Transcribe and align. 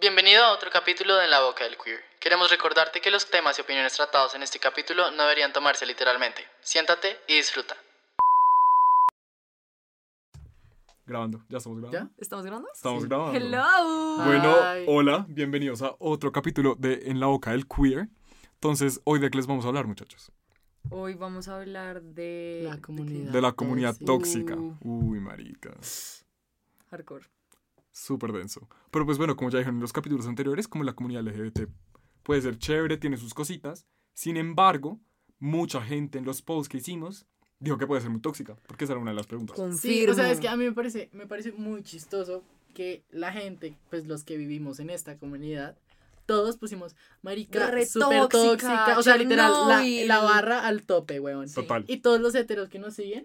Bienvenido 0.00 0.42
a 0.42 0.52
otro 0.54 0.70
capítulo 0.72 1.14
de 1.16 1.26
En 1.26 1.30
la 1.30 1.42
Boca 1.42 1.64
del 1.64 1.76
Queer. 1.76 2.00
Queremos 2.18 2.50
recordarte 2.50 3.02
que 3.02 3.10
los 3.10 3.28
temas 3.28 3.58
y 3.58 3.60
opiniones 3.60 3.92
tratados 3.92 4.34
en 4.34 4.42
este 4.42 4.58
capítulo 4.58 5.10
no 5.10 5.24
deberían 5.24 5.52
tomarse 5.52 5.84
literalmente. 5.84 6.40
Siéntate 6.62 7.18
y 7.28 7.36
disfruta. 7.36 7.76
Grabando, 11.04 11.44
ya 11.50 11.58
estamos 11.58 11.80
grabando. 11.80 11.98
¿Ya? 11.98 12.14
¿Estamos 12.16 12.46
grabando? 12.46 12.68
Estamos 12.72 13.04
grabando. 13.04 13.38
Hello. 13.38 14.24
Bueno, 14.24 14.56
hola, 14.86 15.26
bienvenidos 15.28 15.82
a 15.82 15.94
otro 15.98 16.32
capítulo 16.32 16.76
de 16.78 17.10
En 17.10 17.20
la 17.20 17.26
Boca 17.26 17.50
del 17.50 17.68
Queer. 17.68 18.08
Entonces, 18.54 19.02
¿hoy 19.04 19.18
de 19.18 19.30
qué 19.30 19.36
les 19.36 19.46
vamos 19.46 19.66
a 19.66 19.68
hablar, 19.68 19.86
muchachos? 19.86 20.32
Hoy 20.88 21.12
vamos 21.12 21.48
a 21.48 21.56
hablar 21.56 22.00
de 22.00 22.62
La 22.64 22.76
¿de 22.76 22.80
comunidad. 22.80 23.32
De 23.32 23.42
la 23.42 23.52
comunidad 23.52 23.94
tóxica. 24.06 24.56
Uy, 24.80 25.20
marica. 25.20 25.76
hardcore. 26.90 27.26
Súper 28.00 28.32
denso. 28.32 28.66
Pero 28.90 29.04
pues 29.04 29.18
bueno, 29.18 29.36
como 29.36 29.50
ya 29.50 29.58
dijeron 29.58 29.76
en 29.76 29.82
los 29.82 29.92
capítulos 29.92 30.26
anteriores, 30.26 30.66
como 30.66 30.84
la 30.84 30.94
comunidad 30.94 31.22
LGBT 31.22 31.68
puede 32.22 32.40
ser 32.40 32.58
chévere, 32.58 32.96
tiene 32.96 33.18
sus 33.18 33.34
cositas. 33.34 33.86
Sin 34.14 34.38
embargo, 34.38 34.98
mucha 35.38 35.82
gente 35.82 36.16
en 36.18 36.24
los 36.24 36.40
posts 36.40 36.70
que 36.70 36.78
hicimos 36.78 37.26
dijo 37.58 37.76
que 37.76 37.86
puede 37.86 38.00
ser 38.00 38.10
muy 38.10 38.22
tóxica. 38.22 38.56
Porque 38.66 38.84
esa 38.84 38.94
era 38.94 39.02
una 39.02 39.10
de 39.10 39.16
las 39.16 39.26
preguntas. 39.26 39.54
Confirmo. 39.54 39.96
Sí, 39.96 40.10
o 40.10 40.14
sea, 40.14 40.30
es 40.30 40.40
que 40.40 40.48
a 40.48 40.56
mí 40.56 40.64
me 40.64 40.72
parece, 40.72 41.10
me 41.12 41.26
parece 41.26 41.52
muy 41.52 41.82
chistoso 41.82 42.42
que 42.72 43.04
la 43.10 43.32
gente, 43.32 43.76
pues 43.90 44.06
los 44.06 44.24
que 44.24 44.38
vivimos 44.38 44.80
en 44.80 44.88
esta 44.88 45.18
comunidad, 45.18 45.76
todos 46.24 46.56
pusimos 46.56 46.96
marica 47.20 47.66
súper 47.84 48.28
tóxica, 48.28 48.30
tóxica, 48.30 48.98
o 48.98 49.02
sea, 49.02 49.18
literal, 49.18 49.52
la, 49.68 49.82
la 49.82 50.22
barra 50.22 50.66
al 50.66 50.84
tope, 50.84 51.20
weón. 51.20 51.52
Total. 51.52 51.84
Y 51.86 51.98
todos 51.98 52.20
los 52.20 52.34
heteros 52.34 52.70
que 52.70 52.78
nos 52.78 52.94
siguen, 52.94 53.24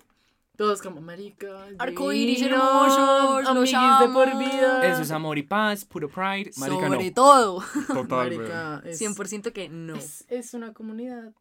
todos 0.56 0.82
como 0.82 1.02
marica, 1.02 1.68
Arcoíris 1.80 2.40
divino, 2.40 2.56
hermosos, 2.58 3.44
los 3.56 3.74
amiguis 3.74 4.00
de 4.00 4.14
por 4.14 4.38
vida. 4.38 4.88
Eso 4.92 5.02
es 5.02 5.12
amor 5.12 5.38
y 5.38 5.44
paz, 5.44 5.86
puro 5.86 6.10
pride. 6.10 6.52
Marica, 6.58 6.88
Sobre 6.88 7.06
no. 7.10 7.14
todo. 7.14 7.64
Total. 7.88 8.08
Marica, 8.38 8.82
es, 8.86 9.02
100% 9.02 9.52
que 9.52 9.70
no. 9.70 9.96
es, 9.96 10.26
es 10.30 10.54
una 10.54 10.74
comunidad 10.74 11.34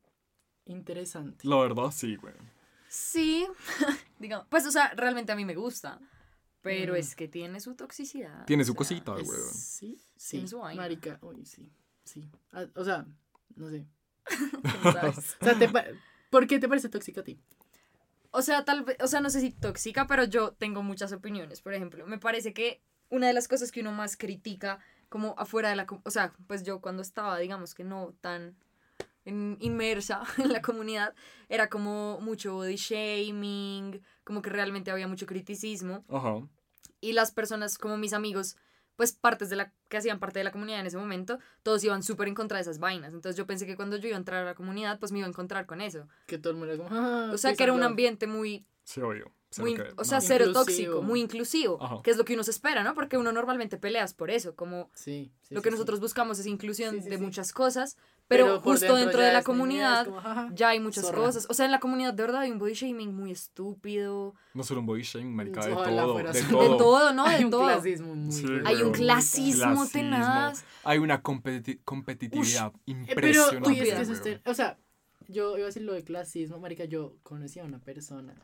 interesante. 0.67 1.47
La 1.47 1.57
verdad, 1.57 1.91
sí, 1.91 2.17
güey. 2.17 2.35
Sí. 2.89 3.47
Digamos, 4.19 4.47
pues 4.49 4.67
o 4.67 4.71
sea, 4.71 4.93
realmente 4.97 5.33
a 5.33 5.37
mí 5.37 5.45
me 5.45 5.55
gusta, 5.55 6.01
pero 6.63 6.95
Mm. 6.95 6.97
es 6.97 7.15
que 7.17 7.29
tiene 7.29 7.61
su 7.61 7.75
toxicidad. 7.75 8.45
Tiene 8.47 8.63
o 8.63 8.67
su 8.67 8.73
sea, 8.73 8.79
cosita, 8.79 9.13
güey. 9.13 9.25
sí, 9.53 9.99
sí, 10.17 10.31
Tiene 10.37 10.49
su 10.49 10.59
vaina. 10.61 10.83
marica, 10.83 11.19
uy, 11.23 11.45
sí, 11.45 11.71
sí. 12.05 12.29
Ah, 12.53 12.65
o 12.75 12.85
sea, 12.85 13.05
no 13.57 13.69
sé. 13.71 13.87
¿cómo 14.83 14.93
sabes? 14.93 15.37
O 15.41 15.45
sea, 15.45 15.59
te 15.59 15.69
¿por 16.31 16.47
qué 16.47 16.59
te 16.59 16.69
parece 16.69 16.89
tóxica 16.89 17.21
a 17.21 17.25
ti? 17.25 17.39
O 18.37 18.43
sea, 18.43 18.65
tal 18.65 18.83
vez, 18.83 18.97
o 19.01 19.07
sea, 19.07 19.21
no 19.21 19.31
sé 19.31 19.41
si 19.41 19.53
tóxica, 19.53 20.09
pero 20.09 20.25
yo 20.25 20.55
tengo 20.55 20.83
muchas 20.83 21.13
opiniones. 21.13 21.61
Por 21.63 21.73
ejemplo, 21.73 22.05
me 22.05 22.19
parece 22.19 22.53
que 22.53 22.83
una 23.09 23.29
de 23.29 23.33
las 23.33 23.47
cosas 23.47 23.71
que 23.71 23.81
uno 23.81 23.93
más 23.93 24.17
critica, 24.17 24.81
como 25.09 25.37
afuera 25.39 25.69
de 25.71 25.77
la, 25.77 25.87
o 26.03 26.11
sea, 26.11 26.33
pues 26.49 26.65
yo 26.65 26.81
cuando 26.81 27.01
estaba, 27.01 27.39
digamos 27.39 27.75
que 27.75 27.85
no 27.85 28.13
tan 28.21 28.57
en- 29.25 29.57
inmersa 29.61 30.23
en 30.39 30.53
la 30.53 30.63
comunidad, 30.63 31.15
era 31.49 31.69
como 31.69 32.19
mucho 32.21 32.55
body 32.55 32.75
shaming, 32.75 34.03
como 34.25 34.43
que 34.43 34.51
realmente 34.51 34.91
había 34.91 35.07
mucho 35.07 35.27
criticismo 35.27 36.05
Ajá. 36.09 36.45
y 37.01 37.13
las 37.13 37.31
personas 37.31 37.79
como 37.79 37.97
mis 37.99 38.15
amigos, 38.15 38.57
pues 38.97 39.13
partes 39.13 39.51
de 39.51 39.57
la 39.57 39.73
que 39.89 39.97
hacían 39.97 40.19
parte 40.21 40.39
de 40.41 40.45
la 40.45 40.53
comunidad 40.53 40.81
en 40.81 40.87
ese 40.87 40.97
momento, 40.97 41.39
todos 41.63 41.83
iban 41.85 42.03
súper 42.03 42.29
en 42.29 42.35
contra 42.35 42.59
de 42.59 42.63
esas 42.63 42.79
vainas. 42.79 43.13
Entonces 43.13 43.37
yo 43.37 43.47
pensé 43.47 43.67
que 43.67 43.77
cuando 43.77 43.97
yo 43.97 44.09
iba 44.09 44.17
a 44.17 44.19
entrar 44.19 44.43
a 44.43 44.47
la 44.47 44.55
comunidad, 44.55 44.99
pues 44.99 45.13
me 45.13 45.19
iba 45.19 45.27
a 45.27 45.31
encontrar 45.31 45.67
con 45.67 45.81
eso. 45.81 46.09
Que 46.27 46.39
todo 46.39 46.53
el 46.53 46.59
mundo 46.59 46.75
era 46.75 46.83
como, 46.85 46.97
ah, 46.99 47.31
O 47.33 47.39
sea, 47.39 47.55
que 47.55 47.63
era 47.65 47.73
un 47.73 47.83
ambiente 47.83 48.27
muy 48.27 48.67
Sí, 48.85 49.01
obvio. 49.01 49.33
Cero 49.51 49.67
muy, 49.69 49.77
que- 49.77 49.95
o 49.97 50.05
sea, 50.05 50.21
cero 50.21 50.47
Inclusivo. 50.47 50.65
tóxico, 50.65 51.03
muy 51.03 51.21
inclusivo, 51.21 51.79
Ajá. 51.81 52.01
que 52.03 52.11
es 52.11 52.17
lo 52.17 52.25
que 52.25 52.35
uno 52.35 52.43
se 52.43 52.51
espera, 52.51 52.83
¿no? 52.83 52.93
Porque 52.95 53.17
uno 53.17 53.31
normalmente 53.33 53.77
peleas 53.79 54.13
por 54.13 54.31
eso, 54.31 54.55
como 54.57 54.91
Sí, 54.95 55.31
sí, 55.43 55.55
lo 55.55 55.63
que 55.63 55.69
sí. 55.71 55.75
nosotros 55.75 56.01
buscamos 56.01 56.39
es 56.41 56.47
inclusión 56.47 56.97
Sí, 56.97 57.03
sí, 57.03 57.09
de 57.09 57.17
sí. 57.19 57.23
muchas 57.23 57.53
cosas, 57.53 57.97
pero, 58.29 58.61
justo 58.61 58.97
dentro 58.97 59.21
de 59.21 59.33
la 59.33 59.43
comunidad 59.43 60.07
como, 60.07 60.51
ya 60.55 60.69
hay 60.71 60.81
muchas 60.81 61.05
zorra. 61.05 61.19
cosas. 61.19 61.47
O 61.51 61.55
sea, 61.55 61.67
en 61.67 61.71
la 61.73 61.81
comunidad 61.81 62.15
de 62.15 62.23
verdad 62.23 62.41
hay 62.43 62.51
un 62.51 62.59
body 62.59 62.73
shaming 62.75 63.15
muy 63.15 63.31
estúpido, 63.31 64.35
No 64.55 64.63
solo 64.63 64.81
un 64.81 64.87
body 64.87 65.03
shaming, 65.03 65.35
marica, 65.35 65.65
de 65.67 65.73
todo. 65.75 66.17
De 66.19 66.43
todo. 66.43 66.63
de 66.73 66.79
todo, 66.79 67.13
¿no? 67.13 67.25
Hay 67.27 67.39
De 67.41 67.45
un 67.45 67.51
todo. 67.51 67.65
clasismo 67.65 68.15
muy 68.15 68.33
Sí, 68.33 68.43
grande. 68.45 68.69
Hay 68.69 68.83
un 68.83 68.93
clasismo 68.93 69.63
Clasismo. 69.75 69.89
tenaz. 69.93 70.65
Hay 70.85 70.99
una 70.99 71.23
competi- 71.23 71.81
competitividad 71.85 72.73
Eh, 72.87 73.05
Pero, 73.15 73.31
impresionante. 73.51 73.91
es 74.03 74.09
que 74.09 74.17
ter- 74.21 74.43
O 74.47 74.55
sea, 74.55 74.79
yo 75.29 75.57
iba 75.57 75.65
a 75.65 75.67
decir 75.67 75.83
lo 75.83 75.93
de 75.95 76.05
clasismo, 76.05 76.59
marica, 76.59 76.85
yo 76.85 77.17
conocí 77.23 77.61
a 77.61 77.65
una 77.65 77.79
persona 77.79 78.35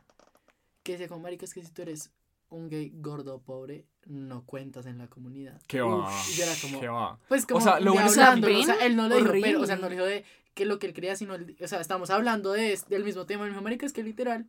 que 0.83 0.93
decía 0.93 1.07
como, 1.07 1.21
marica, 1.21 1.45
es 1.45 1.53
que 1.53 1.63
si 1.63 1.71
tú 1.71 1.81
eres 1.83 2.11
un 2.51 2.69
gay 2.69 2.91
gordo 2.95 3.39
pobre, 3.41 3.85
no 4.05 4.45
cuentas 4.45 4.85
en 4.85 4.97
la 4.97 5.07
comunidad. 5.07 5.59
¿Qué 5.67 5.81
va? 5.81 6.07
Uf, 6.07 6.29
y 6.29 6.37
yo 6.37 6.43
era 6.43 6.53
como, 6.61 6.79
¿Qué 6.79 6.87
va? 6.87 7.19
Pues 7.27 7.45
como 7.45 7.61
sea, 7.61 7.79
lo 7.79 7.85
de 7.85 7.89
bueno 7.91 8.07
es 8.09 8.15
que- 8.15 8.21
hablándolo, 8.21 8.59
o 8.59 8.63
sea, 8.63 8.85
él 8.85 8.95
no 8.95 9.07
lo 9.09 9.15
dijo, 9.15 9.29
Horrible. 9.29 9.47
pero, 9.49 9.61
o 9.61 9.65
sea, 9.65 9.75
no 9.77 9.81
lo 9.83 9.89
dijo 9.89 10.03
de 10.05 10.23
que 10.53 10.65
lo 10.65 10.77
que 10.79 10.87
él 10.87 10.93
quería, 10.93 11.15
sino, 11.15 11.35
el- 11.35 11.55
o 11.61 11.67
sea, 11.67 11.79
estamos 11.81 12.09
hablando 12.09 12.51
de, 12.51 12.77
del 12.89 13.03
mismo 13.03 13.25
tema, 13.25 13.43
el 13.45 13.51
mismo 13.51 13.63
marica, 13.63 13.85
es 13.85 13.93
que 13.93 14.03
literal, 14.03 14.47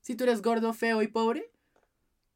si 0.00 0.14
tú 0.16 0.24
eres 0.24 0.42
gordo, 0.42 0.72
feo 0.72 1.02
y 1.02 1.08
pobre, 1.08 1.50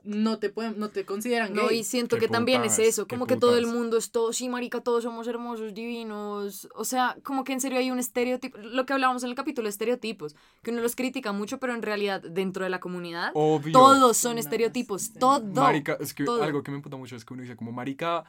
no 0.06 0.38
te 0.38 0.50
pueden, 0.50 0.78
no 0.78 0.88
te 0.90 1.04
consideran 1.04 1.52
No, 1.52 1.68
gay. 1.68 1.80
y 1.80 1.84
siento 1.84 2.16
que 2.16 2.28
también 2.28 2.64
es 2.64 2.78
eso, 2.78 3.06
como 3.06 3.26
que 3.26 3.36
todo 3.36 3.58
el 3.58 3.66
mundo 3.66 3.96
es 3.98 4.10
todo, 4.10 4.32
sí, 4.32 4.48
marica, 4.48 4.80
todos 4.80 5.02
somos 5.02 5.26
hermosos, 5.26 5.74
divinos, 5.74 6.68
o 6.74 6.84
sea, 6.84 7.16
como 7.22 7.44
que 7.44 7.52
en 7.52 7.60
serio 7.60 7.78
hay 7.78 7.90
un 7.90 7.98
estereotipo, 7.98 8.56
lo 8.58 8.86
que 8.86 8.92
hablábamos 8.92 9.22
en 9.24 9.30
el 9.30 9.34
capítulo, 9.34 9.68
estereotipos, 9.68 10.34
que 10.62 10.70
uno 10.70 10.80
los 10.80 10.96
critica 10.96 11.32
mucho, 11.32 11.58
pero 11.58 11.74
en 11.74 11.82
realidad 11.82 12.22
dentro 12.22 12.64
de 12.64 12.70
la 12.70 12.80
comunidad, 12.80 13.32
Obvio. 13.34 13.72
todos 13.72 14.16
son 14.16 14.34
No, 14.34 14.40
estereotipos, 14.40 15.02
sí. 15.02 15.18
todo. 15.18 15.44
Marica, 15.44 15.96
es 16.00 16.14
que 16.14 16.24
todo. 16.24 16.42
algo 16.42 16.62
que 16.62 16.70
me 16.70 16.76
emputa 16.78 16.96
mucho 16.96 17.16
es 17.16 17.24
que 17.24 17.34
uno 17.34 17.42
dice 17.42 17.56
como 17.56 17.72
marica, 17.72 18.24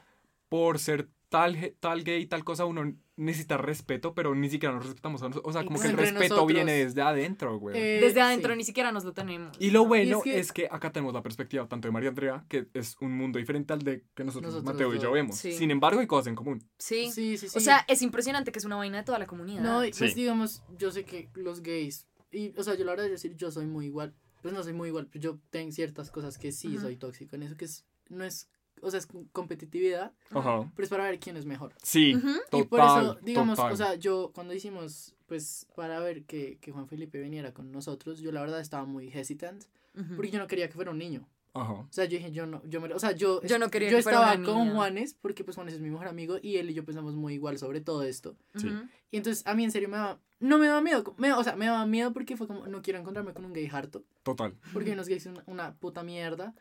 por 0.49 0.79
ser 0.79 1.09
tal, 1.29 1.75
tal 1.79 2.03
gay, 2.03 2.25
tal 2.27 2.43
cosa, 2.43 2.65
uno 2.65 2.93
necesita 3.15 3.57
respeto, 3.57 4.13
pero 4.13 4.35
ni 4.35 4.47
siquiera 4.49 4.75
nos 4.75 4.85
respetamos 4.85 5.21
a 5.23 5.29
nosotros. 5.29 5.49
O 5.49 5.51
sea, 5.51 5.65
como 5.65 5.79
que 5.79 5.87
el 5.87 5.97
respeto 5.97 6.35
nosotros. 6.35 6.47
viene 6.53 6.73
desde 6.73 7.01
adentro, 7.01 7.57
güey. 7.57 7.75
Eh, 7.77 7.99
Desde 7.99 8.21
adentro 8.21 8.53
sí. 8.53 8.57
ni 8.57 8.63
siquiera 8.63 8.91
nos 8.91 9.03
lo 9.05 9.13
tenemos. 9.13 9.57
Y 9.59 9.71
lo 9.71 9.85
bueno 9.85 10.21
Y 10.23 10.29
es 10.29 10.35
es 10.37 10.51
que- 10.51 10.63
que... 10.63 10.67
acá 10.71 10.91
tenemos 10.91 11.13
la 11.15 11.23
perspectiva 11.23 11.67
tanto 11.67 11.87
de 11.87 11.91
María 11.91 12.09
Andrea, 12.09 12.45
que 12.47 12.67
es 12.73 12.95
un 13.01 13.17
mundo 13.17 13.39
diferente 13.39 13.73
al 13.73 13.79
de 13.81 14.03
que 14.13 14.23
nosotros, 14.23 14.53
Nosotros 14.53 14.73
Mateo 14.75 14.93
y 14.93 14.99
yo 14.99 15.11
vemos. 15.11 15.35
Sí. 15.37 15.51
Sin 15.53 15.71
embargo, 15.71 15.99
hay 15.99 16.07
cosas 16.07 16.27
en 16.27 16.35
común. 16.35 16.63
Sí. 16.77 17.09
Sí, 17.11 17.37
sí, 17.37 17.49
sí. 17.49 17.57
O 17.57 17.59
sea, 17.59 17.83
es 17.87 18.01
impresionante 18.03 18.51
que 18.51 18.59
es 18.59 18.65
una 18.65 18.75
vaina 18.75 18.99
de 18.99 19.03
toda 19.03 19.17
la 19.17 19.25
comunidad. 19.25 19.63
No, 19.63 19.79
pues 19.79 19.95
Sí. 19.95 20.13
digamos, 20.13 20.61
yo 20.77 20.91
sé 20.91 21.03
que 21.03 21.29
los 21.33 21.61
gays, 21.63 22.07
y, 22.31 22.53
o 22.57 22.63
sea, 22.63 22.75
yo 22.75 22.85
la 22.85 22.91
verdad 22.91 23.05
de 23.05 23.11
decir, 23.11 23.35
yo 23.35 23.49
soy 23.49 23.65
muy 23.65 23.87
igual, 23.87 24.13
pues 24.43 24.53
no 24.53 24.61
soy 24.61 24.73
muy 24.73 24.89
igual, 24.89 25.07
pero 25.11 25.21
yo 25.23 25.39
tengo 25.49 25.71
ciertas 25.71 26.11
cosas 26.11 26.37
que 26.37 26.51
sí 26.51 26.67
Ujú. 26.75 26.81
soy 26.81 26.97
tóxico 26.97 27.35
en 27.35 27.43
eso, 27.43 27.57
que 27.57 27.65
es, 27.65 27.85
no 28.09 28.23
es, 28.23 28.47
o 28.81 28.89
sea, 28.91 28.99
es 28.99 29.07
competitividad, 29.31 30.11
Ajá. 30.31 30.69
pero 30.75 30.83
es 30.83 30.89
para 30.89 31.03
ver 31.05 31.19
quién 31.19 31.37
es 31.37 31.45
mejor. 31.45 31.73
Sí, 31.83 32.15
Ujú. 32.15 32.27
total. 32.49 32.59
y 32.59 32.63
por 32.65 32.79
eso, 32.79 33.17
digamos, 33.23 33.55
total. 33.57 33.73
o 33.73 33.75
sea, 33.77 33.95
yo 33.95 34.31
cuando 34.33 34.53
hicimos, 34.53 35.15
pues, 35.27 35.65
para 35.75 35.99
ver 35.99 36.23
que, 36.23 36.57
que 36.59 36.71
Juan 36.71 36.87
Felipe 36.87 37.19
viniera 37.21 37.53
con 37.53 37.71
nosotros, 37.71 38.19
yo 38.19 38.31
la 38.31 38.41
verdad 38.41 38.59
estaba 38.59 38.85
muy 38.85 39.07
hesitant, 39.09 39.63
Ujú. 39.99 40.15
porque 40.15 40.31
yo 40.31 40.39
no 40.39 40.47
quería 40.47 40.67
que 40.67 40.73
fuera 40.75 40.91
un 40.91 40.97
niño. 40.97 41.27
Ajá. 41.53 41.73
O 41.73 41.87
sea, 41.89 42.05
yo 42.05 42.17
dije, 42.17 42.31
yo 42.31 42.45
no, 42.45 42.61
yo 42.65 42.79
me, 42.81 42.93
o 42.93 42.99
sea, 42.99 43.13
yo, 43.13 43.41
Yo 43.41 43.57
no 43.57 43.71
quería 43.71 43.89
yo 43.89 43.97
que 43.97 44.03
fuera 44.03 44.19
estaba 44.33 44.43
con 44.45 44.59
niña. 44.65 44.75
Juanes, 44.75 45.15
porque 45.19 45.43
pues 45.43 45.55
Juanes 45.55 45.73
es 45.73 45.81
mi 45.81 45.89
mejor 45.89 46.07
amigo, 46.07 46.37
y 46.41 46.57
él 46.57 46.69
y 46.69 46.75
yo 46.75 46.85
pensamos 46.85 47.15
muy 47.15 47.33
igual 47.33 47.57
sobre 47.57 47.81
todo 47.81 48.03
esto. 48.03 48.35
Sí. 48.57 48.69
Y 49.09 49.17
entonces 49.17 49.45
a 49.47 49.55
mí 49.55 49.63
en 49.63 49.71
serio 49.71 49.89
me 49.89 49.97
daba, 49.97 50.19
no 50.39 50.59
me 50.59 50.67
daba 50.67 50.81
miedo, 50.81 51.15
me, 51.17 51.33
o 51.33 51.43
sea, 51.43 51.55
me 51.55 51.65
daba 51.65 51.83
miedo 51.87 52.13
porque 52.13 52.37
fue 52.37 52.45
como, 52.45 52.67
no 52.67 52.83
quiero 52.83 52.99
encontrarme 52.99 53.33
con 53.33 53.43
un 53.43 53.53
gay 53.53 53.67
harto, 53.71 54.03
Total. 54.21 54.53
porque 54.71 54.91
unos 54.91 55.07
gays 55.07 55.23
son 55.23 55.33
una, 55.33 55.43
una 55.47 55.73
puta 55.73 56.03
mierda. 56.03 56.53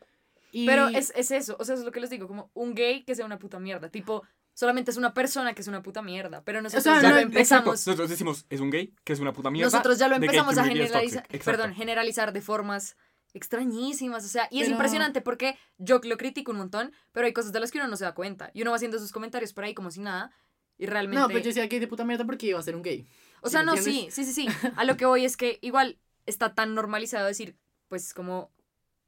Y, 0.51 0.65
Pero 0.65 0.87
es, 0.87 1.11
es 1.15 1.31
eso, 1.31 1.57
o 1.59 1.65
sea, 1.65 1.73
eso 1.73 1.81
es 1.81 1.85
lo 1.85 1.91
que 1.91 1.99
les 1.99 2.09
digo, 2.09 2.27
como 2.27 2.49
un 2.53 2.73
gay 2.73 3.03
que 3.03 3.15
sea 3.15 3.25
una 3.25 3.37
puta 3.37 3.59
mierda. 3.59 3.89
Tipo, 3.89 4.23
solamente 4.53 4.91
es 4.91 4.97
una 4.97 5.13
persona 5.13 5.53
que 5.53 5.61
es 5.61 5.67
una 5.67 5.83
puta 5.83 6.01
mierda. 6.01 6.41
Pero 6.43 6.61
nosotros 6.61 6.83
sea, 6.83 7.01
ya 7.01 7.09
no, 7.09 7.15
lo 7.15 7.21
exacto. 7.21 7.37
empezamos. 7.37 7.87
Nosotros 7.87 8.09
decimos, 8.09 8.45
es 8.49 8.59
un 8.59 8.69
gay, 8.69 8.93
que 9.03 9.13
es 9.13 9.19
una 9.19 9.33
puta 9.33 9.51
mierda. 9.51 9.69
Nosotros 9.69 9.99
ya 9.99 10.07
lo 10.07 10.15
empezamos 10.15 10.57
a 10.57 10.63
generalizar, 10.65 11.27
perdón, 11.43 11.73
generalizar 11.73 12.33
de 12.33 12.41
formas 12.41 12.95
extrañísimas, 13.33 14.25
o 14.25 14.27
sea, 14.27 14.47
y 14.49 14.59
es 14.59 14.65
Pero- 14.65 14.75
impresionante 14.75 15.21
porque 15.21 15.57
yo 15.77 15.99
lo 16.03 16.17
critico 16.17 16.51
un 16.51 16.57
montón, 16.57 16.91
pero 17.11 17.25
hay 17.27 17.33
cosas 17.33 17.51
de 17.51 17.59
las 17.59 17.71
que 17.71 17.77
uno 17.77 17.87
no 17.87 17.97
se 17.97 18.05
da 18.05 18.13
cuenta. 18.13 18.51
Y 18.53 18.61
uno 18.61 18.71
va 18.71 18.77
haciendo 18.77 18.97
sus 18.99 19.11
comentarios 19.11 19.53
por 19.53 19.63
ahí 19.63 19.73
como 19.73 19.91
si 19.91 19.99
nada, 19.99 20.31
y 20.77 20.85
realmente... 20.85 21.19
No, 21.19 21.27
pero 21.27 21.39
yo 21.39 21.45
decía 21.45 21.67
gay 21.67 21.79
de 21.79 21.87
puta 21.87 22.03
mierda 22.03 22.25
porque 22.25 22.47
iba 22.47 22.59
a 22.59 22.63
ser 22.63 22.75
un 22.75 22.83
gay. 22.83 23.07
O 23.41 23.49
sea, 23.49 23.61
¿Sí 23.61 23.65
me 23.65 23.75
no, 23.75 23.81
sí, 23.81 24.07
sí, 24.11 24.23
sí, 24.23 24.33
sí. 24.33 24.47
A 24.75 24.85
lo 24.85 24.97
que 24.97 25.05
voy 25.05 25.25
es 25.25 25.37
que 25.37 25.59
igual 25.61 25.97
está 26.25 26.53
tan 26.55 26.73
normalizado 26.73 27.27
decir, 27.27 27.55
pues, 27.89 28.13
como 28.13 28.51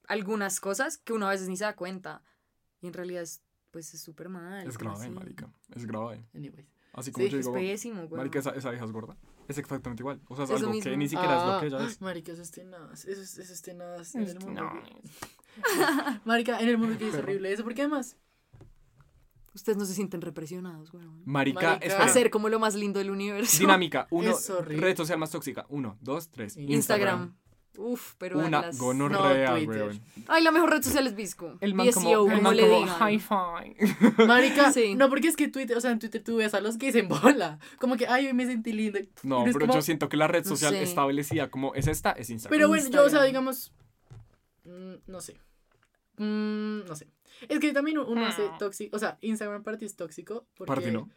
algunas 0.09 0.59
cosas 0.59 0.97
que 0.97 1.13
uno 1.13 1.27
a 1.27 1.31
veces 1.31 1.47
ni 1.47 1.55
se 1.55 1.63
da 1.63 1.75
cuenta. 1.77 2.21
Y 2.81 2.87
en 2.87 2.93
realidad 2.93 3.23
es, 3.23 3.41
pues, 3.71 3.93
es 3.93 4.01
súper 4.01 4.27
mal. 4.29 4.67
Es 4.67 4.77
grave, 4.77 4.97
así. 5.05 5.09
marica. 5.09 5.49
Es 5.73 5.85
grave. 5.85 6.25
Anyways. 6.35 6.67
Así 6.93 7.11
como 7.11 7.25
Sí, 7.27 7.31
yo 7.31 7.37
Es 7.39 7.45
digo, 7.45 7.53
pésimo, 7.55 8.07
güey. 8.07 8.17
marica, 8.17 8.39
esa, 8.39 8.49
esa 8.51 8.73
hija 8.73 8.83
es 8.83 8.91
gorda. 8.91 9.15
Es 9.47 9.57
exactamente 9.57 10.01
igual. 10.01 10.19
O 10.27 10.35
sea, 10.35 10.45
es 10.45 10.49
Es 10.51 10.61
lo 10.61 10.67
algo 10.67 10.71
que 10.81 10.89
mismo. 10.89 10.97
ni 10.97 11.07
siquiera 11.07 11.37
es 11.37 11.43
lo 11.45 11.51
Ah, 11.53 11.59
que 11.61 11.67
ella 11.67 11.83
es. 11.85 12.01
Marica, 12.01 12.31
eso 12.33 12.41
es 12.41 12.51
tenaz, 12.51 13.05
eso 13.05 13.21
es, 13.21 13.37
eso 13.37 13.53
es 13.53 13.61
tenaz 13.61 14.15
en 14.15 14.21
el 14.23 14.27
Es 14.29 14.43
mundo. 14.43 14.61
tenaz. 14.61 14.83
gay. 16.13 16.21
Marica, 16.25 16.59
en 16.59 16.69
el 16.69 16.77
mundo 16.77 16.97
gay 16.99 17.09
es 17.09 17.15
horrible 17.15 17.51
eso, 17.53 17.63
porque 17.63 17.81
además, 17.83 18.17
Ustedes 19.53 19.77
no 19.79 19.85
se 19.85 19.95
sienten 19.95 20.21
represionados, 20.21 20.91
güey. 20.91 21.03
Marica, 21.25 21.71
Marica. 21.79 22.03
Hacer 22.03 22.29
como 22.29 22.49
lo 22.49 22.59
más 22.59 22.75
lindo 22.75 22.99
del 22.99 23.09
universo. 23.09 23.57
Dinámica. 23.59 24.07
Uno, 24.11 24.31
Es 24.31 24.49
red 24.63 24.95
social 24.95 25.17
más 25.17 25.31
tóxica. 25.31 25.65
Uno, 25.69 25.97
dos, 26.01 26.29
tres. 26.29 26.55
Instagram. 26.55 26.75
Instagram. 26.75 27.37
Uf, 27.81 28.15
pero 28.17 28.39
Una 28.39 28.61
las- 28.61 28.77
gonorrea, 28.77 29.51
No, 29.51 29.55
Twitter. 29.55 29.83
weón. 29.83 30.01
Ay, 30.27 30.43
la 30.43 30.51
mejor 30.51 30.69
red 30.69 30.83
social 30.83 31.07
es 31.07 31.15
Visco. 31.15 31.55
El 31.61 31.73
man 31.73 31.89
como, 31.93 32.09
VSO, 32.09 32.31
el 32.31 32.41
man 32.41 32.57
le 32.57 32.67
como 32.67 32.85
hi-fi. 33.09 34.25
Marica, 34.27 34.71
Sí. 34.73 34.95
no, 34.95 35.07
porque 35.07 35.29
es 35.29 35.37
que 35.37 35.47
Twitter, 35.47 35.77
o 35.77 35.81
sea, 35.81 35.91
en 35.91 35.99
Twitter 35.99 36.21
tú 36.21 36.35
ves 36.35 36.53
a 36.53 36.59
los 36.59 36.77
gays 36.77 36.95
en 36.95 37.07
bola. 37.07 37.57
Como 37.79 37.95
que, 37.95 38.05
ay, 38.05 38.27
hoy 38.27 38.33
me 38.33 38.45
sentí 38.45 38.73
linda. 38.73 38.99
No, 39.23 39.45
pero 39.45 39.59
como- 39.61 39.73
yo 39.75 39.81
siento 39.81 40.09
que 40.09 40.17
la 40.17 40.27
red 40.27 40.43
No 40.43 40.49
social 40.49 40.73
sé. 40.73 40.83
establecida 40.83 41.49
como 41.49 41.73
es 41.73 41.87
esta, 41.87 42.11
es 42.11 42.29
Instagram. 42.29 42.57
Pero 42.57 42.67
bueno, 42.67 42.89
yo, 42.89 43.05
o 43.05 43.09
sea, 43.09 43.23
digamos. 43.23 43.71
mm, 44.65 44.93
no 45.07 45.21
sé. 45.21 45.37
Mm, 46.17 46.85
no 46.85 46.95
sé. 46.95 47.07
Es 47.47 47.59
que 47.59 47.71
también 47.71 47.97
uno 47.99 48.25
hace 48.25 48.49
tóxico. 48.59 48.97
O 48.97 48.99
sea, 48.99 49.17
Instagram 49.21 49.63
para 49.63 49.77
ti 49.77 49.85
es 49.85 49.95
tóxico. 49.95 50.45
Porque... 50.57 50.67
Para 50.67 50.81
ti 50.81 50.91
no. 50.91 51.09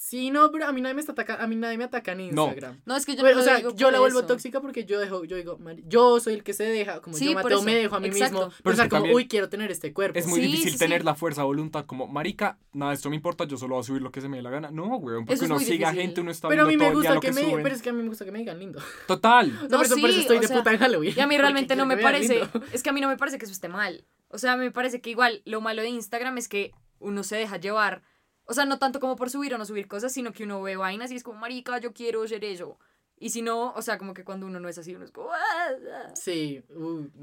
Sí, 0.00 0.30
no, 0.30 0.52
pero 0.52 0.64
a 0.66 0.72
mí 0.72 0.80
nadie 0.80 0.94
me 0.94 1.00
está 1.00 1.10
atacando. 1.10 1.42
A 1.42 1.48
mí 1.48 1.56
nadie 1.56 1.76
me 1.76 1.82
ataca 1.82 2.12
en. 2.12 2.20
Instagram. 2.20 2.80
No, 2.86 2.94
es 2.94 3.04
que 3.04 3.16
yo 3.16 3.22
no 3.24 3.28
o 3.30 3.32
lo 3.34 3.42
sea, 3.42 3.56
digo 3.56 3.70
yo 3.74 3.88
por 3.88 3.92
la 3.92 3.98
vuelvo 3.98 4.18
eso. 4.20 4.28
tóxica 4.28 4.60
porque 4.60 4.84
yo 4.84 5.00
dejo, 5.00 5.24
yo 5.24 5.36
digo, 5.36 5.58
"Mari- 5.58 5.82
yo 5.88 6.20
soy 6.20 6.34
el 6.34 6.44
que 6.44 6.52
se 6.54 6.62
deja, 6.62 7.00
como 7.02 7.16
Sí, 7.16 7.26
yo 7.26 7.34
Mateo 7.34 7.56
eso. 7.58 7.62
me 7.64 7.74
dejo 7.74 7.96
a 7.96 8.00
mí 8.00 8.06
Exacto. 8.06 8.46
mismo, 8.46 8.52
Pero 8.62 8.72
o 8.74 8.76
sea, 8.76 8.88
como, 8.88 9.12
uy, 9.12 9.26
quiero 9.26 9.48
tener 9.48 9.72
este 9.72 9.92
cuerpo. 9.92 10.16
Es 10.16 10.28
muy 10.28 10.38
Sí, 10.40 10.46
difícil 10.46 10.72
sí, 10.74 10.78
tener 10.78 11.00
sí. 11.00 11.04
la 11.04 11.16
fuerza 11.16 11.42
voluntad 11.42 11.84
como, 11.84 12.06
marica, 12.06 12.58
nada, 12.72 12.92
esto 12.92 13.10
me 13.10 13.16
importa, 13.16 13.44
yo 13.44 13.56
solo 13.56 13.74
voy 13.74 13.82
a 13.82 13.86
subir 13.86 14.00
lo 14.00 14.12
que 14.12 14.20
se 14.20 14.28
me 14.28 14.36
dé 14.36 14.42
la 14.44 14.50
gana. 14.50 14.70
No, 14.70 14.84
weón, 14.98 15.24
porque 15.26 15.34
Eso 15.34 15.46
uno 15.46 15.58
sigue 15.58 15.84
a 15.84 15.92
gente, 15.92 16.20
uno 16.20 16.30
está 16.30 16.46
pero 16.48 16.62
a 16.62 16.66
mí 16.66 16.76
me 16.76 16.84
todo 16.84 16.86
el 16.86 16.92
día 16.92 17.10
gusta 17.10 17.14
lo 17.16 17.20
que 17.20 17.26
que, 17.26 17.32
me, 17.34 17.40
suben. 17.50 17.62
pero 17.64 17.74
es 17.74 17.82
que 17.82 17.88
a 17.90 17.92
mí 17.92 18.02
me 18.02 18.08
gusta 18.08 18.24
que 18.24 18.30
me 18.32 18.38
digan 18.38 18.58
lindo. 18.60 18.80
Total. 19.08 19.52
No, 19.52 19.62
No, 19.62 19.68
por, 19.78 19.84
eso, 19.84 19.96
por 19.96 20.10
eso 20.10 20.14
sí, 20.14 20.20
estoy 20.22 20.36
o 20.36 20.40
de 20.40 20.46
sea, 20.46 20.56
puta 20.58 20.72
en 20.72 20.78
Halloween. 20.78 21.14
Y 21.16 21.20
a 21.20 21.26
mí 21.26 21.36
realmente 21.36 21.74
no 21.74 21.86
me 21.86 21.96
parece, 21.96 22.42
es 22.72 22.84
que 22.84 22.90
a 22.90 22.92
mí 22.92 23.00
no 23.00 23.08
me 23.08 23.16
parece 23.16 23.36
que 23.38 23.46
eso 23.46 23.52
esté 23.52 23.68
mal. 23.68 24.04
O 24.28 24.38
sea, 24.38 24.56
me 24.56 24.70
parece 24.70 25.00
que 25.00 25.10
igual 25.10 25.42
lo 25.44 25.60
malo 25.60 25.82
de 25.82 25.88
Instagram 25.88 26.38
es 26.38 26.48
que 26.48 26.70
uno 27.00 27.24
se 27.24 27.34
deja 27.36 27.56
llevar. 27.56 28.02
O 28.50 28.54
sea, 28.54 28.64
no 28.64 28.78
tanto 28.78 28.98
como 28.98 29.14
por 29.16 29.28
subir 29.30 29.54
o 29.54 29.58
no 29.58 29.64
subir 29.66 29.86
cosas, 29.88 30.12
sino 30.12 30.32
que 30.32 30.44
uno 30.44 30.62
ve 30.62 30.76
vainas 30.76 31.10
y 31.10 31.16
es 31.16 31.22
como, 31.22 31.38
marica, 31.38 31.78
yo 31.78 31.92
quiero 31.92 32.26
ser 32.26 32.44
eso. 32.44 32.78
Y 33.20 33.30
si 33.30 33.42
no, 33.42 33.72
o 33.74 33.82
sea, 33.82 33.98
como 33.98 34.14
que 34.14 34.24
cuando 34.24 34.46
uno 34.46 34.58
no 34.60 34.68
es 34.68 34.78
así, 34.78 34.94
uno 34.94 35.04
es 35.04 35.10
como, 35.10 35.30
"Ah, 35.32 35.68
ah", 36.06 36.12
Sí, 36.14 36.62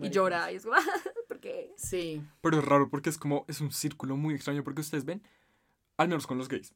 y 0.02 0.10
llora, 0.10 0.52
y 0.52 0.56
es 0.58 0.64
como, 0.64 0.76
"Ah, 0.78 1.02
¿por 1.28 1.40
qué? 1.40 1.74
Sí. 1.78 2.22
Pero 2.42 2.60
es 2.60 2.66
raro 2.66 2.90
porque 2.90 3.10
es 3.10 3.18
como, 3.18 3.46
es 3.48 3.60
un 3.62 3.72
círculo 3.72 4.18
muy 4.18 4.36
extraño 4.36 4.64
porque 4.64 4.82
ustedes 4.82 5.06
ven, 5.06 5.24
al 5.98 6.08
menos 6.10 6.28
con 6.28 6.38
los 6.38 6.48
gays, 6.50 6.74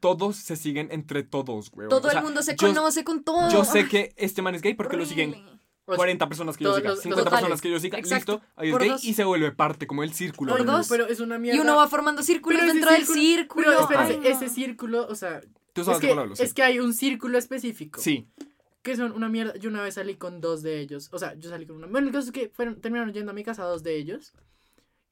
todos 0.00 0.36
se 0.36 0.56
siguen 0.56 0.88
entre 0.90 1.22
todos, 1.22 1.70
weón. 1.74 1.90
Todo 1.90 2.08
O 2.08 2.10
sea, 2.10 2.18
el 2.20 2.24
mundo 2.24 2.40
se 2.42 2.56
yo- 2.56 2.68
conoce 2.68 3.04
con 3.04 3.22
todo. 3.22 3.50
Yo 3.50 3.62
sé 3.64 3.86
que 3.86 4.14
este 4.16 4.40
man 4.40 4.54
es 4.54 4.62
gay 4.62 4.72
porque 4.74 4.96
lo 4.96 5.04
siguen 5.04 5.55
40 5.86 6.28
personas 6.28 6.56
que 6.56 6.64
yo 6.64 6.74
siga, 6.74 6.90
los- 6.90 7.00
50 7.00 7.24
totales. 7.24 7.40
personas 7.40 7.60
que 7.62 7.70
yo 7.70 7.78
siga, 7.78 7.98
Exacto. 7.98 8.32
listo, 8.38 8.46
ahí 8.56 8.68
es 8.68 8.72
Por 8.72 8.80
gay 8.82 8.90
dos. 8.90 9.04
y 9.04 9.14
se 9.14 9.24
vuelve 9.24 9.52
parte 9.52 9.86
como 9.86 10.02
el 10.02 10.12
círculo. 10.12 10.56
Por 10.56 10.66
dos. 10.66 10.88
pero 10.88 11.06
es 11.06 11.20
una 11.20 11.38
mierda. 11.38 11.56
Y 11.58 11.60
uno 11.60 11.76
va 11.76 11.86
formando 11.88 12.22
círculos 12.22 12.60
Pero 12.60 12.72
dentro 12.72 12.90
del 12.90 13.06
círculo. 13.06 13.66
Pero 13.68 13.80
espérate, 13.82 14.12
Ay, 14.14 14.20
no. 14.20 14.28
ese 14.28 14.48
círculo, 14.48 15.06
o 15.06 15.14
sea, 15.14 15.40
Tú 15.72 15.82
es 15.82 15.86
sabes 15.86 16.00
de 16.00 16.06
que, 16.08 16.12
cuál 16.14 16.22
hablo, 16.24 16.36
sí. 16.36 16.42
es 16.42 16.54
que 16.54 16.62
hay 16.62 16.80
un 16.80 16.92
círculo 16.94 17.38
específico. 17.38 18.00
Sí, 18.00 18.28
Que 18.82 18.94
son 18.96 19.12
una 19.12 19.28
mierda. 19.28 19.54
Yo 19.56 19.68
una 19.68 19.82
vez 19.82 19.94
salí 19.94 20.14
con 20.16 20.40
dos 20.40 20.62
de 20.62 20.78
ellos. 20.80 21.08
O 21.12 21.18
sea, 21.18 21.34
yo 21.34 21.50
salí 21.50 21.66
con 21.66 21.76
una. 21.76 21.86
Bueno, 21.88 22.06
el 22.06 22.12
caso 22.12 22.26
es 22.26 22.32
que 22.32 22.48
fueron, 22.50 22.80
terminaron 22.80 23.12
yendo 23.12 23.32
a 23.32 23.34
mi 23.34 23.42
casa 23.42 23.64
dos 23.64 23.82
de 23.82 23.96
ellos. 23.96 24.32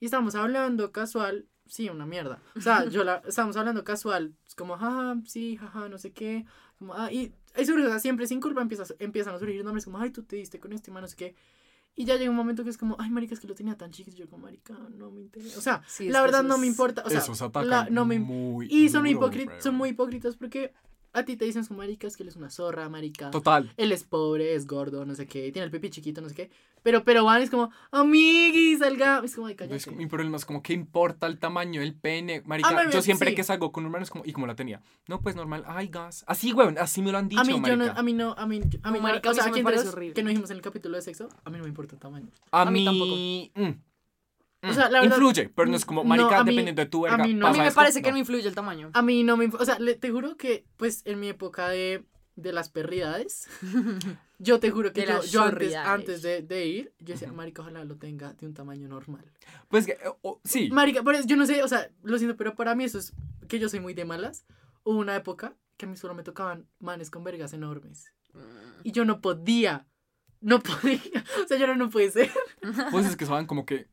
Y 0.00 0.04
estábamos 0.06 0.34
hablando 0.36 0.92
casual. 0.92 1.46
Sí, 1.66 1.88
una 1.88 2.04
mierda. 2.06 2.40
O 2.56 2.60
sea, 2.60 2.84
yo 2.86 3.04
la. 3.04 3.22
Estábamos 3.26 3.56
hablando 3.56 3.84
casual. 3.84 4.34
Es 4.46 4.54
como, 4.54 4.76
jaja, 4.76 5.16
sí, 5.26 5.56
jaja, 5.56 5.88
no 5.88 5.98
sé 5.98 6.12
qué. 6.12 6.44
Como, 6.78 6.94
ah, 6.94 7.10
y 7.10 7.32
surge, 7.64 7.86
o 7.86 7.88
sea, 7.88 7.98
siempre 8.00 8.26
sin 8.26 8.40
culpa 8.40 8.60
empieza, 8.60 8.84
empiezan 8.98 9.34
a 9.34 9.38
surgir 9.38 9.64
nombres 9.64 9.84
como, 9.84 9.98
ay, 9.98 10.10
tú 10.10 10.22
te 10.24 10.36
diste 10.36 10.60
con 10.60 10.72
este 10.72 10.90
man, 10.90 11.02
no 11.02 11.08
sé 11.08 11.16
qué. 11.16 11.34
Y 11.96 12.04
ya 12.06 12.16
llega 12.16 12.28
un 12.30 12.36
momento 12.36 12.64
que 12.64 12.70
es 12.70 12.76
como, 12.76 12.96
ay, 12.98 13.08
marica, 13.10 13.34
es 13.34 13.40
que 13.40 13.46
lo 13.46 13.54
tenía 13.54 13.76
tan 13.76 13.92
chiquito. 13.92 14.16
Y 14.16 14.20
yo, 14.20 14.28
como, 14.28 14.42
marica, 14.44 14.74
no 14.96 15.10
me 15.10 15.20
interesa. 15.22 15.58
O 15.58 15.62
sea, 15.62 15.82
Sí, 15.86 16.08
la 16.08 16.20
verdad 16.22 16.40
eso 16.40 16.48
no 16.48 16.58
me 16.58 16.66
importa. 16.66 17.02
O 17.06 17.08
sea, 17.10 17.20
esos 17.20 17.40
atacan 17.40 17.70
la- 17.70 17.88
no 17.90 18.04
me, 18.04 18.18
muy 18.18 18.66
y 18.66 18.88
son, 18.88 19.04
duro, 19.04 19.30
son 19.60 19.74
muy 19.76 19.90
hipócritas 19.90 20.36
porque 20.36 20.72
a 21.14 21.24
ti 21.24 21.36
te 21.36 21.44
dicen 21.46 21.64
como 21.64 21.78
maricas 21.78 22.16
que 22.16 22.22
él 22.24 22.28
es 22.28 22.36
una 22.36 22.50
zorra, 22.50 22.88
marica. 22.88 23.30
Total. 23.30 23.72
Él 23.76 23.92
es 23.92 24.04
pobre, 24.04 24.54
es 24.54 24.66
gordo, 24.66 25.04
no 25.06 25.14
sé 25.14 25.26
qué, 25.26 25.50
tiene 25.52 25.64
el 25.64 25.70
pipi 25.70 25.88
chiquito, 25.90 26.20
no 26.20 26.28
sé 26.28 26.34
qué. 26.34 26.50
Pero, 26.82 27.02
pero 27.02 27.24
van 27.24 27.40
es 27.40 27.48
como, 27.48 27.70
amigui, 27.92 28.76
salga. 28.76 29.22
Es 29.24 29.34
como, 29.34 29.46
ay, 29.46 29.54
cállate. 29.54 29.76
Es 29.76 29.86
como- 29.86 29.96
mi 29.96 30.06
problema 30.06 30.36
es 30.36 30.44
como, 30.44 30.62
¿qué 30.62 30.74
importa 30.74 31.26
el 31.26 31.38
tamaño 31.38 31.80
del 31.80 31.94
pene? 31.94 32.42
Marica, 32.44 32.68
Ah, 32.68 32.90
yo 32.90 33.00
siempre 33.00 33.30
sí. 33.30 33.36
que 33.36 33.42
salgo 33.44 33.72
con 33.72 33.84
un 33.84 33.88
hermano 33.88 34.02
es 34.04 34.10
como, 34.10 34.24
¿y 34.26 34.32
cómo 34.32 34.46
la 34.46 34.54
tenía? 34.54 34.82
No, 35.08 35.20
pues 35.22 35.34
normal, 35.34 35.64
ay, 35.66 35.88
gas. 35.88 36.24
Así, 36.26 36.52
weón, 36.52 36.76
así 36.78 37.00
me 37.00 37.10
lo 37.10 37.18
han 37.18 37.28
dicho, 37.28 37.40
a 37.40 37.44
mí, 37.44 37.52
yo 37.52 37.58
no, 37.58 37.84
marica. 37.84 37.98
a 37.98 38.02
mí 38.02 38.12
no, 38.12 38.34
a 38.36 38.46
mí, 38.46 38.60
a 38.82 38.90
mí, 38.90 38.98
No, 38.98 39.02
marica, 39.02 39.30
a 39.30 39.32
o 39.32 39.34
mí 39.34 39.40
sea, 39.40 39.44
aquí 39.50 39.60
entre 39.60 39.62
parece 39.62 39.84
los 39.86 39.94
horrible. 39.94 40.14
que 40.14 40.22
no 40.22 40.28
dijimos 40.28 40.50
en 40.50 40.56
el 40.56 40.62
capítulo 40.62 40.96
de 40.96 41.02
sexo, 41.02 41.28
a 41.44 41.48
mí 41.50 41.56
no 41.56 41.62
me 41.62 41.68
importa 41.70 41.94
el 41.94 42.00
tamaño. 42.00 42.28
A, 42.50 42.62
a 42.62 42.70
mí 42.70 42.80
mí, 42.80 43.50
tampoco. 43.54 43.70
mm, 43.70 43.80
O 44.64 44.70
mm, 44.70 44.74
sea, 44.74 44.88
la 44.90 45.00
verdad- 45.00 45.16
influye, 45.16 45.48
pero 45.54 45.68
no 45.70 45.76
es 45.76 45.84
como, 45.84 46.02
no, 46.02 46.08
marica, 46.08 46.38
a 46.38 46.44
mí- 46.44 46.50
dependiendo 46.52 46.82
de 46.82 46.88
tu 46.88 47.06
a 47.06 47.10
verga. 47.10 47.24
mí 47.26 47.34
no. 47.34 47.46
A 47.46 47.52
mí 47.52 47.58
me 47.58 47.66
esto, 47.68 47.76
parece 47.76 48.00
que 48.02 48.08
no. 48.08 48.14
no 48.14 48.18
influye 48.20 48.46
el 48.48 48.54
tamaño. 48.54 48.90
A 48.94 49.02
mí 49.02 49.22
no 49.22 49.36
me, 49.36 49.46
inf- 49.48 49.56
o 49.60 49.64
sea, 49.64 49.78
le- 49.78 49.94
te 49.94 50.10
juro 50.10 50.36
que, 50.36 50.64
pues, 50.76 51.02
en 51.04 51.20
mi 51.20 51.28
época 51.28 51.68
de, 51.68 52.04
de 52.36 52.52
las 52.52 52.68
perridades, 52.70 53.46
yo 54.38 54.58
te 54.60 54.70
juro 54.70 54.92
que 54.92 55.02
De 55.02 55.06
yo, 55.06 55.22
yo 55.24 55.42
antes, 55.42 55.74
antes 55.76 56.22
de, 56.22 56.42
de 56.42 56.66
ir, 56.66 56.92
yo 56.98 57.14
decía, 57.14 57.32
marica, 57.32 57.62
ojalá 57.62 57.84
lo 57.84 57.96
tenga 57.96 58.32
de 58.34 58.46
un 58.46 58.54
tamaño 58.54 58.88
normal. 58.88 59.24
Pues 59.68 59.86
que, 59.86 59.92
eh, 59.92 59.98
oh, 60.22 60.40
sí. 60.44 60.70
Marica, 60.70 61.02
por 61.02 61.14
eso, 61.14 61.26
yo 61.26 61.36
no 61.36 61.46
sé, 61.46 61.62
o 61.62 61.68
sea, 61.68 61.90
lo 62.02 62.18
siento, 62.18 62.36
pero 62.36 62.54
para 62.56 62.74
mí 62.74 62.84
eso 62.84 62.98
es 62.98 63.12
que 63.48 63.58
yo 63.58 63.68
soy 63.68 63.80
muy 63.80 63.94
de 63.94 64.04
malas. 64.04 64.46
Hubo 64.82 64.98
una 64.98 65.14
época 65.16 65.54
que 65.76 65.86
a 65.86 65.88
mí 65.88 65.96
solo 65.96 66.14
me 66.14 66.22
tocaban 66.22 66.66
manes 66.78 67.10
con 67.10 67.24
vergas 67.24 67.52
enormes. 67.52 68.12
Y 68.82 68.92
yo 68.92 69.04
no 69.04 69.20
podía. 69.20 69.86
No 70.40 70.60
podía. 70.60 71.00
O 71.44 71.46
sea, 71.48 71.56
yo 71.56 71.66
no, 71.66 71.74
no 71.76 71.88
puede 71.90 72.10
ser. 72.10 72.30
Pues 72.90 73.06
es 73.06 73.16
que 73.16 73.26
saben 73.26 73.46
como 73.46 73.64
que 73.64 73.86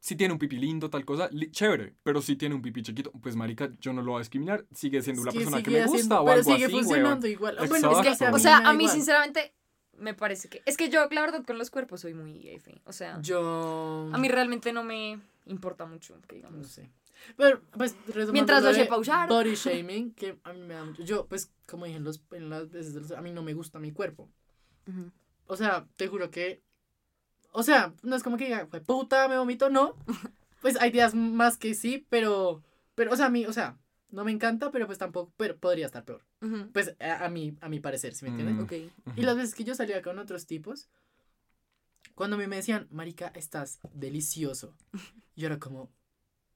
si 0.00 0.16
tiene 0.16 0.32
un 0.32 0.38
pipí 0.38 0.56
lindo, 0.56 0.90
tal 0.90 1.04
cosa, 1.04 1.28
li- 1.30 1.50
chévere. 1.50 1.94
Pero 2.02 2.20
si 2.22 2.34
tiene 2.36 2.54
un 2.54 2.62
pipí 2.62 2.82
chiquito, 2.82 3.12
pues 3.22 3.36
marica, 3.36 3.70
yo 3.80 3.92
no 3.92 4.02
lo 4.02 4.12
voy 4.12 4.18
a 4.18 4.22
discriminar. 4.22 4.64
Sigue 4.74 5.00
siendo 5.02 5.22
una 5.22 5.30
persona 5.30 5.62
que 5.62 5.70
me 5.70 5.82
gusta 5.82 5.96
haciendo- 5.96 6.20
o 6.22 6.24
pero 6.24 6.38
algo 6.38 6.52
sigue 6.52 6.64
así, 6.64 6.74
funcionando 6.74 7.24
weón. 7.26 7.32
igual. 7.32 7.54
Exacto. 7.54 7.68
Bueno, 7.70 7.90
es 8.00 8.06
que 8.06 8.12
Es 8.12 8.18
que, 8.18 8.24
a 8.24 8.32
O 8.32 8.38
sea, 8.38 8.58
a 8.58 8.72
mí 8.72 8.84
igual. 8.84 8.96
sinceramente 8.96 9.54
me 9.98 10.14
parece 10.14 10.48
que... 10.48 10.62
Es 10.64 10.76
que 10.78 10.88
yo, 10.88 11.06
la 11.10 11.20
verdad, 11.20 11.44
con 11.44 11.58
los 11.58 11.70
cuerpos 11.70 12.00
soy 12.00 12.14
muy 12.14 12.48
F. 12.48 12.80
O 12.86 12.92
sea, 12.92 13.20
Yo. 13.20 14.08
a 14.12 14.16
mí 14.18 14.28
realmente 14.28 14.72
no 14.72 14.82
me 14.82 15.20
importa 15.46 15.84
mucho, 15.84 16.14
que 16.26 16.36
No 16.40 16.48
digamos. 16.48 16.68
sé. 16.68 16.90
Pero, 17.36 17.60
pues, 17.76 17.94
Mientras 18.32 18.62
lo 18.62 18.72
sepa 18.72 18.96
usar. 18.96 19.28
Body 19.28 19.54
shaming, 19.54 20.14
que 20.14 20.38
a 20.42 20.54
mí 20.54 20.62
me 20.62 20.72
da 20.72 20.84
mucho. 20.86 21.02
Yo, 21.04 21.26
pues, 21.26 21.52
como 21.66 21.84
dije 21.84 21.98
en, 21.98 22.04
los, 22.04 22.22
en 22.30 22.48
las 22.48 22.70
veces, 22.70 23.12
a 23.12 23.20
mí 23.20 23.30
no 23.32 23.42
me 23.42 23.52
gusta 23.52 23.78
mi 23.78 23.92
cuerpo. 23.92 24.30
O 25.46 25.56
sea, 25.56 25.86
te 25.96 26.08
juro 26.08 26.30
que. 26.30 26.62
O 27.52 27.62
sea, 27.62 27.92
no 28.02 28.16
es 28.16 28.22
como 28.22 28.36
que 28.36 28.44
diga, 28.44 28.66
"Jue 28.70 28.80
puta, 28.80 29.28
me 29.28 29.36
vomito, 29.36 29.70
no. 29.70 29.96
Pues 30.60 30.78
hay 30.78 30.90
días 30.90 31.14
más 31.14 31.56
que 31.56 31.74
sí, 31.74 32.04
pero. 32.10 32.62
Pero, 32.94 33.12
o 33.12 33.16
sea, 33.16 33.26
a 33.26 33.30
mí, 33.30 33.46
o 33.46 33.52
sea, 33.54 33.78
no 34.10 34.24
me 34.24 34.30
encanta, 34.30 34.70
pero 34.70 34.84
pues 34.86 34.98
tampoco. 34.98 35.32
Pero 35.38 35.56
podría 35.56 35.86
estar 35.86 36.04
peor. 36.04 36.22
Pues 36.74 36.94
a, 37.00 37.24
a 37.24 37.30
mí, 37.30 37.56
a 37.62 37.70
mi 37.70 37.80
parecer, 37.80 38.14
¿sí 38.14 38.26
me 38.26 38.30
entiendes? 38.30 38.56
Mm. 38.56 38.60
Ok. 38.64 39.16
Y 39.16 39.22
las 39.22 39.36
veces 39.36 39.54
que 39.54 39.64
yo 39.64 39.74
salía 39.74 40.02
con 40.02 40.18
otros 40.18 40.46
tipos, 40.46 40.90
cuando 42.14 42.36
a 42.36 42.38
mí 42.38 42.46
me 42.46 42.56
decían, 42.56 42.88
Marica, 42.90 43.28
estás 43.34 43.78
delicioso. 43.94 44.74
Yo 45.36 45.46
era 45.46 45.58
como, 45.58 45.88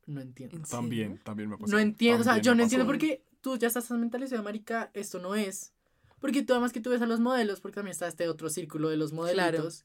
no 0.05 0.21
entiendo. 0.21 0.57
¿En 0.59 0.65
También, 0.65 1.19
también 1.25 1.49
me 1.49 1.57
pasó. 1.57 1.73
No 1.73 1.79
entiendo, 1.79 2.21
o 2.21 2.25
sea, 2.25 2.37
yo 2.37 2.55
no 2.55 2.63
entiendo 2.63 2.87
por 2.87 2.99
qué 2.99 3.25
tú 3.41 3.57
ya 3.57 3.69
estás 3.69 3.89
tan 3.89 4.01
mentalizado, 4.01 4.43
marica, 4.43 4.91
esto 4.93 5.19
no 5.19 5.35
es. 5.35 5.73
Porque 6.21 6.43
tú 6.43 6.53
además 6.53 6.73
que 6.73 6.81
tú 6.81 6.91
ves 6.91 7.01
a 7.01 7.07
los 7.07 7.21
modelos, 7.21 7.61
porque 7.61 7.77
también 7.77 7.93
está 7.93 8.07
este 8.09 8.29
otro 8.29 8.51
círculo 8.51 8.91
de 8.91 8.97
los 8.99 9.13
modelitos, 9.13 9.85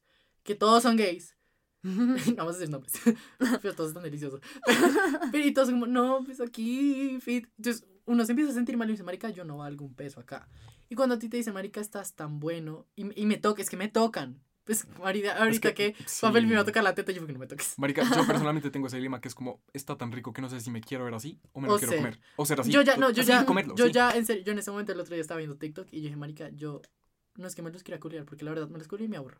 que 0.49 0.55
todos 0.55 0.81
son 0.81 0.95
gays. 0.95 1.35
no 1.83 1.93
vamos 2.35 2.55
a 2.55 2.57
decir 2.57 2.71
nombres, 2.71 2.93
pero 3.61 3.75
todos 3.75 3.89
están 3.89 4.01
deliciosos. 4.01 4.41
pero 5.31 5.45
y 5.45 5.53
todos 5.53 5.69
como, 5.69 5.85
no, 5.85 6.23
pues 6.25 6.41
aquí, 6.41 7.19
fit. 7.21 7.45
Entonces 7.57 7.85
uno 8.05 8.25
se 8.25 8.31
empieza 8.31 8.49
a 8.49 8.55
sentir 8.55 8.75
mal 8.75 8.89
y 8.89 8.93
dice, 8.93 9.03
marica, 9.03 9.29
yo 9.29 9.45
no 9.45 9.57
valgo 9.59 9.85
un 9.85 9.93
peso 9.93 10.19
acá. 10.19 10.49
Y 10.89 10.95
cuando 10.95 11.13
a 11.13 11.19
ti 11.19 11.29
te 11.29 11.37
dicen, 11.37 11.53
marica, 11.53 11.79
estás 11.79 12.15
tan 12.15 12.39
bueno, 12.39 12.87
y, 12.95 13.21
y 13.21 13.27
me 13.27 13.37
toca, 13.37 13.61
es 13.61 13.69
que 13.69 13.77
me 13.77 13.89
tocan. 13.89 14.41
Pues 14.63 14.87
ahorita, 15.03 15.37
ahorita 15.37 15.75
que, 15.75 15.95
sí. 16.07 16.21
papel 16.21 16.47
me 16.47 16.55
va 16.55 16.61
a 16.61 16.65
tocar 16.65 16.83
la 16.83 16.95
teta, 16.95 17.11
yo 17.11 17.23
que 17.27 17.33
no 17.33 17.37
me 17.37 17.45
toques. 17.45 17.77
Marica, 17.77 18.01
yo 18.01 18.25
personalmente 18.25 18.71
tengo 18.71 18.87
ese 18.87 18.97
dilema 18.97 19.21
que 19.21 19.27
es 19.27 19.35
como, 19.35 19.61
está 19.71 19.99
tan 19.99 20.11
rico 20.11 20.33
que 20.33 20.41
no 20.41 20.49
sé 20.49 20.59
si 20.61 20.71
me 20.71 20.81
quiero 20.81 21.03
ver 21.03 21.13
así 21.13 21.39
o 21.51 21.61
me 21.61 21.67
lo 21.67 21.75
O 21.75 21.77
quiero 21.77 21.91
ser. 21.91 21.99
comer. 21.99 22.19
O 22.37 22.45
ser 22.47 22.59
así. 22.59 22.71
yo 22.71 22.81
ya, 22.81 22.97
no, 22.97 23.11
yo 23.11 23.21
así, 23.21 23.29
ya, 23.29 23.45
comerlo, 23.45 23.75
yo 23.75 23.85
sí. 23.85 23.91
ya, 23.91 24.09
en 24.11 24.25
serio, 24.25 24.43
yo 24.43 24.51
en 24.53 24.57
ese 24.57 24.71
momento 24.71 24.93
el 24.93 24.99
otro 24.99 25.13
día 25.13 25.21
estaba 25.21 25.37
viendo 25.37 25.57
TikTok 25.57 25.87
y 25.91 25.97
yo 25.97 26.03
dije, 26.05 26.15
marica, 26.15 26.49
yo, 26.49 26.81
no 27.35 27.45
es 27.45 27.53
que 27.53 27.61
me 27.61 27.69
los 27.69 27.83
quiera 27.83 27.99
culiar, 27.99 28.25
porque 28.25 28.43
la 28.45 28.49
verdad 28.51 28.67
me 28.67 28.79
los 28.79 28.87
culio 28.87 29.05
y 29.05 29.09
me 29.09 29.17
aburro. 29.17 29.39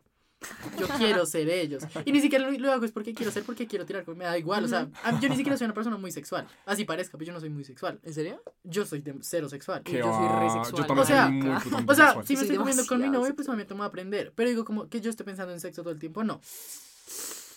Yo 0.78 0.88
quiero 0.96 1.26
ser 1.26 1.48
ellos. 1.50 1.82
Y 2.04 2.12
ni 2.12 2.20
siquiera 2.20 2.48
lo, 2.50 2.58
lo 2.58 2.72
hago 2.72 2.84
es 2.84 2.92
porque 2.92 3.12
quiero 3.12 3.30
ser, 3.30 3.42
porque 3.44 3.66
quiero 3.66 3.84
tirar, 3.84 4.06
me 4.08 4.24
da 4.24 4.38
igual, 4.38 4.64
o 4.64 4.68
sea, 4.68 4.88
a- 5.04 5.20
yo 5.20 5.28
ni 5.28 5.36
siquiera 5.36 5.56
soy 5.58 5.66
una 5.66 5.74
persona 5.74 5.96
muy 5.98 6.10
sexual, 6.12 6.46
así 6.66 6.84
parezca, 6.84 7.18
pero 7.18 7.26
yo 7.28 7.32
no 7.34 7.40
soy 7.40 7.50
muy 7.50 7.64
sexual. 7.64 8.00
¿En 8.02 8.14
serio? 8.14 8.42
Yo 8.64 8.86
soy 8.86 9.00
de 9.00 9.14
cero 9.20 9.48
sexual. 9.48 9.82
Yo 9.84 9.92
soy 9.92 10.00
re 10.00 10.46
va, 10.46 10.64
sexual. 10.64 10.74
Yo 10.82 10.86
también 10.86 10.98
O 10.98 11.04
sea, 11.04 11.26
soy 11.26 11.70
muy 11.72 11.84
O 11.86 11.94
sea, 11.94 12.06
sexual. 12.06 12.26
si 12.26 12.32
me 12.34 12.38
Soy 12.38 12.44
estoy 12.46 12.56
comiendo 12.56 12.86
con 12.86 13.00
mi 13.02 13.08
novio, 13.10 13.34
pues 13.36 13.48
me 13.48 13.64
tomo 13.66 13.82
a 13.82 13.86
aprender. 13.86 14.32
Pero 14.34 14.48
digo, 14.48 14.64
como 14.64 14.88
que 14.88 15.00
yo 15.00 15.10
esté 15.10 15.24
pensando 15.24 15.52
en 15.52 15.60
sexo 15.60 15.82
todo 15.82 15.92
el 15.92 15.98
tiempo, 15.98 16.24
no. 16.24 16.40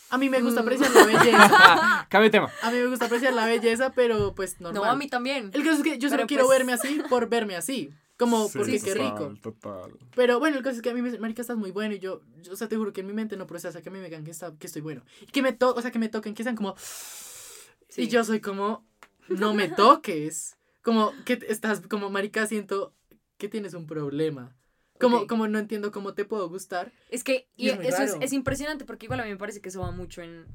A 0.10 0.18
mí 0.20 0.30
me 0.30 0.42
gusta 0.42 0.62
apreciar 0.62 0.92
la 0.92 1.06
belleza. 1.06 2.06
Cambio 2.10 2.30
tema. 2.30 2.52
A 2.62 2.70
mí 2.70 2.78
me 2.78 2.86
gusta 2.88 3.06
apreciar 3.06 3.34
la 3.34 3.46
belleza, 3.48 3.94
pero 3.94 4.36
pues 4.36 4.60
normal. 4.62 4.84
No, 4.84 4.90
a 4.90 4.96
mí 4.96 5.08
también. 5.08 5.50
El 5.54 5.63
caso 5.63 5.78
es 5.78 5.84
que 5.84 5.98
yo 5.98 6.10
solo 6.10 6.18
Pero, 6.20 6.28
quiero 6.28 6.46
pues- 6.46 6.58
verme 6.60 6.74
así 6.74 7.02
por 7.10 7.30
verme 7.30 7.56
así. 7.56 7.92
Como, 8.17 8.48
Sí, 8.48 8.58
porque 8.58 8.79
qué 8.79 8.93
rico. 8.93 9.34
Total. 9.41 9.91
Pero 10.15 10.39
bueno, 10.39 10.58
el 10.58 10.63
caso 10.63 10.77
es 10.77 10.82
que 10.82 10.91
a 10.91 10.93
mí 10.93 11.01
me 11.01 11.08
dicen, 11.08 11.22
marica, 11.22 11.41
estás 11.41 11.58
muy 11.58 11.72
bueno. 11.72 11.96
Y 11.96 12.00
yo, 12.00 12.22
yo, 12.41 12.53
o 12.53 12.55
sea, 12.55 12.67
te 12.67 12.77
juro 12.77 12.93
que 12.93 13.01
en 13.01 13.08
mi 13.08 13.13
mente 13.13 13.38
no 13.38 13.48
procesa 13.48 13.82
que 13.82 13.89
a 13.89 13.91
mí 13.91 14.00
me 14.00 14.05
digan 14.05 14.24
que, 14.24 14.32
está, 14.32 14.55
que 14.58 14.67
estoy 14.67 14.82
bueno. 14.82 15.03
Y 15.22 15.27
que 15.27 15.41
me 15.41 15.53
to 15.53 15.74
o 15.74 15.82
sea, 15.82 15.91
que 15.91 16.00
me 16.00 16.10
toquen, 16.10 16.34
que 16.34 16.43
sean 16.43 16.55
como... 16.55 16.75
Sí. 16.77 18.03
Y 18.03 18.08
yo 18.08 18.24
soy 18.24 18.39
como, 18.39 18.86
no 19.29 19.53
me 19.53 19.67
toques. 19.70 20.58
Como 20.84 21.12
que 21.25 21.39
estás, 21.48 21.82
como, 21.88 22.10
marica, 22.10 22.46
siento 22.48 22.93
que 23.38 23.50
tienes 23.50 23.74
un 23.74 23.88
problema. 23.88 24.55
Como, 25.00 25.27
como 25.27 25.48
no 25.48 25.60
entiendo 25.60 25.91
cómo 25.91 26.13
te 26.13 26.24
puedo 26.24 26.48
gustar. 26.50 26.93
Es 27.10 27.24
que 27.24 27.48
Y 27.58 27.65
y 27.65 27.70
es 27.70 27.77
muy 27.77 27.88
eso 27.88 28.03
es, 28.03 28.17
es 28.22 28.34
impresionante 28.34 28.86
porque 28.86 29.05
igual 29.05 29.20
a 29.20 29.24
mí 29.24 29.32
me 29.32 29.38
parece 29.38 29.60
que 29.60 29.70
eso 29.70 29.82
va 29.82 29.91
mucho 29.91 30.22
en 30.22 30.46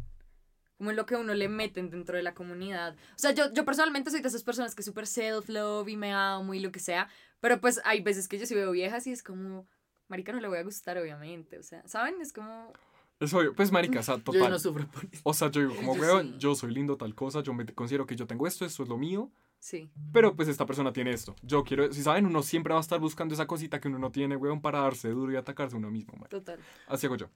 como 0.78 0.90
en 0.90 0.96
lo 0.96 1.04
que 1.06 1.16
uno 1.16 1.34
le 1.34 1.48
meten 1.48 1.90
dentro 1.90 2.16
de 2.16 2.22
la 2.22 2.34
comunidad. 2.34 2.94
O 2.94 3.18
sea, 3.18 3.32
yo, 3.32 3.52
yo 3.52 3.64
personalmente 3.64 4.10
soy 4.10 4.20
de 4.22 4.28
esas 4.28 4.42
personas 4.44 4.74
que 4.74 4.82
súper 4.82 5.06
self-love 5.06 5.88
y 5.88 5.96
me 5.96 6.12
amo 6.12 6.54
y 6.54 6.60
lo 6.60 6.70
que 6.72 6.78
sea, 6.80 7.08
pero 7.40 7.60
pues 7.60 7.80
hay 7.84 8.00
veces 8.00 8.28
que 8.28 8.38
yo 8.38 8.46
sí 8.46 8.54
veo 8.54 8.70
viejas 8.70 9.06
y 9.06 9.12
es 9.12 9.22
como, 9.22 9.66
marica, 10.08 10.32
no 10.32 10.40
le 10.40 10.48
voy 10.48 10.58
a 10.58 10.62
gustar, 10.62 10.96
obviamente. 10.96 11.58
O 11.58 11.62
sea, 11.62 11.86
¿saben? 11.86 12.20
Es 12.20 12.32
como... 12.32 12.72
Es 13.20 13.34
obvio. 13.34 13.52
Pues, 13.52 13.72
marica, 13.72 13.98
o 13.98 14.02
sea, 14.04 14.16
Yo 14.18 14.22
total. 14.22 14.50
no 14.50 14.58
sufro 14.60 14.86
por 14.88 15.04
eso. 15.10 15.20
O 15.24 15.34
sea, 15.34 15.50
yo 15.50 15.60
digo, 15.62 15.74
como, 15.74 15.96
Yo 15.96 16.00
weón, 16.02 16.26
sí. 16.28 16.34
yo 16.38 16.54
soy 16.54 16.72
lindo, 16.72 16.96
tal 16.96 17.14
cosa, 17.16 17.42
yo 17.42 17.52
me 17.52 17.66
considero 17.66 18.06
que 18.06 18.14
yo 18.14 18.26
tengo 18.28 18.46
esto, 18.46 18.64
esto 18.64 18.84
es 18.84 18.88
lo 18.88 18.96
mío, 18.96 19.30
Sí. 19.58 19.90
pero 20.12 20.36
pues 20.36 20.46
esta 20.46 20.64
persona 20.66 20.92
tiene 20.92 21.10
esto. 21.10 21.34
Yo 21.42 21.64
quiero, 21.64 21.92
si 21.92 22.00
saben, 22.04 22.26
uno 22.26 22.44
siempre 22.44 22.72
va 22.72 22.78
a 22.78 22.80
estar 22.80 23.00
buscando 23.00 23.34
esa 23.34 23.48
cosita 23.48 23.80
que 23.80 23.88
uno 23.88 23.98
no 23.98 24.12
tiene, 24.12 24.36
weón, 24.36 24.60
para 24.60 24.78
darse 24.78 25.08
duro 25.08 25.32
y 25.32 25.36
atacarse 25.36 25.74
a 25.74 25.78
uno 25.80 25.90
mismo, 25.90 26.14
man. 26.16 26.28
Total. 26.28 26.60
Así 26.86 27.06
hago 27.06 27.16
yo. 27.16 27.28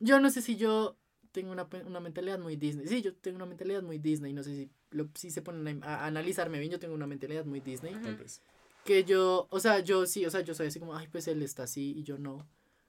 Yo 0.00 0.20
no 0.20 0.28
sé 0.28 0.42
si 0.42 0.56
yo 0.56 0.98
tengo 1.34 1.50
una, 1.50 1.68
una 1.84 1.98
mentalidad 1.98 2.38
muy 2.38 2.54
Disney. 2.56 2.86
Sí, 2.86 3.02
yo 3.02 3.12
tengo 3.16 3.36
una 3.36 3.46
mentalidad 3.46 3.82
muy 3.82 3.98
Disney. 3.98 4.32
No 4.32 4.44
sé 4.44 4.54
si, 4.54 4.70
lo, 4.90 5.08
si 5.14 5.30
se 5.32 5.42
ponen 5.42 5.82
a, 5.82 5.96
a 5.96 6.06
analizarme 6.06 6.60
bien, 6.60 6.70
yo 6.70 6.78
tengo 6.78 6.94
una 6.94 7.08
mentalidad 7.08 7.44
muy 7.44 7.58
Disney. 7.58 7.92
Ujú. 7.92 8.02
Tal 8.04 8.16
vez. 8.16 8.40
Que 8.84 9.02
yo, 9.02 9.48
o 9.50 9.58
sea, 9.60 9.80
yo 9.80 10.06
sí, 10.06 10.24
o 10.24 10.30
sea, 10.30 10.42
yo 10.42 10.54
soy 10.54 10.68
así 10.68 10.78
como, 10.78 10.94
ay, 10.94 11.08
pues 11.10 11.26
él 11.26 11.42
está 11.42 11.64
así 11.64 11.92
y 11.96 12.04
yo 12.04 12.18
no. 12.18 12.46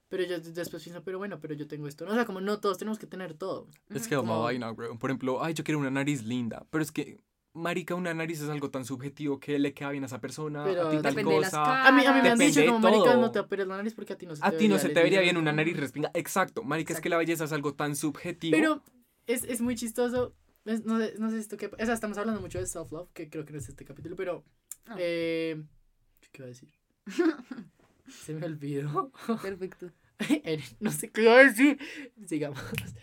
Pero 0.08 0.22
yo 0.22 0.38
después 0.38 0.84
pienso, 0.84 1.02
pero 1.02 1.18
bueno, 1.18 1.40
pero 1.40 1.54
yo 1.54 1.66
tengo 1.66 1.88
esto. 1.88 2.04
O 2.06 2.14
sea, 2.14 2.24
como 2.24 2.40
no 2.40 2.60
todos 2.60 2.78
tenemos 2.78 2.98
que 3.00 3.08
tener 3.08 3.34
todo. 3.34 3.66
Es 3.90 4.06
que 4.06 4.14
Como- 4.14 4.42
vaina, 4.44 4.70
weón. 4.70 4.98
Por 4.98 5.10
ejemplo, 5.10 5.42
ay, 5.42 5.52
yo 5.54 5.64
quiero 5.64 5.80
una 5.80 5.90
nariz 5.90 6.22
linda, 6.22 6.64
pero 6.70 6.82
es 6.82 6.92
que, 6.92 7.18
marica, 7.56 7.94
una 7.94 8.14
nariz 8.14 8.40
es 8.42 8.48
algo 8.48 8.70
tan 8.70 8.84
subjetivo 8.84 9.40
que 9.40 9.58
le 9.58 9.74
queda 9.74 9.90
bien 9.90 10.04
a 10.04 10.06
esa 10.06 10.20
persona, 10.20 10.62
Pero 10.64 10.88
a 10.88 10.90
ti 10.90 10.96
tal 11.02 11.14
Depende 11.14 11.34
de 11.34 11.40
las 11.40 11.50
cosa. 11.50 11.86
A 11.88 11.92
mí, 11.92 12.04
a 12.04 12.12
mí 12.14 12.22
me 12.22 12.28
han 12.30 12.38
dicho 12.38 12.64
como, 12.66 12.78
marica, 12.78 13.04
todo. 13.12 13.20
no 13.20 13.30
te 13.32 13.38
operes 13.40 13.66
la 13.66 13.76
nariz 13.76 13.94
porque 13.94 14.12
a 14.12 14.18
ti 14.18 14.26
no 14.26 14.36
se 14.36 14.42
te 14.42 14.46
A 14.46 14.56
ti 14.56 14.68
no 14.68 14.78
se 14.78 14.88
te 14.90 15.02
vería 15.02 15.20
bien 15.20 15.36
una 15.36 15.52
nariz 15.52 15.76
respinga. 15.76 16.10
Exacto, 16.14 16.62
marica, 16.62 16.92
es 16.94 17.00
que 17.00 17.08
la 17.08 17.16
belleza 17.16 17.44
es 17.44 17.52
algo 17.52 17.74
tan 17.74 17.96
subjetivo. 17.96 18.56
Pero 18.56 18.82
es, 19.26 19.44
es 19.44 19.60
muy 19.60 19.74
chistoso. 19.74 20.34
es- 20.64 20.84
no, 20.84 20.98
sé, 20.98 21.14
no 21.18 21.30
sé 21.30 21.38
esto 21.38 21.56
que... 21.56 21.66
O 21.66 21.84
sea, 21.84 21.94
estamos 21.94 22.18
hablando 22.18 22.40
mucho 22.40 22.58
de 22.58 22.66
self-love, 22.66 23.08
que 23.12 23.28
creo 23.30 23.44
que 23.44 23.52
no 23.52 23.58
es 23.58 23.68
este 23.68 23.84
capítulo, 23.84 24.16
pero... 24.16 24.44
Ah. 24.86 24.96
Eh, 24.98 25.62
¿Qué 26.32 26.42
iba 26.42 26.46
a 26.46 26.48
decir? 26.48 26.68
Se 28.08 28.34
me 28.34 28.46
olvidó. 28.46 29.10
Perfecto. 29.42 29.90
No 30.80 30.90
sé 30.92 31.10
qué 31.10 31.22
iba 31.24 31.34
a 31.34 31.44
decir. 31.44 31.78
Sigamos. 32.26 32.58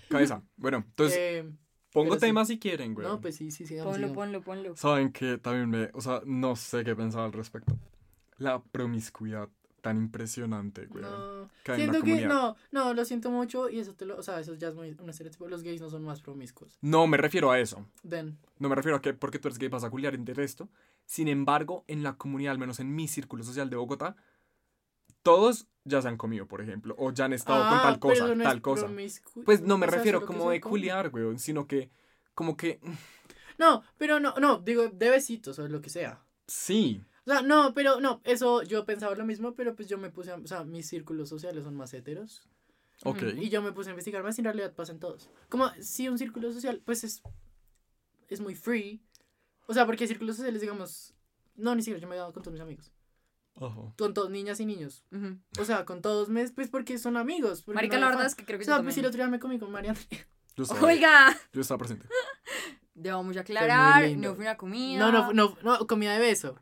Cabeza. 0.09 0.41
Bueno, 0.57 0.77
entonces, 0.87 1.17
Eh, 1.19 1.51
pongo 1.93 2.09
pero 2.09 2.19
sí. 2.19 2.25
temas 2.27 2.47
si 2.47 2.59
quieren, 2.59 2.93
güey. 2.93 3.07
no, 3.07 3.21
pues 3.21 3.35
sí, 3.35 3.51
sí, 3.51 3.65
sigamos. 3.65 3.93
Ponlo, 3.93 4.07
sigamos. 4.07 4.25
ponlo, 4.25 4.41
ponlo. 4.41 4.75
Saben 4.75 5.11
que 5.11 5.37
también 5.37 5.69
me. 5.69 5.89
O 5.93 6.01
sea, 6.01 6.21
no 6.25 6.55
sé 6.55 6.83
qué 6.83 6.95
pensaba 6.95 7.25
al 7.25 7.33
respecto. 7.33 7.77
La 8.37 8.61
promiscuidad 8.61 9.49
tan 9.83 9.97
impresionante, 9.97 10.85
güey. 10.85 11.03
No, 11.03 11.49
que 11.61 11.75
siento 11.75 12.01
que 12.01 12.25
no, 12.25 12.55
no, 12.71 12.93
lo 12.93 13.03
siento 13.03 13.29
mucho 13.29 13.69
y 13.69 13.79
eso 13.79 13.93
te 13.93 14.05
lo, 14.05 14.17
o 14.17 14.23
sea, 14.23 14.39
eso 14.39 14.55
ya 14.55 14.69
es 14.69 14.75
muy 14.75 14.95
un 14.97 15.09
estereotipo, 15.09 15.49
los 15.49 15.61
gays 15.61 15.81
no 15.81 15.89
son 15.89 16.03
más 16.03 16.21
promiscuos. 16.21 16.77
No 16.81 17.05
me 17.05 17.17
refiero 17.17 17.51
a 17.51 17.59
eso. 17.59 17.85
Then, 18.07 18.37
No 18.59 18.69
me 18.69 18.75
refiero 18.75 18.95
a 18.95 19.01
que 19.01 19.13
porque 19.13 19.39
tú 19.39 19.49
eres 19.49 19.59
gay 19.59 19.67
vas 19.67 19.83
a 19.83 19.89
culiar 19.89 20.15
entre 20.15 20.41
esto. 20.41 20.69
Sin 21.05 21.27
embargo, 21.27 21.83
en 21.87 22.01
la 22.01 22.13
comunidad, 22.13 22.53
al 22.53 22.59
menos 22.59 22.79
en 22.79 22.95
mi 22.95 23.09
círculo 23.09 23.43
social 23.43 23.69
de 23.69 23.75
Bogotá, 23.75 24.15
todos 25.23 25.67
ya 25.85 26.01
se 26.01 26.07
han 26.07 26.17
comido, 26.17 26.47
por 26.47 26.61
ejemplo, 26.61 26.95
o 26.97 27.11
ya 27.11 27.25
han 27.25 27.33
estado 27.33 27.59
con 27.59 27.77
Ah, 27.79 27.81
tal 27.81 27.99
cosa, 27.99 28.23
pero 28.23 28.35
no 28.35 28.43
es 28.43 28.49
tal 28.49 28.61
cosa. 28.61 28.87
Pues 29.45 29.61
no 29.61 29.77
me 29.77 29.85
o 29.85 29.89
sea, 29.89 29.97
refiero 29.99 30.25
como 30.25 30.49
de 30.49 30.61
culiar, 30.61 31.09
güey, 31.09 31.37
sino 31.39 31.67
que, 31.67 31.89
como 32.35 32.55
que, 32.55 32.79
No, 33.57 33.83
pero 33.97 34.19
no, 34.19 34.33
no, 34.39 34.59
digo, 34.59 34.89
de 34.89 35.09
besitos 35.09 35.59
o 35.59 35.67
lo 35.67 35.81
que 35.81 35.89
sea. 35.89 36.21
sí, 36.47 37.03
O 37.25 37.31
sea, 37.31 37.41
no, 37.41 37.73
pero 37.73 37.99
no, 38.01 38.21
eso 38.25 38.63
yo 38.63 38.85
pensaba 38.85 39.15
lo 39.15 39.25
mismo, 39.25 39.55
pero 39.55 39.75
pues 39.75 39.87
yo 39.87 39.97
me 39.97 40.09
puse, 40.09 40.31
a- 40.31 40.35
o 40.35 40.47
sea, 40.47 40.63
mis 40.63 40.87
círculos 40.87 41.29
sociales 41.29 41.63
son 41.63 41.75
más 41.75 41.93
heteros. 41.93 42.47
ok. 43.05 43.23
Y 43.37 43.49
yo 43.49 43.61
me 43.61 43.71
puse 43.71 43.89
a 43.89 43.93
investigar 43.93 44.23
más 44.23 44.37
y 44.37 44.41
en 44.41 44.45
realidad 44.45 44.73
pasan 44.73 44.99
todos. 44.99 45.29
Como 45.49 45.69
si 45.81 46.09
un 46.09 46.17
círculo 46.17 46.51
social, 46.51 46.81
pues 46.85 47.03
es, 47.03 47.21
es 48.29 48.41
muy 48.41 48.55
free. 48.55 49.01
O 49.67 49.75
sea, 49.75 49.85
porque 49.87 50.07
círculos 50.07 50.37
sociales, 50.37 50.61
digamos, 50.61 51.15
no, 51.55 51.75
ni 51.75 51.83
siquiera 51.83 52.01
yo 52.01 52.09
me 52.09 52.15
he 52.15 52.19
dado 52.19 52.33
con 52.33 52.43
todos 52.43 52.53
mis 52.53 52.61
amigos. 52.63 52.92
Ojo. 53.55 53.93
Con 53.97 54.13
todos, 54.13 54.29
niñas 54.29 54.59
y 54.59 54.65
niños. 54.65 55.03
O 55.59 55.65
sea, 55.65 55.85
con 55.85 56.01
todos, 56.01 56.29
me, 56.29 56.47
pues 56.49 56.69
porque 56.69 56.97
son 56.97 57.17
amigos. 57.17 57.61
porque 57.61 57.75
Marica, 57.75 57.95
no 57.97 58.01
la 58.01 58.09
verdad 58.09 58.25
es 58.25 58.35
que 58.35 58.45
creo 58.45 58.57
que 58.57 58.63
O 58.63 58.65
sea, 58.65 58.77
yo 58.77 58.83
pues 58.83 58.95
si 58.95 58.99
el 59.01 59.05
otro 59.05 59.17
día 59.17 59.27
me 59.27 59.39
comí 59.39 59.59
con 59.59 59.71
Mariana. 59.71 59.99
Yo 60.55 60.63
estaba, 60.63 60.81
Oiga, 60.81 61.37
yo 61.51 61.61
estaba 61.61 61.79
presente. 61.79 62.07
debemos 62.93 63.35
aclarar, 63.37 64.09
no 64.11 64.35
fue 64.35 64.45
una 64.45 64.57
comida. 64.57 64.99
No, 64.99 65.11
no, 65.11 65.33
no, 65.33 65.57
no, 65.63 65.87
comida 65.87 66.13
de 66.13 66.19
beso. 66.19 66.59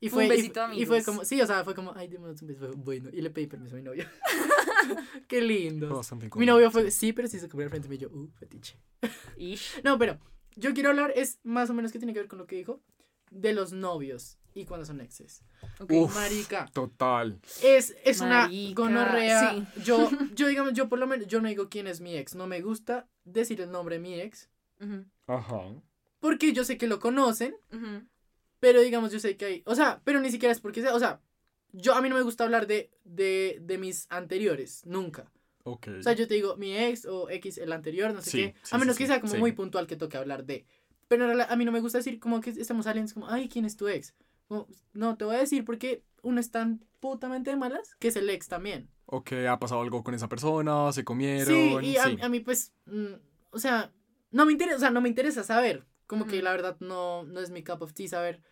Y 0.00 0.10
Fue 0.10 0.26
un 0.26 0.32
y- 0.32 0.36
besito, 0.36 0.60
y, 0.72 0.84
fue 0.84 0.98
amigos. 0.98 1.04
como, 1.04 1.24
sí, 1.24 1.40
o 1.40 1.46
sea, 1.46 1.64
fue 1.64 1.74
como, 1.74 1.94
ay, 1.96 2.08
démonos 2.08 2.42
un 2.42 2.48
beso, 2.48 2.70
bueno. 2.76 3.08
Y 3.10 3.22
le 3.22 3.30
pedí 3.30 3.46
permiso 3.46 3.74
a 3.74 3.78
mi 3.78 3.84
novio. 3.84 4.04
Qué 5.28 5.40
lindo. 5.40 6.02
Mi 6.36 6.44
novio 6.44 6.70
fue, 6.70 6.90
sí, 6.90 7.14
pero 7.14 7.26
sí 7.26 7.38
se 7.38 7.48
comió 7.48 7.64
al 7.64 7.70
frente 7.70 7.88
de 7.88 7.94
mí 7.94 7.98
yo, 7.98 8.08
uh, 8.10 8.30
fetiche. 8.38 8.78
Ish. 9.38 9.80
No, 9.84 9.98
pero 9.98 10.18
yo 10.56 10.74
quiero 10.74 10.90
hablar, 10.90 11.12
es 11.16 11.40
más 11.42 11.70
o 11.70 11.74
menos 11.74 11.90
que 11.90 11.98
tiene 11.98 12.12
que 12.12 12.18
ver 12.20 12.28
con 12.28 12.38
lo 12.38 12.46
que 12.46 12.56
dijo, 12.56 12.82
de 13.30 13.54
los 13.54 13.72
novios 13.72 14.38
y 14.54 14.64
cuando 14.64 14.86
son 14.86 15.00
exes. 15.00 15.42
Ok. 15.80 15.90
Uf. 15.92 16.14
Marica, 16.14 16.66
Total. 16.72 17.40
es, 17.62 17.94
es 18.04 18.20
una 18.20 18.48
gonorrea. 18.72 19.50
sí. 19.54 19.66
Yo, 19.84 20.08
yo, 20.34 20.46
digamos, 20.46 20.72
yo 20.74 20.88
por 20.88 20.98
lo 20.98 21.06
menos, 21.06 21.26
yo 21.26 21.40
no 21.40 21.48
digo 21.48 21.68
quién 21.68 21.86
es 21.86 22.00
mi 22.00 22.16
ex. 22.16 22.34
No 22.34 22.46
me 22.46 22.60
gusta 22.62 23.08
decir 23.24 23.60
el 23.60 23.70
nombre 23.70 23.96
de 23.96 24.00
mi 24.02 24.14
ex, 24.20 24.48
Ajá. 25.26 25.62
porque 26.20 26.52
yo 26.52 26.64
sé 26.64 26.78
que 26.78 26.86
lo 26.86 26.98
conocen, 27.00 27.56
ujú. 27.72 28.06
pero 28.60 28.80
digamos, 28.80 29.12
yo 29.12 29.18
sé 29.20 29.36
que 29.36 29.44
hay, 29.44 29.62
o 29.66 29.74
sea, 29.74 30.00
pero 30.04 30.20
ni 30.20 30.30
siquiera 30.30 30.52
es 30.52 30.60
porque 30.60 30.82
sea, 30.82 30.94
o 30.94 30.98
sea, 30.98 31.20
yo 31.72 31.94
a 31.94 32.00
mí 32.02 32.08
no 32.08 32.14
me 32.14 32.22
gusta 32.22 32.44
hablar 32.44 32.66
de, 32.66 32.90
de, 33.04 33.58
de 33.60 33.78
mis 33.78 34.06
anteriores, 34.10 34.84
nunca. 34.86 35.30
Ok. 35.64 35.88
O 35.98 36.02
sea, 36.02 36.12
yo 36.12 36.28
te 36.28 36.34
digo 36.34 36.56
mi 36.56 36.76
ex 36.76 37.06
o 37.06 37.28
X 37.30 37.56
el 37.58 37.72
anterior, 37.72 38.12
no 38.12 38.20
sé 38.20 38.30
Sí, 38.30 38.36
qué. 38.38 38.54
sí, 38.62 38.74
a 38.76 38.78
menos 38.78 38.96
sí, 38.96 39.02
que 39.02 39.06
sea 39.08 39.20
como 39.20 39.32
sí. 39.32 39.38
muy 39.38 39.52
puntual 39.52 39.86
que 39.86 39.96
toque 39.96 40.16
hablar 40.18 40.44
de. 40.44 40.66
Pero 41.08 41.24
en 41.24 41.28
realidad 41.30 41.48
a 41.50 41.56
mí 41.56 41.64
no 41.64 41.72
me 41.72 41.80
gusta 41.80 41.98
decir 41.98 42.20
como 42.20 42.40
que 42.42 42.50
estamos 42.50 42.84
saliendo, 42.84 43.06
es 43.08 43.14
como, 43.14 43.28
ay, 43.30 43.48
¿quién 43.48 43.64
es 43.64 43.76
tu 43.76 43.88
ex? 43.88 44.14
No, 44.92 45.16
te 45.16 45.24
voy 45.24 45.36
a 45.36 45.40
decir 45.40 45.64
porque 45.64 46.04
uno 46.22 46.40
es 46.40 46.50
tan 46.50 46.84
putamente 47.00 47.50
de 47.50 47.56
malas 47.56 47.94
que 47.98 48.08
es 48.08 48.16
el 48.16 48.30
ex 48.30 48.48
también. 48.48 48.88
Ok, 49.06 49.32
ha 49.48 49.58
pasado 49.58 49.80
algo 49.80 50.02
con 50.02 50.14
esa 50.14 50.28
persona, 50.28 50.92
se 50.92 51.04
comieron. 51.04 51.46
Sí, 51.82 51.86
y 51.90 51.96
a, 51.96 52.04
sí. 52.04 52.18
a 52.22 52.28
mí 52.28 52.40
pues, 52.40 52.72
mm, 52.86 53.14
o 53.50 53.58
sea, 53.58 53.92
no 54.30 54.46
me 54.46 54.52
interesa, 54.52 54.76
o 54.76 54.80
sea, 54.80 54.90
no 54.90 55.00
me 55.00 55.08
interesa 55.08 55.42
saber. 55.42 55.84
Como 56.06 56.26
que 56.26 56.42
la 56.42 56.52
verdad 56.52 56.76
no, 56.80 57.24
no 57.24 57.40
es 57.40 57.50
mi 57.50 57.64
cup 57.64 57.82
of 57.82 57.94
tea 57.94 58.08
saber. 58.08 58.42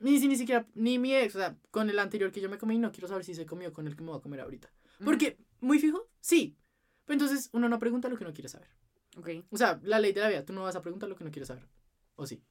Ni, 0.00 0.18
si- 0.18 0.28
ni 0.28 0.36
siquiera, 0.36 0.66
ni 0.74 0.98
mi 0.98 1.14
ex, 1.14 1.34
o 1.36 1.38
sea, 1.38 1.56
con 1.70 1.90
el 1.90 1.98
anterior 1.98 2.30
que 2.32 2.40
yo 2.40 2.48
me 2.48 2.58
comí, 2.58 2.78
no 2.78 2.92
quiero 2.92 3.08
saber 3.08 3.24
si 3.24 3.34
se 3.34 3.46
comió 3.46 3.72
con 3.72 3.86
el 3.86 3.96
que 3.96 4.02
me 4.02 4.10
voy 4.10 4.18
a 4.18 4.22
comer 4.22 4.40
ahorita. 4.40 4.70
Porque, 5.04 5.38
muy 5.60 5.78
fijo, 5.78 6.08
sí. 6.20 6.56
Pero 7.04 7.14
entonces 7.14 7.50
uno 7.52 7.68
no 7.68 7.78
pregunta 7.78 8.08
lo 8.08 8.16
que 8.16 8.24
no 8.24 8.32
quiere 8.32 8.48
saber. 8.48 8.68
Ok. 9.16 9.28
O 9.50 9.56
sea, 9.56 9.80
la 9.82 9.98
ley 9.98 10.12
de 10.12 10.20
la 10.20 10.28
vida, 10.28 10.44
tú 10.44 10.52
no 10.52 10.62
vas 10.62 10.76
a 10.76 10.82
preguntar 10.82 11.08
lo 11.08 11.16
que 11.16 11.24
no 11.24 11.30
quieres 11.30 11.48
saber. 11.48 11.68
¿O 12.16 12.26
sí? 12.26 12.42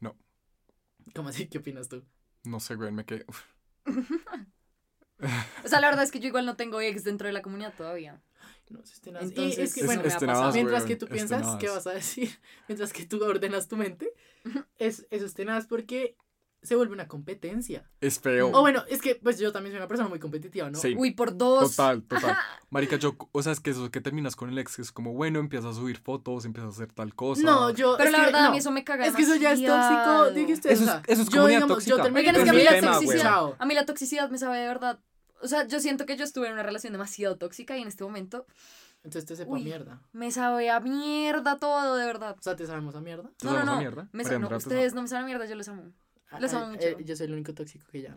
No. 0.00 0.16
¿Cómo 1.14 1.28
así? 1.28 1.46
¿Qué 1.48 1.58
opinas 1.58 1.88
tú? 1.88 2.04
No 2.44 2.60
sé, 2.60 2.74
güey, 2.74 2.92
me 2.92 3.04
quedé. 3.04 3.24
O 5.64 5.68
sea, 5.68 5.80
la 5.80 5.88
verdad 5.88 6.04
es 6.04 6.10
que 6.10 6.18
yo 6.18 6.28
igual 6.28 6.46
no 6.46 6.56
tengo 6.56 6.80
ex 6.80 7.04
dentro 7.04 7.26
de 7.26 7.32
la 7.32 7.42
comunidad 7.42 7.74
todavía. 7.76 8.20
No, 8.70 8.80
es 8.80 9.00
tenaz. 9.00 9.22
Entonces, 9.22 9.58
es 9.58 9.74
que, 9.74 9.84
bueno, 9.84 10.02
me 10.02 10.52
mientras 10.52 10.84
que 10.84 10.96
tú 10.96 11.06
piensas 11.06 11.56
qué 11.56 11.68
vas 11.68 11.86
a 11.86 11.92
decir, 11.92 12.30
mientras 12.68 12.92
que 12.92 13.06
tú 13.06 13.22
ordenas 13.22 13.68
tu 13.68 13.76
mente, 13.76 14.12
es, 14.78 15.06
eso 15.10 15.26
es 15.26 15.34
tenaz 15.34 15.66
porque 15.66 16.16
se 16.62 16.76
vuelve 16.76 16.94
una 16.94 17.08
competencia. 17.08 17.84
Es 18.00 18.20
feo. 18.20 18.48
O 18.52 18.60
bueno, 18.60 18.84
es 18.88 19.02
que 19.02 19.16
pues 19.16 19.38
yo 19.38 19.50
también 19.52 19.72
soy 19.72 19.78
una 19.78 19.88
persona 19.88 20.08
muy 20.08 20.18
competitiva, 20.20 20.70
¿no? 20.70 20.78
Sí. 20.78 20.94
Uy, 20.96 21.10
por 21.12 21.36
dos. 21.36 21.74
Total, 21.76 22.02
total. 22.08 22.36
Marica, 22.70 22.96
yo, 22.96 23.16
o 23.32 23.42
sea, 23.42 23.52
es 23.52 23.60
que 23.60 23.70
eso 23.70 23.90
que 23.90 24.00
terminas 24.00 24.36
con 24.36 24.48
el 24.48 24.58
ex 24.58 24.78
es 24.78 24.92
como, 24.92 25.12
bueno, 25.12 25.40
empiezas 25.40 25.76
a 25.76 25.80
subir 25.80 25.98
fotos, 25.98 26.44
empiezas 26.44 26.68
a 26.68 26.74
hacer 26.74 26.92
tal 26.92 27.14
cosa. 27.14 27.42
No, 27.42 27.70
yo. 27.70 27.96
Pero 27.98 28.10
la 28.10 28.18
que, 28.18 28.24
verdad, 28.26 28.46
a 28.46 28.50
mí 28.50 28.58
eso 28.58 28.70
me 28.70 28.84
caga 28.84 29.06
Es 29.06 29.14
que 29.16 29.22
eso 29.22 29.34
ya 29.34 29.52
es 29.52 29.60
tóxico, 29.64 30.30
dijiste. 30.30 30.72
Eso 30.72 30.84
o 30.84 30.86
es- 30.98 31.02
eso 31.08 31.22
es 31.22 31.28
yo, 31.28 31.46
digamos, 31.46 31.68
tóxica. 31.68 31.96
Yo 31.96 32.02
terminé 32.02 32.20
Oigan, 32.20 32.36
es 32.36 32.42
que 32.44 32.50
a 32.50 32.52
mi 32.52 32.58
mí 32.60 32.64
la 32.64 32.76
ex, 32.78 32.86
toxicidad, 32.86 33.22
chao. 33.22 33.56
a 33.58 33.66
mí 33.66 33.74
la 33.74 33.84
toxicidad 33.86 34.30
me 34.30 34.38
sabe 34.38 34.58
de 34.58 34.66
verdad. 34.68 35.00
O 35.42 35.48
sea, 35.48 35.66
yo 35.66 35.80
siento 35.80 36.06
que 36.06 36.16
yo 36.16 36.22
estuve 36.22 36.46
en 36.46 36.52
una 36.52 36.62
relación 36.62 36.92
demasiado 36.92 37.36
tóxica 37.36 37.76
y 37.76 37.82
en 37.82 37.88
este 37.88 38.04
momento 38.04 38.46
Entonces 39.04 39.26
te 39.26 39.34
sepa 39.34 39.50
Uy. 39.50 39.64
mierda. 39.64 40.00
me 40.12 40.30
sabe 40.30 40.70
a 40.70 40.78
mierda 40.78 41.58
todo, 41.58 41.96
de 41.96 42.06
verdad. 42.06 42.36
O 42.38 42.42
sea, 42.42 42.54
te 42.54 42.64
sabemos 42.68 42.94
a 42.94 43.00
mierda. 43.00 43.28
¿Te 43.36 43.46
No, 43.46 43.52
no, 43.54 43.64
no. 43.64 43.78
mierda? 43.78 44.08
Me 44.12 44.22
no, 44.22 44.30
Andrea, 44.30 44.48
¿te 44.50 44.56
ustedes 44.58 44.94
no 44.94 45.02
me 45.02 45.08
saben 45.08 45.24
a 45.24 45.26
mierda, 45.26 45.44
yo 45.46 45.56
los 45.56 45.66
amo. 45.66 45.90
Los 46.40 46.52
amo 46.54 46.66
ah, 46.66 46.70
mucho. 46.70 46.86
eh, 46.86 46.96
yo 47.04 47.16
soy 47.16 47.26
el 47.26 47.32
único 47.32 47.54
tóxico 47.54 47.86
que 47.90 48.02
llama. 48.02 48.14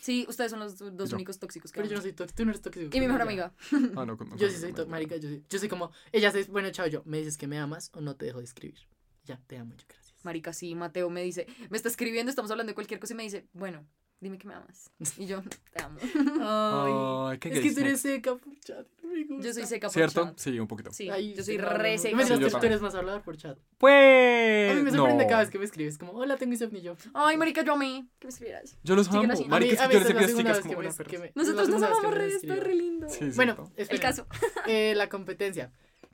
Sí, 0.00 0.24
ustedes 0.28 0.50
son 0.50 0.60
los 0.60 0.78
dos 0.78 1.10
Yo. 1.10 1.16
únicos 1.16 1.38
tóxicos 1.38 1.70
que 1.72 1.76
Pero 1.76 1.88
yo 1.88 1.94
amo. 1.94 1.98
no 1.98 2.02
soy 2.02 2.12
tóxico. 2.12 2.36
Tú 2.36 2.44
no 2.44 2.50
eres 2.50 2.62
tóxico. 2.62 2.96
Y 2.96 3.00
mi 3.00 3.06
mejor 3.06 3.22
amiga. 3.22 3.52
Ah, 3.96 4.04
no, 4.06 4.16
con- 4.16 4.28
Yo 4.38 4.48
sí 4.50 4.56
soy 4.58 4.70
tóxico, 4.72 4.90
marica. 4.90 5.16
Yo, 5.16 5.28
sí, 5.28 5.42
yo 5.48 5.58
soy 5.58 5.68
como. 5.68 5.90
Ella 6.12 6.30
dice, 6.32 6.50
bueno, 6.50 6.70
chao, 6.70 6.86
yo. 6.86 7.02
Me 7.04 7.18
dices 7.18 7.36
que 7.36 7.46
me 7.46 7.58
amas 7.58 7.90
o 7.94 8.00
no 8.00 8.14
te 8.16 8.26
dejo 8.26 8.38
de 8.38 8.44
escribir. 8.44 8.78
Ya, 9.24 9.40
te 9.46 9.56
amo 9.58 9.70
mucho, 9.70 9.84
gracias. 9.88 10.14
Marica, 10.24 10.52
sí, 10.52 10.74
Mateo 10.74 11.08
me 11.10 11.22
dice, 11.22 11.46
me 11.70 11.76
está 11.76 11.88
escribiendo, 11.88 12.30
estamos 12.30 12.50
hablando 12.50 12.70
de 12.70 12.74
cualquier 12.74 12.98
cosa 13.00 13.12
y 13.14 13.16
me 13.16 13.22
dice, 13.24 13.46
bueno, 13.52 13.86
dime 14.20 14.38
que 14.38 14.46
me 14.48 14.54
amas. 14.54 14.90
Y 15.18 15.26
yo, 15.26 15.42
te 15.72 15.82
amo. 15.82 15.98
Ay, 16.40 17.32
Ay, 17.32 17.38
qué 17.38 17.48
es 17.50 17.60
que 17.60 17.72
tú 17.72 17.80
eres 17.80 18.00
seca 18.00 18.34
por 18.36 18.58
chat. 18.60 18.86
Me 19.24 19.36
gusta. 19.36 19.48
Yo 19.48 19.54
soy 19.54 19.66
seca 19.66 19.86
por 19.88 19.94
¿Cierto? 19.94 20.24
chat. 20.24 20.38
Sí, 20.38 20.58
un 20.60 20.66
poquito. 20.68 20.92
Sí, 20.92 21.08
Ay, 21.10 21.34
yo 21.34 21.42
soy 21.42 21.58
re 21.58 21.98
seca. 21.98 22.16
Me 22.16 22.24
Sí, 22.24 22.38
yo 22.38 22.50
tú, 22.50 22.66
eres 22.66 22.80
más 22.80 22.94
hablador 22.94 23.22
por 23.22 23.36
chat. 23.36 23.58
Pues. 23.78 24.72
A 24.72 24.74
mí 24.74 24.82
me 24.82 24.90
sorprende 24.90 25.24
no. 25.24 25.28
cada 25.30 25.40
vez 25.42 25.50
que 25.50 25.58
me 25.58 25.64
escribes, 25.64 25.98
como, 25.98 26.12
hola, 26.12 26.36
tengo 26.36 26.52
insomnio. 26.52 26.78
y 26.80 26.82
Yo, 26.82 26.96
Ay, 27.14 27.36
marica, 27.36 27.62
yo 27.62 27.72
amé 27.74 28.06
que 28.18 28.26
me 28.26 28.30
escribieras. 28.32 28.76
Yo 28.82 28.94
los 28.96 29.08
amo. 29.08 29.20
a 29.20 29.26
Marica, 29.26 29.58
mí, 29.58 29.68
es 29.68 29.80
a 29.80 29.88
que 29.88 29.88
mí 29.88 29.92
tú 29.94 29.96
esta 29.96 29.96
eres 29.96 30.08
es 30.08 30.14
la 30.14 30.18
bien 30.18 30.28
segunda 30.28 30.50
esticas 30.50 30.56
vez 30.56 30.62
que 30.62 30.68
como 30.68 30.80
me- 30.80 30.86
una 30.88 30.96
perra. 30.96 31.32
Nosotros 31.34 31.68
nos 31.68 31.82
amamos 31.82 32.14
re, 32.14 32.26
está 32.28 32.54
re 32.56 32.74
lindo. 32.74 33.08
Sí, 33.08 33.24
Bueno. 33.34 33.72
El 33.76 34.00
caso. 34.00 34.26
Eh, 34.66 34.94
la 34.96 35.08
competencia. 35.08 35.72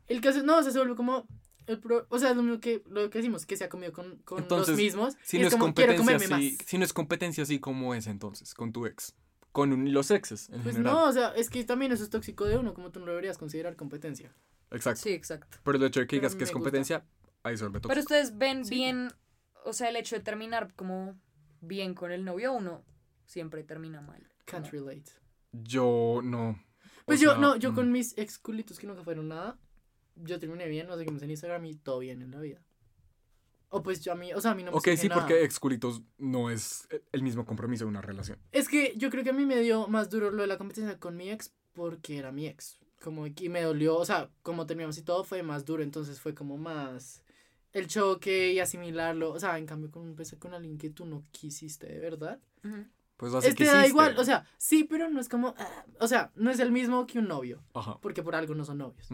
El 0.08 0.20
caso, 0.20 0.42
no, 0.42 0.58
o 0.58 0.62
sea, 0.62 0.72
se 0.72 0.78
vuelve 0.78 0.94
como. 0.96 1.26
El 1.68 1.78
pro, 1.78 2.06
o 2.10 2.18
sea, 2.18 2.30
es 2.30 2.36
lo 2.36 2.42
mismo 2.42 2.58
que 2.60 2.82
lo 2.90 3.08
que 3.08 3.18
decimos, 3.18 3.46
que 3.46 3.56
se 3.56 3.62
ha 3.62 3.68
comido 3.68 3.92
con, 3.92 4.16
con 4.24 4.38
Entonces, 4.42 4.70
los 4.70 4.76
mismos. 4.76 5.14
Si 5.22 5.38
no 5.38 5.46
es 5.46 5.52
como, 5.52 5.66
competencia 5.66 6.16
así, 6.36 6.58
si 6.66 6.76
no 6.76 6.84
es 6.84 6.92
competencia 6.92 7.42
así 7.44 7.60
como 7.60 7.94
es 7.94 8.08
entonces, 8.08 8.52
con 8.52 8.72
tu 8.72 8.84
ex, 8.84 9.14
con 9.52 9.72
un- 9.72 9.92
los 9.92 10.10
exes 10.10 10.48
en 10.50 10.62
Pues 10.62 10.76
general. 10.76 10.94
no, 10.94 11.04
o 11.08 11.12
sea, 11.12 11.28
es 11.36 11.50
que 11.50 11.62
también 11.64 11.92
eso 11.92 12.02
es 12.02 12.10
tóxico 12.10 12.46
de 12.46 12.56
uno, 12.58 12.74
como 12.74 12.90
tú 12.90 13.00
no 13.00 13.06
lo 13.06 13.12
deberías 13.12 13.38
considerar 13.38 13.76
competencia. 13.76 14.34
Exacto. 14.70 15.00
Sí, 15.02 15.10
exacto. 15.10 15.58
Pero 15.62 15.76
el 15.78 15.84
hecho 15.84 16.00
de 16.00 16.06
que 16.06 16.16
digas 16.16 16.32
que 16.34 16.44
es 16.44 16.48
gusta. 16.50 16.54
competencia, 16.54 17.04
ahí 17.42 17.56
se 17.56 17.64
vuelve 17.64 17.80
Pero 17.86 18.00
ustedes 18.00 18.36
ven 18.38 18.64
Sí. 18.64 18.74
bien, 18.74 19.12
o 19.64 19.72
sea, 19.74 19.88
el 19.90 19.96
hecho 19.96 20.16
de 20.16 20.22
terminar 20.22 20.72
como 20.74 21.18
bien 21.60 21.94
con 21.94 22.10
el 22.12 22.24
novio, 22.24 22.52
uno 22.52 22.82
siempre 23.26 23.62
termina 23.62 24.00
mal. 24.00 24.26
Can't 24.46 24.68
Como- 24.70 24.86
relate. 24.86 25.12
Yo 25.52 26.20
no. 26.24 26.50
O 26.50 27.04
Pues 27.04 27.20
yo, 27.20 27.32
sea, 27.32 27.38
no, 27.40 27.56
yo 27.56 27.72
mm, 27.72 27.74
con 27.74 27.92
mis 27.92 28.16
ex 28.16 28.38
culitos 28.38 28.78
que 28.78 28.86
nunca 28.86 29.02
fueron 29.04 29.28
nada, 29.28 29.58
yo 30.16 30.38
terminé 30.38 30.66
bien, 30.68 30.86
no 30.86 30.96
sé 30.96 31.04
qué 31.04 31.10
me 31.10 31.18
en 31.18 31.30
Instagram 31.30 31.64
y 31.66 31.74
todo 31.74 31.98
bien 31.98 32.22
en 32.22 32.30
la 32.30 32.40
vida. 32.40 32.60
O 33.74 33.82
pues 33.82 34.02
yo 34.02 34.12
a 34.12 34.14
mí, 34.14 34.34
o 34.34 34.40
sea, 34.40 34.50
a 34.50 34.54
mí 34.54 34.62
no 34.62 34.70
me 34.70 34.76
Ok, 34.76 34.88
sí, 34.98 35.08
nada. 35.08 35.22
porque 35.22 35.42
ex 35.42 35.58
culitos 35.58 36.02
no 36.18 36.50
es 36.50 36.86
el 37.10 37.22
mismo 37.22 37.46
compromiso 37.46 37.84
de 37.84 37.88
una 37.88 38.02
relación. 38.02 38.38
Es 38.52 38.68
que 38.68 38.92
yo 38.98 39.08
creo 39.08 39.24
que 39.24 39.30
a 39.30 39.32
mí 39.32 39.46
me 39.46 39.60
dio 39.60 39.88
más 39.88 40.10
duro 40.10 40.30
lo 40.30 40.42
de 40.42 40.46
la 40.46 40.58
competencia 40.58 40.98
con 40.98 41.16
mi 41.16 41.30
ex 41.30 41.54
porque 41.72 42.18
era 42.18 42.32
mi 42.32 42.46
ex. 42.46 42.78
Como 43.02 43.26
y 43.26 43.48
me 43.48 43.62
dolió, 43.62 43.96
o 43.96 44.04
sea, 44.04 44.28
como 44.42 44.66
terminamos 44.66 44.98
y 44.98 45.02
todo 45.02 45.24
fue 45.24 45.42
más 45.42 45.64
duro, 45.64 45.82
entonces 45.82 46.20
fue 46.20 46.34
como 46.34 46.58
más 46.58 47.24
el 47.72 47.86
choque 47.86 48.52
y 48.52 48.60
asimilarlo. 48.60 49.32
O 49.32 49.40
sea, 49.40 49.56
en 49.56 49.64
cambio 49.64 49.90
con 49.90 50.06
empecé 50.06 50.38
con 50.38 50.52
alguien 50.52 50.76
que 50.76 50.90
tú 50.90 51.06
no 51.06 51.24
quisiste 51.30 51.86
de 51.86 51.98
verdad. 51.98 52.38
Ujú. 52.62 52.84
Pues 53.22 53.34
así 53.34 53.46
Este 53.50 53.62
que 53.62 53.70
da 53.70 53.86
igual, 53.86 54.16
o 54.18 54.24
sea, 54.24 54.44
sí, 54.58 54.82
pero 54.82 55.08
no 55.08 55.20
es 55.20 55.28
como, 55.28 55.54
ah, 55.56 55.84
o 56.00 56.08
sea, 56.08 56.32
no 56.34 56.50
es 56.50 56.58
el 56.58 56.72
mismo 56.72 57.06
que 57.06 57.20
un 57.20 57.28
novio, 57.28 57.62
Ajá. 57.72 57.96
porque 58.02 58.20
por 58.20 58.34
algo 58.34 58.52
no 58.56 58.64
son 58.64 58.78
novios. 58.78 59.06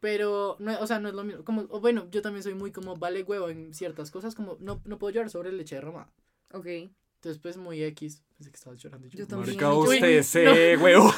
Pero, 0.00 0.56
no, 0.58 0.78
o 0.80 0.86
sea, 0.86 0.98
no 1.00 1.08
es 1.08 1.14
lo 1.14 1.24
mismo. 1.24 1.42
Como, 1.42 1.62
o 1.70 1.80
bueno, 1.80 2.06
yo 2.10 2.20
también 2.20 2.42
soy 2.42 2.52
muy 2.52 2.72
como 2.72 2.94
vale 2.96 3.22
huevo 3.22 3.48
en 3.48 3.72
ciertas 3.72 4.10
cosas, 4.10 4.34
como 4.34 4.58
no, 4.60 4.82
no 4.84 4.98
puedo 4.98 5.14
llorar 5.14 5.30
sobre 5.30 5.50
leche 5.50 5.76
derramada. 5.76 6.12
Ok. 6.52 6.66
Entonces, 6.66 7.40
pues 7.40 7.56
muy 7.56 7.82
X. 7.84 8.22
Pensé 8.36 8.50
que 8.50 8.56
estabas 8.56 8.78
llorando. 8.82 9.06
y 9.06 9.10
Yo 9.10 9.26
también. 9.26 9.46
Marica, 9.56 9.72
usted 9.72 10.18
no. 10.18 10.22
se 10.24 10.76
huevo. 10.76 11.10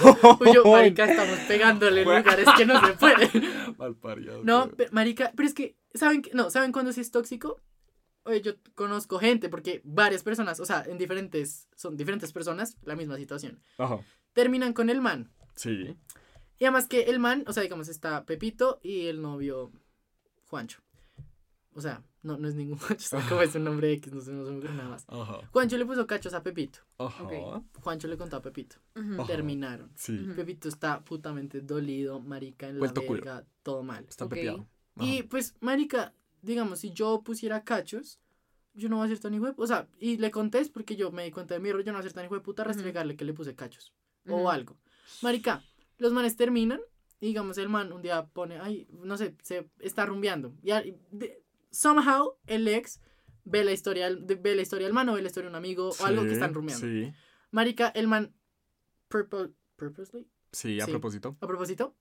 Yo, 0.54 0.64
marica, 0.70 1.04
estamos 1.10 1.38
pegándole 1.48 2.02
en 2.02 2.06
lugares 2.16 2.46
que 2.56 2.64
no 2.64 2.78
se 2.86 2.92
pueden. 2.92 3.30
Malpariado. 3.76 4.44
No, 4.44 4.66
pero- 4.66 4.76
pero, 4.76 4.90
marica, 4.92 5.32
pero 5.34 5.48
es 5.48 5.54
que, 5.54 5.74
¿saben, 5.94 6.22
que- 6.22 6.30
no, 6.32 6.48
¿saben 6.50 6.70
cuándo 6.70 6.92
sí 6.92 7.00
es 7.00 7.10
tóxico? 7.10 7.60
Oye, 8.24 8.40
yo 8.40 8.52
conozco 8.74 9.18
gente, 9.18 9.48
porque 9.48 9.80
varias 9.84 10.22
personas, 10.22 10.58
o 10.60 10.64
sea, 10.64 10.82
en 10.86 10.96
diferentes, 10.98 11.68
son 11.76 11.96
diferentes 11.96 12.32
personas, 12.32 12.76
la 12.82 12.96
misma 12.96 13.16
situación. 13.16 13.60
Ajá. 13.78 14.00
Terminan 14.32 14.72
con 14.72 14.88
el 14.90 15.00
man. 15.00 15.30
Sí. 15.54 15.94
Y 16.58 16.64
además 16.64 16.86
que 16.88 17.02
el 17.02 17.18
man, 17.18 17.44
o 17.46 17.52
sea, 17.52 17.62
digamos, 17.62 17.88
está 17.88 18.24
Pepito 18.24 18.80
y 18.82 19.06
el 19.06 19.20
novio 19.20 19.72
Juancho. 20.46 20.80
O 21.74 21.80
sea, 21.80 22.02
no, 22.22 22.38
no 22.38 22.48
es 22.48 22.54
ningún 22.54 22.78
Juancho, 22.78 23.18
como 23.28 23.42
es 23.42 23.54
un 23.56 23.64
nombre 23.64 23.92
X, 23.92 24.12
no 24.12 24.20
se 24.20 24.32
no 24.32 24.42
ocurre 24.44 24.72
nada 24.72 24.88
más. 24.88 25.04
Ajá. 25.08 25.40
Juancho 25.52 25.76
le 25.76 25.84
puso 25.84 26.06
cachos 26.06 26.32
a 26.32 26.42
Pepito. 26.42 26.78
Ajá. 26.98 27.24
Ok. 27.24 27.64
Juancho 27.82 28.08
le 28.08 28.16
contó 28.16 28.36
a 28.36 28.42
Pepito. 28.42 28.76
Ajá. 28.94 29.26
Terminaron. 29.26 29.90
Sí. 29.96 30.16
Pepito 30.34 30.68
está 30.68 31.04
putamente 31.04 31.60
dolido, 31.60 32.20
marica, 32.20 32.68
en 32.68 32.74
la 32.76 32.78
Vuelto 32.78 33.04
culo. 33.04 33.22
verga, 33.24 33.44
todo 33.62 33.82
mal. 33.82 34.06
Está 34.08 34.24
Ok. 34.24 34.30
pepeado. 34.30 34.66
Y 35.00 35.24
pues, 35.24 35.56
marica, 35.60 36.14
digamos, 36.44 36.80
si 36.80 36.92
yo 36.92 37.22
pusiera 37.22 37.64
cachos, 37.64 38.20
yo 38.74 38.88
no 38.88 38.96
voy 38.96 39.06
a 39.06 39.08
ser 39.08 39.20
tan 39.20 39.34
hijo 39.34 39.46
de- 39.46 39.54
O 39.56 39.66
sea, 39.66 39.88
y 39.98 40.16
le 40.18 40.30
conté 40.30 40.58
es 40.58 40.68
porque 40.68 40.96
yo 40.96 41.10
me 41.12 41.24
di 41.24 41.30
cuenta 41.30 41.54
de 41.54 41.60
mi 41.60 41.68
error, 41.68 41.82
yo 41.84 41.92
no 41.92 41.98
voy 41.98 42.00
a 42.00 42.02
ser 42.02 42.12
tan 42.12 42.24
hijo 42.24 42.34
de 42.34 42.40
puta 42.40 42.64
restregarle 42.64 43.16
que 43.16 43.24
le 43.24 43.32
puse 43.32 43.54
cachos. 43.54 43.92
Ujú. 44.26 44.36
O 44.36 44.50
algo. 44.50 44.76
Marica, 45.22 45.62
los 45.98 46.12
manes 46.12 46.36
terminan 46.36 46.80
y 47.20 47.26
digamos, 47.28 47.56
el 47.58 47.68
man 47.68 47.92
un 47.92 48.02
día 48.02 48.26
pone, 48.26 48.58
ay, 48.58 48.86
no 48.90 49.16
sé, 49.16 49.36
se 49.42 49.68
está 49.80 50.06
rumbeando. 50.06 50.54
Y, 50.62 50.70
de- 51.10 51.42
somehow 51.70 52.34
el 52.46 52.66
ex 52.68 53.00
ve 53.44 53.62
la 53.64 53.72
historia, 53.72 54.10
de- 54.14 54.34
ve 54.36 54.54
la 54.56 54.62
historia 54.62 54.86
del 54.86 54.94
man 54.94 55.08
o 55.08 55.14
ve 55.14 55.22
la 55.22 55.28
historia 55.28 55.48
de 55.48 55.52
un 55.52 55.56
amigo 55.56 55.90
o 56.00 56.04
algo 56.04 56.22
que 56.22 56.28
Sí, 56.30 56.34
están 56.34 56.54
rumbeando. 56.54 56.86
Sí. 56.86 57.12
Marica, 57.50 57.88
el 57.88 58.08
man, 58.08 58.34
purpo- 59.08 59.52
purposely, 59.76 60.26
Sí, 60.52 60.80
a 60.80 60.84
Sí. 60.86 60.90
propósito. 60.90 61.36
a 61.40 61.46
propósito, 61.46 61.94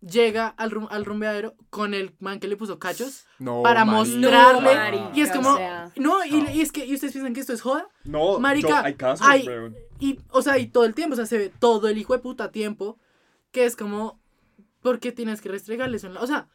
llega 0.00 0.46
al, 0.48 0.70
rum- 0.70 0.88
al 0.90 1.04
rumbeadero 1.04 1.54
con 1.70 1.92
el 1.94 2.14
man 2.20 2.38
que 2.40 2.46
le 2.48 2.56
puso 2.56 2.78
cachos 2.78 3.26
No. 3.38 3.62
para 3.62 3.84
marica. 3.84 4.16
mostrarle. 4.20 4.74
marica, 4.74 5.10
y 5.14 5.20
es 5.22 5.30
como, 5.32 5.50
o 5.54 5.56
sea. 5.56 5.92
no, 5.96 6.24
y, 6.24 6.42
No. 6.42 6.50
y 6.50 6.60
es 6.60 6.72
que, 6.72 6.86
y 6.86 6.94
ustedes 6.94 7.12
piensan 7.12 7.34
que 7.34 7.40
esto 7.40 7.52
es 7.52 7.60
joda. 7.62 7.88
No, 8.04 8.38
Marica, 8.38 8.68
yo- 8.68 8.76
hay 8.84 8.94
casos, 8.94 9.26
hay-. 9.26 9.46
Y, 10.00 10.20
o 10.30 10.42
sea, 10.42 10.58
y 10.58 10.66
todo 10.68 10.84
el 10.84 10.94
tiempo, 10.94 11.14
o 11.14 11.16
sea, 11.16 11.26
se 11.26 11.38
ve 11.38 11.52
todo 11.58 11.88
el 11.88 11.98
hijo 11.98 12.12
de 12.12 12.20
puta 12.20 12.50
tiempo, 12.52 12.98
que 13.50 13.64
es 13.64 13.74
como, 13.74 14.20
¿por 14.82 15.00
qué 15.00 15.10
tienes 15.12 15.40
que 15.40 15.48
restregarle 15.48 15.96
eso 15.96 16.06
en 16.06 16.14
la... 16.14 16.20
O 16.22 16.26
sea, 16.26 16.48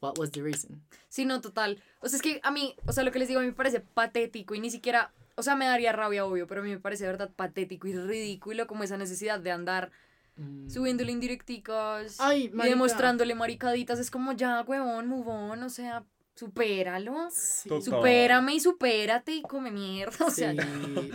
what 0.00 0.18
was 0.18 0.30
the 0.30 0.42
reason? 0.42 0.82
Sí, 1.08 1.24
no, 1.24 1.40
total. 1.40 1.82
O 2.00 2.08
sea, 2.08 2.16
es 2.18 2.22
que 2.22 2.40
a 2.42 2.50
mí, 2.50 2.76
o 2.86 2.92
sea, 2.92 3.04
lo 3.04 3.10
que 3.12 3.18
les 3.18 3.28
digo 3.28 3.40
a 3.40 3.42
mí 3.42 3.48
me 3.48 3.54
parece 3.54 3.80
patético 3.80 4.54
y 4.54 4.60
ni 4.60 4.70
siquiera, 4.70 5.12
o 5.36 5.42
sea, 5.42 5.56
me 5.56 5.64
daría 5.66 5.92
rabia, 5.92 6.24
obvio, 6.26 6.46
pero 6.46 6.60
a 6.60 6.64
mí 6.64 6.70
me 6.70 6.78
parece 6.80 7.04
de 7.04 7.10
verdad 7.12 7.30
patético 7.34 7.88
y 7.88 7.94
ridículo 7.96 8.66
como 8.66 8.84
esa 8.84 8.96
necesidad 8.98 9.40
de 9.40 9.50
andar 9.52 9.90
Mm. 10.38 10.70
subiéndole 10.70 11.12
indirecticas 11.12 12.16
Ay, 12.20 12.44
y 12.54 12.68
demostrándole 12.68 13.34
maricaditas. 13.34 13.98
Es 13.98 14.10
como, 14.10 14.32
ya, 14.32 14.62
huevón, 14.62 15.12
on, 15.26 15.62
o 15.62 15.68
sea, 15.68 16.04
supéralo. 16.36 17.28
Sí. 17.32 17.68
Total. 17.68 17.82
Supérame 17.84 18.54
y 18.54 18.60
supérate 18.60 19.32
y 19.32 19.42
come 19.42 19.70
mierda. 19.72 20.24
O 20.26 20.30
sea, 20.30 20.52
Sí. 20.52 20.56
ya. 20.58 20.64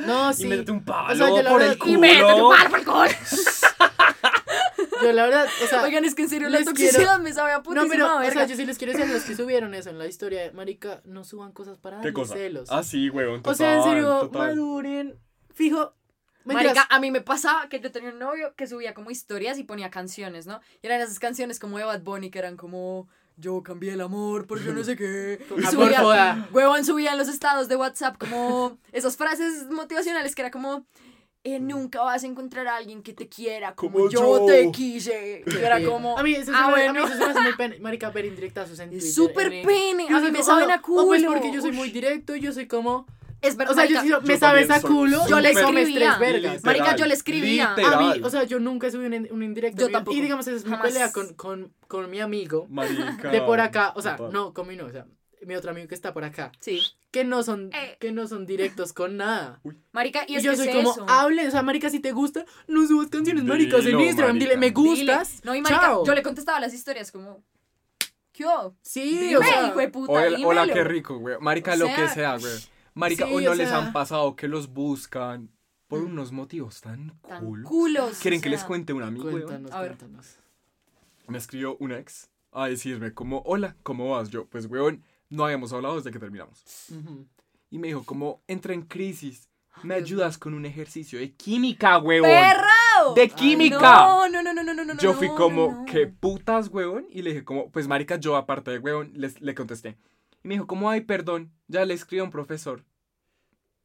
No, 0.05 0.33
sí. 0.33 0.43
Y 0.45 0.47
métete 0.49 0.71
un 0.73 0.83
palo 0.83 1.15
sea, 1.15 1.29
yo 1.29 1.41
la 1.41 1.49
por 1.49 1.59
verdad- 1.59 1.71
el 1.71 1.77
y 1.77 1.79
culo. 1.79 1.93
Y 1.93 1.97
métete 1.97 2.33
un 2.33 2.51
palo 2.55 2.69
por 2.69 2.79
el 2.79 2.85
culo. 2.85 3.03
Yo 5.01 5.11
la 5.11 5.23
verdad, 5.25 5.47
o 5.61 5.67
sea... 5.67 5.83
Oigan, 5.83 6.05
es 6.05 6.15
que 6.15 6.21
en 6.23 6.29
serio 6.29 6.47
la 6.49 6.59
les 6.59 6.65
toxicidad 6.67 6.95
quiero- 6.95 7.19
me 7.23 7.33
sabe 7.33 7.51
a 7.51 7.57
no, 7.57 7.63
pero, 7.89 8.15
o 8.15 8.19
verga. 8.19 8.31
sea, 8.33 8.45
yo 8.45 8.55
sí 8.55 8.65
les 8.65 8.77
quiero 8.77 8.93
decir 8.93 9.09
a 9.09 9.13
los 9.13 9.23
que 9.23 9.35
subieron 9.35 9.73
eso 9.73 9.89
en 9.89 9.97
la 9.97 10.07
historia, 10.07 10.49
marica, 10.53 11.01
no 11.03 11.25
suban 11.25 11.51
cosas 11.51 11.77
para 11.77 11.97
¿Qué 11.97 12.07
darle 12.07 12.13
cosa? 12.13 12.33
celos. 12.35 12.69
Ah, 12.71 12.83
sí, 12.83 13.09
weón. 13.09 13.41
o 13.43 13.53
sea, 13.53 13.73
en 13.73 13.79
total, 13.79 13.91
serio, 13.93 14.19
total. 14.21 14.47
maduren. 14.55 15.19
Fijo, 15.53 15.93
Marica, 16.45 16.87
a 16.89 16.99
mí 16.99 17.11
me 17.11 17.21
pasaba 17.21 17.69
que 17.69 17.79
yo 17.79 17.91
tenía 17.91 18.09
un 18.11 18.19
novio 18.19 18.53
que 18.55 18.67
subía 18.67 18.93
como 18.93 19.11
historias 19.11 19.57
y 19.57 19.63
ponía 19.63 19.89
canciones, 19.89 20.45
¿no? 20.45 20.59
Y 20.81 20.87
eran 20.87 21.01
esas 21.01 21.19
canciones 21.19 21.59
como 21.59 21.77
de 21.77 21.83
Bad 21.85 22.01
Bunny 22.01 22.29
que 22.29 22.39
eran 22.39 22.57
como 22.57 23.07
yo 23.37 23.63
cambié 23.63 23.93
el 23.93 24.01
amor 24.01 24.45
por 24.45 24.61
yo 24.61 24.73
no 24.73 24.83
sé 24.83 24.95
qué. 24.95 25.39
Y 25.57 25.63
subía, 25.63 26.47
huevón 26.51 26.85
subía 26.85 27.11
en 27.13 27.17
los 27.17 27.27
estados 27.27 27.67
de 27.67 27.75
WhatsApp 27.75 28.17
como 28.17 28.77
esas 28.91 29.17
frases 29.17 29.69
motivacionales 29.71 30.35
que 30.35 30.41
era 30.43 30.51
como 30.51 30.85
eh, 31.45 31.59
nunca 31.59 32.01
vas 32.01 32.23
a 32.23 32.27
encontrar 32.27 32.67
a 32.67 32.77
alguien 32.77 33.03
que 33.03 33.11
te 33.11 33.27
quiera 33.27 33.75
como, 33.75 33.93
Como 33.97 34.09
yo, 34.09 34.39
yo. 34.39 34.45
te 34.45 34.71
quise. 34.71 35.43
Y 35.45 35.57
era 35.57 35.83
como, 35.83 36.17
A 36.17 36.23
mí 36.23 36.33
eso, 36.35 36.53
ah, 36.55 36.71
se 36.73 36.75
me- 36.81 36.87
a 36.87 36.93
mí 36.93 36.99
bueno. 36.99 37.05
eso 37.05 37.17
se 37.17 37.25
me 37.25 37.31
hace 37.31 37.41
muy 37.41 37.53
pene. 37.57 37.79
Marica, 37.79 38.09
ver 38.11 38.25
indirectazos 38.25 38.79
en 38.79 38.91
Twitter. 38.91 39.07
es 39.09 39.13
súper 39.13 39.51
en- 39.51 39.65
pene. 39.65 40.07
A 40.09 40.19
mí 40.21 40.31
me 40.31 40.41
saben 40.41 40.71
a 40.71 40.81
culo. 40.81 41.01
oh, 41.01 41.07
pues 41.07 41.21
porque 41.25 41.51
yo 41.51 41.59
soy 41.59 41.73
muy 41.73 41.89
directo 41.91 42.33
y 42.35 42.39
yo 42.39 42.53
soy 42.53 42.65
como... 42.67 43.05
Es 43.43 43.55
verdad, 43.57 43.73
O 43.73 43.75
sea, 43.75 43.85
yo, 43.85 43.95
marica, 43.97 44.17
sí- 44.21 44.27
me 44.27 44.33
yo 44.33 44.39
sabes 44.39 44.69
a 44.71 44.81
culo. 44.81 45.27
Yo 45.27 45.39
le 45.39 45.49
escribía. 45.51 46.15
tres 46.17 46.19
vergas. 46.33 46.63
Marica, 46.63 46.95
yo 46.95 47.05
le 47.05 47.13
escribía. 47.13 47.75
literal. 47.77 47.93
A 47.93 47.99
mí, 48.15 48.21
o 48.23 48.29
sea, 48.29 48.43
yo 48.45 48.59
nunca 48.59 48.89
subí 48.89 49.05
un, 49.05 49.27
un 49.31 49.43
indirecto. 49.43 49.81
Yo 49.81 49.89
Y- 49.89 49.91
tampoco. 49.91 50.17
Y 50.17 50.21
digamos, 50.21 50.47
es 50.47 50.65
mi 50.65 50.75
pelea 50.77 51.11
con, 51.11 51.33
con, 51.33 51.73
con 51.87 52.09
mi 52.09 52.19
amigo 52.21 52.65
Marica. 52.69 53.29
de 53.29 53.41
por 53.41 53.59
acá. 53.59 53.91
O 53.95 54.01
sea, 54.01 54.17
no, 54.31 54.53
con 54.53 54.67
mi 54.67 54.75
no, 54.75 54.85
o 54.85 54.91
sea, 54.91 55.05
mi 55.45 55.55
otro 55.55 55.71
amigo 55.71 55.87
que 55.89 55.95
está 55.95 56.13
por 56.13 56.23
acá. 56.23 56.51
Sí. 56.61 56.81
Que 57.11 57.25
no 57.25 57.43
son, 57.43 57.69
Eh. 57.73 57.97
que 57.99 58.11
no 58.13 58.27
son 58.27 58.45
directos 58.45 58.93
con 58.93 59.17
nada. 59.17 59.59
Marica, 59.91 60.23
y 60.27 60.33
Y, 60.33 60.35
es 60.37 60.43
yo 60.43 60.51
que 60.51 60.57
soy 60.57 60.67
es 60.69 60.75
como, 60.75 60.91
eso. 60.93 61.05
hable, 61.09 61.45
o 61.47 61.51
sea, 61.51 61.61
marica, 61.61 61.89
si 61.89 61.99
te 61.99 62.11
gusta, 62.13 62.45
no 62.67 62.87
subas 62.87 63.07
canciones 63.09 63.43
maricas 63.43 63.85
en 63.85 63.99
Instagram. 63.99 64.39
Dile, 64.39 64.55
me 64.55 64.71
marica. 64.71 64.79
gustas. 64.79 65.29
Dile. 65.31 65.41
No, 65.43 65.55
y 65.55 65.61
marica, 65.61 65.81
chao. 65.81 66.05
yo 66.05 66.15
le 66.15 66.23
contestaba 66.23 66.59
las 66.61 66.73
historias 66.73 67.11
como, 67.11 67.43
¿qué 68.31 68.45
hubo? 68.45 68.75
Sí, 68.81 69.17
Dime, 69.19 69.37
o 69.37 69.43
sea, 69.43 69.67
hijo 69.67 69.79
de 69.79 69.89
puta, 69.89 70.11
Hola, 70.13 70.37
hola, 70.45 70.61
dímelo. 70.63 70.73
qué 70.73 70.83
rico, 70.85 71.17
güey. 71.19 71.35
Marica, 71.39 71.73
O 71.73 71.75
lo 71.75 71.85
que 71.87 72.07
sea, 72.07 72.37
güey. 72.37 72.53
Marica, 72.93 73.25
sí, 73.25 73.33
o 73.33 73.41
no 73.41 73.51
o 73.51 73.55
les 73.55 73.69
sea- 73.69 73.77
han 73.79 73.93
pasado 73.93 74.35
que 74.35 74.47
los 74.47 74.71
buscan 74.73 75.49
por 75.87 76.01
Mm. 76.01 76.05
unos 76.11 76.31
motivos 76.31 76.81
tan 76.81 77.19
Tan 77.27 77.43
cool. 77.43 77.63
culos. 77.63 78.19
¿Quieren 78.19 78.39
o 78.39 78.43
que 78.43 78.49
les 78.49 78.59
sea. 78.61 78.67
cuente 78.67 78.93
un 78.93 79.03
amigo, 79.03 79.29
cuéntanos, 79.29 79.71
A 79.71 79.81
ver. 79.81 79.95
cuéntanos. 79.97 80.37
Me 81.27 81.37
escribió 81.37 81.77
un 81.79 81.91
ex 81.91 82.29
a 82.51 82.67
decirme 82.67 83.13
como, 83.13 83.41
hola, 83.45 83.75
¿cómo 83.83 84.11
vas? 84.11 84.29
Yo, 84.29 84.45
pues, 84.45 84.65
weón, 84.67 85.03
no 85.29 85.45
habíamos 85.45 85.73
hablado 85.73 85.95
desde 85.95 86.11
que 86.11 86.19
terminamos. 86.19 86.63
Ujú. 86.91 87.25
Y 87.71 87.79
me 87.79 87.87
dijo 87.87 88.03
como, 88.03 88.41
entra 88.47 88.73
en 88.73 88.83
crisis. 88.83 89.49
¿Me 89.81 89.95
ayudas 89.95 90.37
con 90.37 90.53
un 90.53 90.65
ejercicio 90.67 91.17
de 91.17 91.31
química, 91.33 91.97
weón? 91.97 92.25
¡Perro! 92.29 93.15
¡De 93.15 93.27
química! 93.29 93.79
No, 93.79 94.29
no, 94.29 94.43
no, 94.43 94.53
no, 94.53 94.63
no, 94.63 94.73
no, 94.75 94.85
no. 94.85 94.99
Yo 94.99 95.13
fui 95.15 95.29
como, 95.29 95.71
no, 95.71 95.79
no. 95.79 95.85
¿qué 95.85 96.05
putas, 96.05 96.67
weón? 96.67 97.07
Y 97.09 97.23
le 97.23 97.31
dije 97.31 97.43
como, 97.43 97.71
pues 97.71 97.87
marica, 97.87 98.17
yo 98.17 98.35
aparte 98.35 98.69
de 98.69 98.77
weón, 98.77 99.11
les, 99.15 99.41
le 99.41 99.55
contesté. 99.55 99.97
Y 100.43 100.47
me 100.47 100.55
dijo 100.55 100.67
como, 100.67 100.89
ay, 100.89 101.01
perdón, 101.01 101.51
ya 101.67 101.85
le 101.85 101.93
escribí 101.93 102.19
a 102.19 102.23
un 102.23 102.31
profesor. 102.31 102.83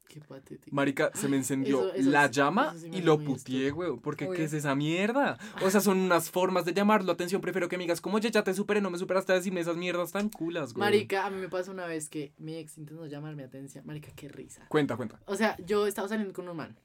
Qué 0.09 0.19
patético. 0.21 0.75
Marica, 0.75 1.11
se 1.13 1.27
me 1.27 1.37
encendió 1.37 1.81
Eso- 1.89 1.93
eso 1.93 2.09
la 2.09 2.25
llama 2.31 2.73
sí 2.75 2.89
y 2.91 3.01
lo 3.03 3.19
puteé, 3.23 3.69
güey. 3.69 3.95
Porque 4.01 4.25
Obvio. 4.25 4.37
¿qué 4.37 4.43
es 4.45 4.53
esa 4.53 4.73
mierda? 4.73 5.37
O 5.61 5.69
sea, 5.69 5.81
son 5.81 5.99
unas 5.99 6.31
formas 6.31 6.65
de 6.65 6.73
llamar 6.73 7.03
la 7.03 7.13
atención. 7.13 7.41
Prefiero 7.41 7.69
que 7.69 7.77
me 7.77 7.83
digas, 7.83 8.01
como 8.01 8.15
oye, 8.17 8.31
ya 8.31 8.43
te 8.43 8.55
superé, 8.55 8.81
no 8.81 8.89
me 8.89 8.97
superaste 8.97 9.33
a 9.33 9.35
decirme 9.35 9.59
esas 9.59 9.77
mierdas 9.77 10.11
tan 10.11 10.29
culas, 10.29 10.73
güey. 10.73 10.79
Marica, 10.79 11.27
a 11.27 11.29
mí 11.29 11.39
me 11.39 11.47
pasó 11.47 11.69
una 11.71 11.85
vez 11.85 12.09
que 12.09 12.33
mi 12.39 12.55
ex 12.55 12.79
intentó 12.79 13.05
llamar 13.05 13.35
mi 13.35 13.43
atención. 13.43 13.85
Marica, 13.85 14.11
qué 14.15 14.29
risa. 14.29 14.65
Cuenta, 14.67 14.97
cuenta. 14.97 15.19
O 15.27 15.35
sea, 15.35 15.55
yo 15.63 15.85
estaba 15.85 16.07
saliendo 16.07 16.33
con 16.33 16.49
un 16.49 16.57
man. 16.57 16.75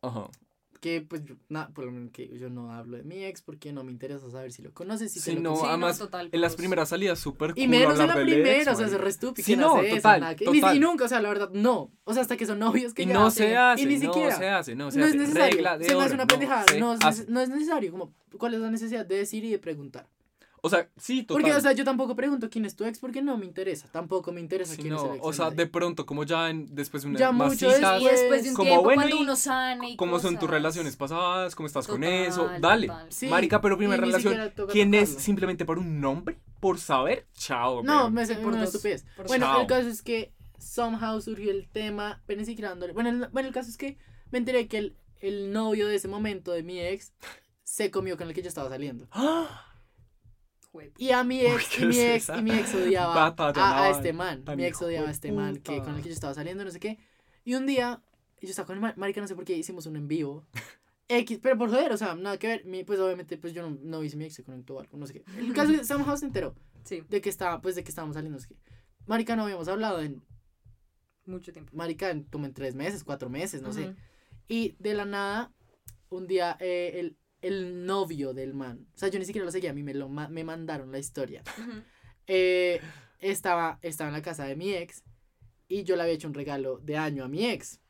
Ajá. 0.00 0.30
Que 0.80 1.00
pues, 1.00 1.24
yo- 1.24 1.34
na- 1.48 1.68
por 1.70 1.84
lo 1.84 1.90
menos 1.90 2.12
que 2.12 2.28
yo 2.38 2.50
no 2.50 2.72
hablo 2.72 2.96
de 2.98 3.02
mi 3.02 3.24
ex 3.24 3.42
porque 3.42 3.72
no 3.72 3.82
me 3.82 3.90
interesa 3.90 4.30
saber 4.30 4.52
si 4.52 4.62
lo 4.62 4.72
conoces. 4.72 5.10
Si 5.12 5.18
te 5.18 5.24
Sí, 5.30 5.34
lo 5.36 5.40
no, 5.40 5.48
conoces. 5.50 5.64
Sí, 5.66 5.68
además, 5.70 5.98
total, 5.98 6.28
En 6.30 6.40
las 6.40 6.50
todos. 6.52 6.56
primeras 6.58 6.88
salidas, 6.90 7.18
súper 7.18 7.54
cool 7.54 7.62
Y 7.62 7.66
menos 7.66 7.98
en 7.98 8.06
la 8.06 8.14
primera, 8.14 8.56
ex, 8.58 8.68
o 8.68 8.74
sea, 8.76 8.86
es 8.86 8.92
re 8.92 9.10
estúpido. 9.10 9.44
¿quién 9.44 9.58
no, 9.60 9.76
hace 9.76 9.86
eso? 9.88 9.96
total, 9.96 10.36
que- 10.36 10.46
ni- 10.46 10.60
total. 10.60 10.76
Y, 10.76 10.80
nunca, 10.80 11.04
o 11.04 11.08
sea, 11.08 11.20
la 11.20 11.28
verdad, 11.30 11.50
no. 11.52 11.90
O 12.04 12.12
sea, 12.12 12.22
hasta 12.22 12.36
que 12.36 12.46
son 12.46 12.58
novios 12.60 12.94
que 12.94 13.02
Y 13.02 13.06
ya 13.06 13.14
no 13.14 13.30
se 13.32 13.56
hace, 13.56 13.82
Y 13.82 13.86
ni 13.86 13.94
no 13.98 14.12
siquiera. 14.12 14.36
se 14.38 14.48
hace, 14.48 14.74
no 14.76 14.90
se 14.92 14.98
no 15.00 15.04
es 15.06 15.10
hace. 15.10 15.18
necesario. 15.18 15.54
Regla 15.56 15.78
de 15.78 15.84
se 15.86 15.94
me 15.96 16.02
hace 16.02 16.14
una 16.14 16.22
no 16.24 16.26
pendejada. 16.28 16.64
No, 16.78 16.94
es 16.94 17.28
no 17.28 17.40
es 17.40 17.48
necesario. 17.48 17.90
Como, 17.90 18.14
¿Cuál 18.38 18.54
es 18.54 18.60
la 18.60 18.70
necesidad 18.70 19.04
de 19.04 19.16
decir 19.16 19.44
y 19.44 19.50
de 19.50 19.58
preguntar? 19.58 20.06
O 20.68 20.70
sea, 20.70 20.88
sí, 20.96 21.22
total. 21.22 21.42
Porque, 21.42 21.56
o 21.56 21.60
sea, 21.60 21.72
yo 21.72 21.84
tampoco 21.84 22.14
pregunto 22.14 22.48
quién 22.50 22.64
es 22.64 22.76
tu 22.76 22.84
ex 22.84 22.98
porque 22.98 23.22
no 23.22 23.36
me 23.36 23.46
interesa. 23.46 23.88
Tampoco 23.90 24.32
me 24.32 24.40
interesa 24.40 24.74
Sí, 24.74 24.82
quién 24.82 24.94
es 24.94 25.02
el 25.02 25.10
ex. 25.16 25.20
o 25.22 25.32
sea, 25.32 25.50
de 25.50 25.66
pronto, 25.66 26.06
como 26.06 26.24
ya 26.24 26.50
en- 26.50 26.74
después 26.74 27.02
de 27.02 27.08
una 27.10 27.18
Ya 27.18 27.32
más 27.32 27.48
mucho 27.52 27.68
después 27.68 28.42
de 28.44 28.48
un 28.50 28.54
como, 28.54 28.66
tiempo, 28.68 28.84
bueno, 28.84 29.00
cuando 29.02 29.16
y 29.16 29.22
uno 29.22 29.36
sane 29.36 29.90
y 29.90 29.96
cómo 29.96 30.18
son 30.18 30.38
tus 30.38 30.48
relaciones 30.50 30.96
pasadas, 30.96 31.54
cómo 31.54 31.66
estás 31.66 31.86
con 31.86 32.04
eso, 32.04 32.50
dale. 32.60 32.88
Sí, 33.08 33.26
Marica, 33.28 33.60
pero 33.60 33.76
primera 33.76 34.00
relación, 34.00 34.52
¿quién 34.70 34.94
es 34.94 35.08
simplemente 35.10 35.64
por 35.64 35.78
un 35.78 36.00
nombre? 36.00 36.38
¿Por 36.60 36.78
saber? 36.78 37.26
Chao, 37.34 37.82
No, 37.82 38.10
me 38.10 38.26
por 38.26 38.52
una 38.52 38.64
estupidez. 38.64 39.04
Por 39.16 39.26
Bueno, 39.28 39.46
Chao. 39.46 39.60
el 39.62 39.66
caso 39.66 39.88
es 39.88 40.02
que 40.02 40.32
somehow 40.58 41.20
surgió 41.20 41.50
el 41.50 41.68
tema, 41.68 42.20
pero 42.26 42.40
ni 42.40 42.46
siquiera 42.46 42.70
dándole- 42.70 42.92
Bueno, 42.92 43.10
el, 43.10 43.28
bueno, 43.28 43.48
el 43.48 43.54
caso 43.54 43.70
es 43.70 43.76
que 43.76 43.96
me 44.30 44.38
enteré 44.38 44.66
que 44.66 44.78
el, 44.78 44.96
el 45.20 45.52
novio 45.52 45.86
de 45.88 45.94
ese 45.96 46.08
momento 46.08 46.52
de 46.52 46.62
mi 46.64 46.80
ex 46.80 47.12
se 47.62 47.90
comió 47.90 48.16
con 48.16 48.26
el 48.28 48.34
que 48.34 48.42
yo 48.42 48.48
estaba 48.48 48.68
saliendo. 48.68 49.06
¡Ah! 49.12 49.67
Y 50.98 51.10
a 51.10 51.24
mi 51.24 51.40
ex, 51.40 51.68
¿qué 51.68 51.82
y 51.82 51.86
mi 51.86 52.00
ex, 52.00 52.28
y 52.28 52.42
mi 52.42 52.50
ex 52.52 52.74
odiaba 52.74 53.34
a, 53.36 53.84
a 53.84 53.90
este 53.90 54.12
man. 54.12 54.44
Mi 54.56 54.64
ex 54.64 54.80
odiaba 54.82 55.08
a 55.08 55.10
este 55.10 55.32
man 55.32 55.56
que, 55.56 55.78
con 55.82 55.94
el 55.94 56.02
que 56.02 56.08
yo 56.08 56.14
estaba 56.14 56.34
saliendo, 56.34 56.64
no 56.64 56.70
sé 56.70 56.80
qué. 56.80 56.98
Y 57.44 57.54
un 57.54 57.66
día, 57.66 58.02
yo 58.40 58.48
estaba 58.50 58.66
con 58.66 58.76
el 58.76 58.82
man, 58.82 58.94
marica, 58.96 59.20
no 59.20 59.26
sé 59.26 59.34
por 59.34 59.44
qué 59.44 59.56
hicimos 59.56 59.86
un 59.86 59.96
en 59.96 60.08
vivo. 60.08 60.46
X, 61.08 61.38
pero 61.42 61.56
por 61.56 61.70
joder, 61.70 61.90
o 61.92 61.96
sea, 61.96 62.14
nada 62.14 62.38
que 62.38 62.48
ver. 62.48 62.64
Mi, 62.66 62.84
pues 62.84 63.00
obviamente, 63.00 63.38
pues 63.38 63.54
yo 63.54 63.62
no, 63.62 63.78
no 63.80 64.06
si 64.06 64.16
mi 64.16 64.26
ex 64.26 64.34
se 64.34 64.44
conectó 64.44 64.76
o 64.76 64.80
algo, 64.80 64.98
no 64.98 65.06
sé 65.06 65.14
qué. 65.14 65.24
El 65.38 65.54
caso 65.54 65.72
es 65.72 65.78
que 65.80 65.84
somehow 65.86 66.16
se 66.16 66.26
enteró 66.26 66.54
Sí, 66.84 67.02
de 67.08 67.20
que 67.20 67.30
estaba, 67.30 67.60
pues 67.62 67.74
de 67.74 67.82
que 67.82 67.88
estábamos 67.88 68.14
saliendo, 68.14 68.36
no 68.36 68.42
sé 68.42 68.48
qué. 68.48 68.56
Marica, 69.06 69.36
no 69.36 69.44
habíamos 69.44 69.68
hablado 69.68 70.02
en, 70.02 70.22
mucho 71.24 71.52
tiempo. 71.52 71.72
marica, 71.74 72.10
en, 72.10 72.24
como 72.24 72.44
en 72.44 72.52
tres 72.52 72.74
meses, 72.74 73.04
cuatro 73.04 73.30
meses, 73.30 73.62
no 73.62 73.72
sé. 73.72 73.88
Ujú. 73.88 73.96
Y 74.48 74.76
de 74.78 74.94
la 74.94 75.06
nada, 75.06 75.52
un 76.10 76.26
día, 76.26 76.56
eh, 76.60 76.92
el, 76.96 77.16
el 77.42 77.86
novio 77.86 78.32
del 78.34 78.54
man, 78.54 78.86
o 78.94 78.98
sea, 78.98 79.08
yo 79.08 79.18
ni 79.18 79.24
siquiera 79.24 79.44
lo 79.44 79.50
seguía, 79.52 79.70
a 79.70 79.74
mí 79.74 79.82
me, 79.82 79.94
lo, 79.94 80.08
ma- 80.08 80.28
me 80.28 80.44
mandaron 80.44 80.90
la 80.92 80.98
historia. 80.98 81.42
Eh, 82.26 82.80
estaba, 83.20 83.78
estaba 83.82 84.08
en 84.08 84.14
la 84.14 84.22
casa 84.22 84.44
de 84.44 84.56
mi 84.56 84.72
ex 84.74 85.02
y 85.66 85.84
yo 85.84 85.96
le 85.96 86.02
había 86.02 86.14
hecho 86.14 86.28
un 86.28 86.34
regalo 86.34 86.78
de 86.82 86.96
año 86.96 87.24
a 87.24 87.28
mi 87.28 87.46
ex. 87.46 87.80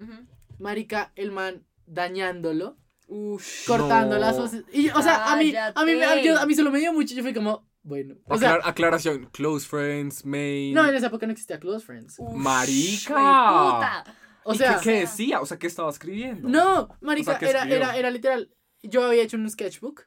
Marica, 0.58 1.12
el 1.16 1.30
man 1.32 1.64
dañándolo, 1.86 2.76
Ush. 3.06 3.66
cortando 3.66 4.16
No. 4.16 4.20
las. 4.20 4.36
Y, 4.72 4.90
o 4.90 5.02
sea, 5.02 5.32
a 5.32 5.36
mí, 5.36 5.54
a 5.56 5.72
mí, 5.84 5.94
me- 5.94 6.04
a, 6.04 6.14
mí- 6.16 6.28
a 6.28 6.46
mí 6.46 6.54
solo 6.54 6.70
me 6.70 6.78
dio 6.80 6.92
mucho. 6.92 7.14
Yo 7.14 7.22
fui 7.22 7.32
como, 7.34 7.68
bueno. 7.82 8.16
O 8.26 8.36
sea, 8.38 8.54
Aclar- 8.56 8.60
aclaración, 8.64 9.26
close 9.32 9.66
friends, 9.66 10.24
main. 10.24 10.74
no, 10.74 10.86
en 10.88 10.94
esa 10.94 11.06
época 11.06 11.26
no 11.26 11.32
existía 11.32 11.58
Close 11.58 11.84
Friends. 11.86 12.16
Ush, 12.18 12.34
Marica. 12.34 13.14
hueputa. 13.14 14.04
O 14.44 14.54
¿Y 14.54 14.58
sea, 14.58 14.76
qué, 14.78 14.84
qué 14.84 15.00
decía? 15.00 15.40
O 15.40 15.46
sea, 15.46 15.58
¿qué 15.58 15.66
estaba 15.66 15.90
escribiendo? 15.90 16.48
no, 16.48 16.88
Marica, 17.00 17.32
O 17.32 17.34
sea, 17.34 17.38
¿qué 17.38 17.50
era, 17.50 17.64
era, 17.64 17.96
era 17.96 18.10
literal. 18.10 18.50
Yo 18.82 19.04
había 19.04 19.22
hecho 19.22 19.36
un 19.36 19.48
sketchbook. 19.50 20.04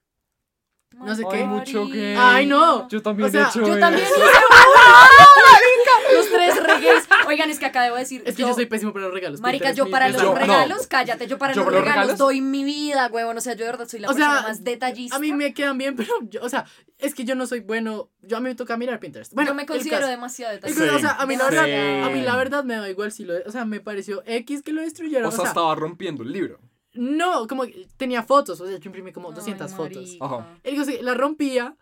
No 0.94 1.16
sé 1.16 1.24
Ay, 1.32 1.40
qué. 1.40 1.46
mucho 1.46 1.88
gay. 1.88 2.16
Ay, 2.18 2.46
no. 2.46 2.88
Yo 2.90 3.02
también 3.02 3.30
O 3.30 3.32
sea, 3.32 3.46
he 3.46 3.50
hecho 3.50 3.66
Yo 3.66 3.80
también 3.80 4.06
eso. 4.06 4.14
hice 4.16 4.24
uno. 4.26 4.32
Los 6.14 6.30
tres 6.30 6.56
regalos. 6.62 7.04
Oigan, 7.28 7.50
es 7.50 7.58
que 7.60 7.66
acá 7.66 7.84
debo 7.84 7.96
decir. 7.96 8.22
Es 8.26 8.36
que 8.36 8.42
yo, 8.42 8.54
soy 8.54 8.66
pésimo 8.66 8.92
para 8.92 9.06
los 9.06 9.14
regalos. 9.14 9.40
Marica, 9.40 9.72
yo 9.72 9.90
para 9.90 10.10
los 10.10 10.22
Yo- 10.22 10.34
no. 10.34 10.40
regalos, 10.40 10.88
cállate, 10.88 11.26
yo 11.28 11.38
para 11.38 11.54
Yo 11.54 11.64
los 11.64 11.72
los 11.74 11.82
regalos, 11.82 12.04
regalos- 12.12 12.18
doy 12.18 12.42
mi 12.42 12.66
vida, 12.66 13.08
huevón. 13.12 13.38
O 13.38 13.42
sea, 13.42 13.54
yo 13.54 13.64
de 13.66 13.72
verdad 13.72 13.88
soy 13.88 14.02
la 14.02 14.10
O 14.10 14.14
sea, 14.14 14.28
persona 14.28 14.48
más 14.50 14.64
detallista. 14.66 15.16
A 15.16 15.20
mí 15.20 15.32
me 15.32 15.54
quedan 15.54 15.78
bien, 15.78 15.96
pero, 15.96 16.14
yo, 16.24 16.42
o 16.44 16.50
sea, 16.50 16.66
es 16.98 17.16
que 17.16 17.24
yo 17.24 17.36
no 17.36 17.48
soy 17.48 17.62
bueno. 17.62 18.10
Yo 18.22 18.36
a 18.38 18.40
mí 18.42 18.50
me 18.50 18.56
toca 18.56 18.76
mirar 18.76 19.00
Pinterest. 19.00 19.34
Bueno, 19.34 19.52
yo 19.52 19.56
me 19.56 19.66
considero 19.66 20.08
demasiado 20.08 20.52
detallista. 20.54 20.84
caso, 20.86 20.96
o 20.98 21.00
sea, 21.00 21.12
a 21.14 21.26
mí 21.26 21.38
la 21.38 21.46
verdad, 21.46 22.04
a 22.04 22.10
mí 22.10 22.22
la 22.22 22.36
verdad 22.36 22.64
me 22.66 22.76
da 22.76 22.90
igual 22.90 23.12
si 23.14 23.24
lo, 23.24 23.36
o 23.46 23.52
sea, 23.52 23.64
me 23.64 23.80
pareció 23.80 24.24
X 24.26 24.62
que 24.64 24.74
lo 24.74 24.82
destruyeron. 24.82 25.28
O 25.28 25.32
sea, 25.32 25.46
estaba 25.46 25.74
rompiendo 25.76 26.24
el 26.24 26.34
libro. 26.34 26.60
No, 26.94 27.48
como 27.48 27.64
que 27.64 27.88
tenía 27.98 28.24
fotos, 28.24 28.60
o 28.62 28.68
sea, 28.68 28.78
yo 28.78 28.86
imprimí 28.86 29.12
como 29.12 29.30
Ay, 29.30 29.36
200 29.36 29.74
fotos. 29.74 29.96
marica. 29.98 30.26
Ajá. 30.26 30.60
Que 30.64 31.02
la 31.02 31.14
rompía 31.14 31.78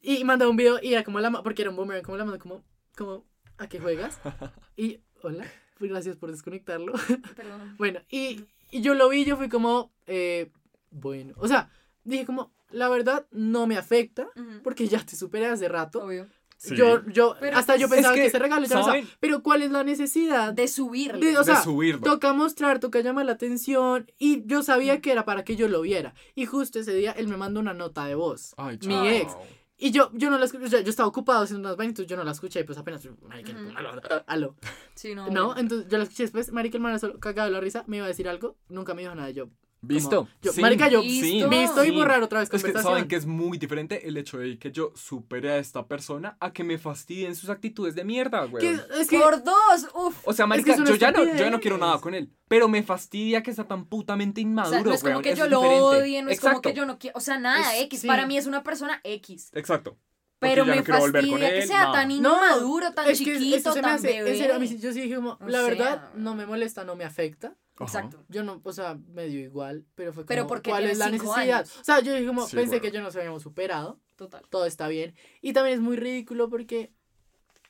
y 0.00 0.24
mandaba 0.24 0.50
un 0.50 0.56
video 0.56 0.78
y 0.82 0.92
era 0.92 1.04
como 1.04 1.20
la 1.20 1.30
porque 1.42 1.62
era 1.62 1.70
un 1.70 1.76
boomerang, 1.76 2.02
como 2.02 2.16
la 2.16 2.24
mano, 2.24 2.38
como, 2.38 2.64
como, 2.96 3.24
¿a 3.58 3.68
qué 3.68 3.80
juegas? 3.80 4.18
Y, 4.76 5.00
hola, 5.22 5.44
gracias 5.80 6.16
por 6.16 6.30
desconectarlo. 6.30 6.92
Perdón. 7.34 7.74
Bueno, 7.78 8.00
y, 8.08 8.44
y 8.70 8.80
yo 8.80 8.94
lo 8.94 9.08
vi, 9.08 9.24
yo 9.24 9.36
fui 9.36 9.48
como, 9.48 9.92
eh, 10.06 10.50
bueno, 10.90 11.34
o 11.38 11.48
sea, 11.48 11.70
dije 12.04 12.24
como, 12.24 12.52
la 12.70 12.88
verdad 12.88 13.26
no 13.30 13.66
me 13.66 13.76
afecta 13.76 14.28
porque 14.62 14.88
ya 14.88 15.04
te 15.04 15.16
superé 15.16 15.46
hace 15.46 15.68
rato. 15.68 16.04
Obvio. 16.04 16.28
Sí. 16.58 16.74
Yo, 16.74 17.06
yo, 17.06 17.36
Pero 17.38 17.56
hasta 17.56 17.76
yo 17.76 17.88
pensaba 17.88 18.14
es 18.14 18.18
que, 18.18 18.22
que, 18.22 18.26
ese 18.26 18.38
regalo 18.40 18.66
ya. 18.66 18.82
Pero 19.20 19.44
¿cuál 19.44 19.62
es 19.62 19.70
la 19.70 19.84
necesidad? 19.84 20.52
De 20.52 20.66
subirle. 20.66 21.24
De- 21.24 21.38
o 21.38 21.44
sea, 21.44 21.58
de 21.58 21.62
subirlo. 21.62 22.00
Toca 22.00 22.32
mostrar, 22.32 22.80
toca 22.80 23.00
llamar 23.00 23.26
la 23.26 23.32
atención. 23.32 24.10
Y 24.18 24.44
yo 24.44 24.64
sabía 24.64 25.00
que 25.00 25.12
era 25.12 25.24
para 25.24 25.44
que 25.44 25.54
yo 25.54 25.68
lo 25.68 25.80
viera. 25.82 26.14
Y 26.34 26.46
justo 26.46 26.80
ese 26.80 26.94
día 26.94 27.12
él 27.12 27.28
me 27.28 27.36
mandó 27.36 27.60
una 27.60 27.74
nota 27.74 28.06
de 28.06 28.16
voz. 28.16 28.54
Ay, 28.56 28.76
mi 28.84 29.08
ex. 29.08 29.36
Y 29.80 29.92
yo, 29.92 30.10
yo 30.12 30.28
no 30.28 30.38
la 30.38 30.46
escuché, 30.46 30.64
o 30.64 30.68
sea, 30.68 30.80
yo 30.80 30.90
estaba 30.90 31.08
ocupado 31.08 31.44
haciendo 31.44 31.68
unas 31.68 31.76
vainas, 31.76 31.92
entonces 31.92 32.10
yo 32.10 32.16
no 32.16 32.24
la 32.24 32.32
escuché, 32.32 32.64
pues 32.64 32.76
apenas, 32.76 33.08
marica, 33.22 33.52
aló, 33.76 34.00
aló. 34.26 34.56
Sí, 34.96 35.14
no. 35.14 35.30
No, 35.30 35.56
entonces 35.56 35.86
yo 35.88 35.98
la 35.98 36.02
escuché 36.02 36.24
después, 36.24 36.50
marica, 36.50 36.76
el 36.78 36.82
man 36.82 36.98
solo 36.98 37.20
cagado 37.20 37.48
de 37.48 37.52
la 37.52 37.60
risa, 37.60 37.84
me 37.86 37.98
iba 37.98 38.06
a 38.06 38.08
decir 38.08 38.28
algo, 38.28 38.56
nunca 38.68 38.94
me 38.94 39.02
dijo 39.02 39.14
nada, 39.14 39.30
yo, 39.30 39.50
¿Visto? 39.80 40.28
Yo- 40.42 40.52
Sí, 40.52 40.60
marica, 40.60 40.88
yo- 40.88 41.02
sí, 41.02 41.44
visto 41.48 41.84
y 41.84 41.90
borrar 41.92 42.22
otra 42.22 42.40
vez 42.40 42.50
Es 42.52 42.64
que 42.64 42.72
saben 42.72 43.06
que 43.06 43.16
es 43.16 43.26
muy 43.26 43.58
diferente 43.58 44.08
el 44.08 44.16
hecho 44.16 44.38
de 44.38 44.58
que 44.58 44.72
yo 44.72 44.92
supere 44.96 45.52
a 45.52 45.58
esta 45.58 45.86
persona 45.86 46.36
a 46.40 46.52
que 46.52 46.64
me 46.64 46.78
fastidien 46.78 47.36
sus 47.36 47.48
actitudes 47.48 47.94
de 47.94 48.04
mierda, 48.04 48.44
güey. 48.44 48.60
Que- 48.66 48.80
es 49.00 49.08
que, 49.08 49.18
Por 49.18 49.42
dos, 49.44 49.88
uf. 49.94 50.16
O 50.26 50.32
sea, 50.32 50.46
marica, 50.46 50.72
es 50.72 50.78
yo 50.78 50.94
ya 50.96 51.12
no, 51.12 51.24
yo 51.24 51.34
ya 51.34 51.50
no 51.50 51.60
quiero 51.60 51.78
nada 51.78 51.98
con 52.00 52.14
él. 52.14 52.32
Pero 52.48 52.68
me 52.68 52.82
fastidia 52.82 53.42
que 53.42 53.52
sea 53.52 53.68
tan 53.68 53.84
putamente 53.84 54.40
O 54.40 54.42
inmaduro, 54.42 54.72
sea, 54.78 54.82
no 54.82 54.92
es 54.94 55.00
como 55.00 55.12
weón, 55.14 55.22
que 55.22 55.34
yo 55.36 55.48
lo 55.48 55.60
odie, 55.60 56.22
no 56.22 56.30
es 56.30 56.40
como 56.40 56.60
que 56.60 56.72
yo 56.72 56.86
no 56.86 56.98
quiero. 56.98 57.16
O 57.16 57.20
sea, 57.20 57.38
nada, 57.38 57.76
Es- 57.76 57.82
X. 57.84 58.00
sí. 58.00 58.06
Para 58.06 58.26
mí 58.26 58.36
es 58.36 58.46
una 58.46 58.62
persona 58.62 59.00
X. 59.04 59.50
Exacto. 59.52 59.96
Pero 60.40 60.64
me 60.64 60.76
no 60.76 60.84
fastidia 60.84 61.50
que 61.50 61.58
él, 61.62 61.66
sea 61.68 61.80
nada. 61.80 61.92
tan 61.92 62.10
inmaduro, 62.12 62.92
tan 62.94 63.12
chiquito, 63.12 63.74
tan 63.74 63.84
hace, 63.86 64.06
bebé. 64.06 64.30
en 64.32 64.38
serio, 64.38 64.54
a 64.54 64.58
mí 64.60 64.68
sí- 64.68 64.78
yo 64.78 64.92
sí 64.92 65.00
dije 65.00 65.16
la 65.16 65.36
sea. 65.50 65.62
verdad, 65.62 66.10
no 66.14 66.34
me 66.36 66.46
molesta, 66.46 66.84
no 66.84 66.94
me 66.94 67.04
afecta. 67.04 67.56
Ajá. 67.84 67.98
Exacto. 67.98 68.24
Yo 68.28 68.42
no, 68.44 68.60
o 68.64 68.72
sea, 68.72 68.98
me 69.08 69.26
dio 69.26 69.40
igual, 69.40 69.84
pero 69.94 70.12
fue 70.12 70.22
como, 70.24 70.28
Pero 70.28 70.46
porque 70.46 70.70
¿cuál 70.70 70.84
es 70.86 70.98
la 70.98 71.10
necesidad? 71.10 71.36
años. 71.60 71.78
O 71.80 71.84
sea, 71.84 72.00
yo 72.00 72.12
dije 72.12 72.26
como, 72.26 72.46
Sí, 72.46 72.56
pensé 72.56 72.68
bueno. 72.76 72.82
que 72.82 72.90
yo 72.90 73.02
nos 73.02 73.14
habíamos 73.16 73.42
superado, 73.42 74.00
Total. 74.16 74.42
todo 74.50 74.66
está 74.66 74.88
bien. 74.88 75.14
Y 75.40 75.52
también 75.52 75.76
es 75.76 75.80
muy 75.82 75.96
ridículo 75.96 76.48
porque 76.50 76.92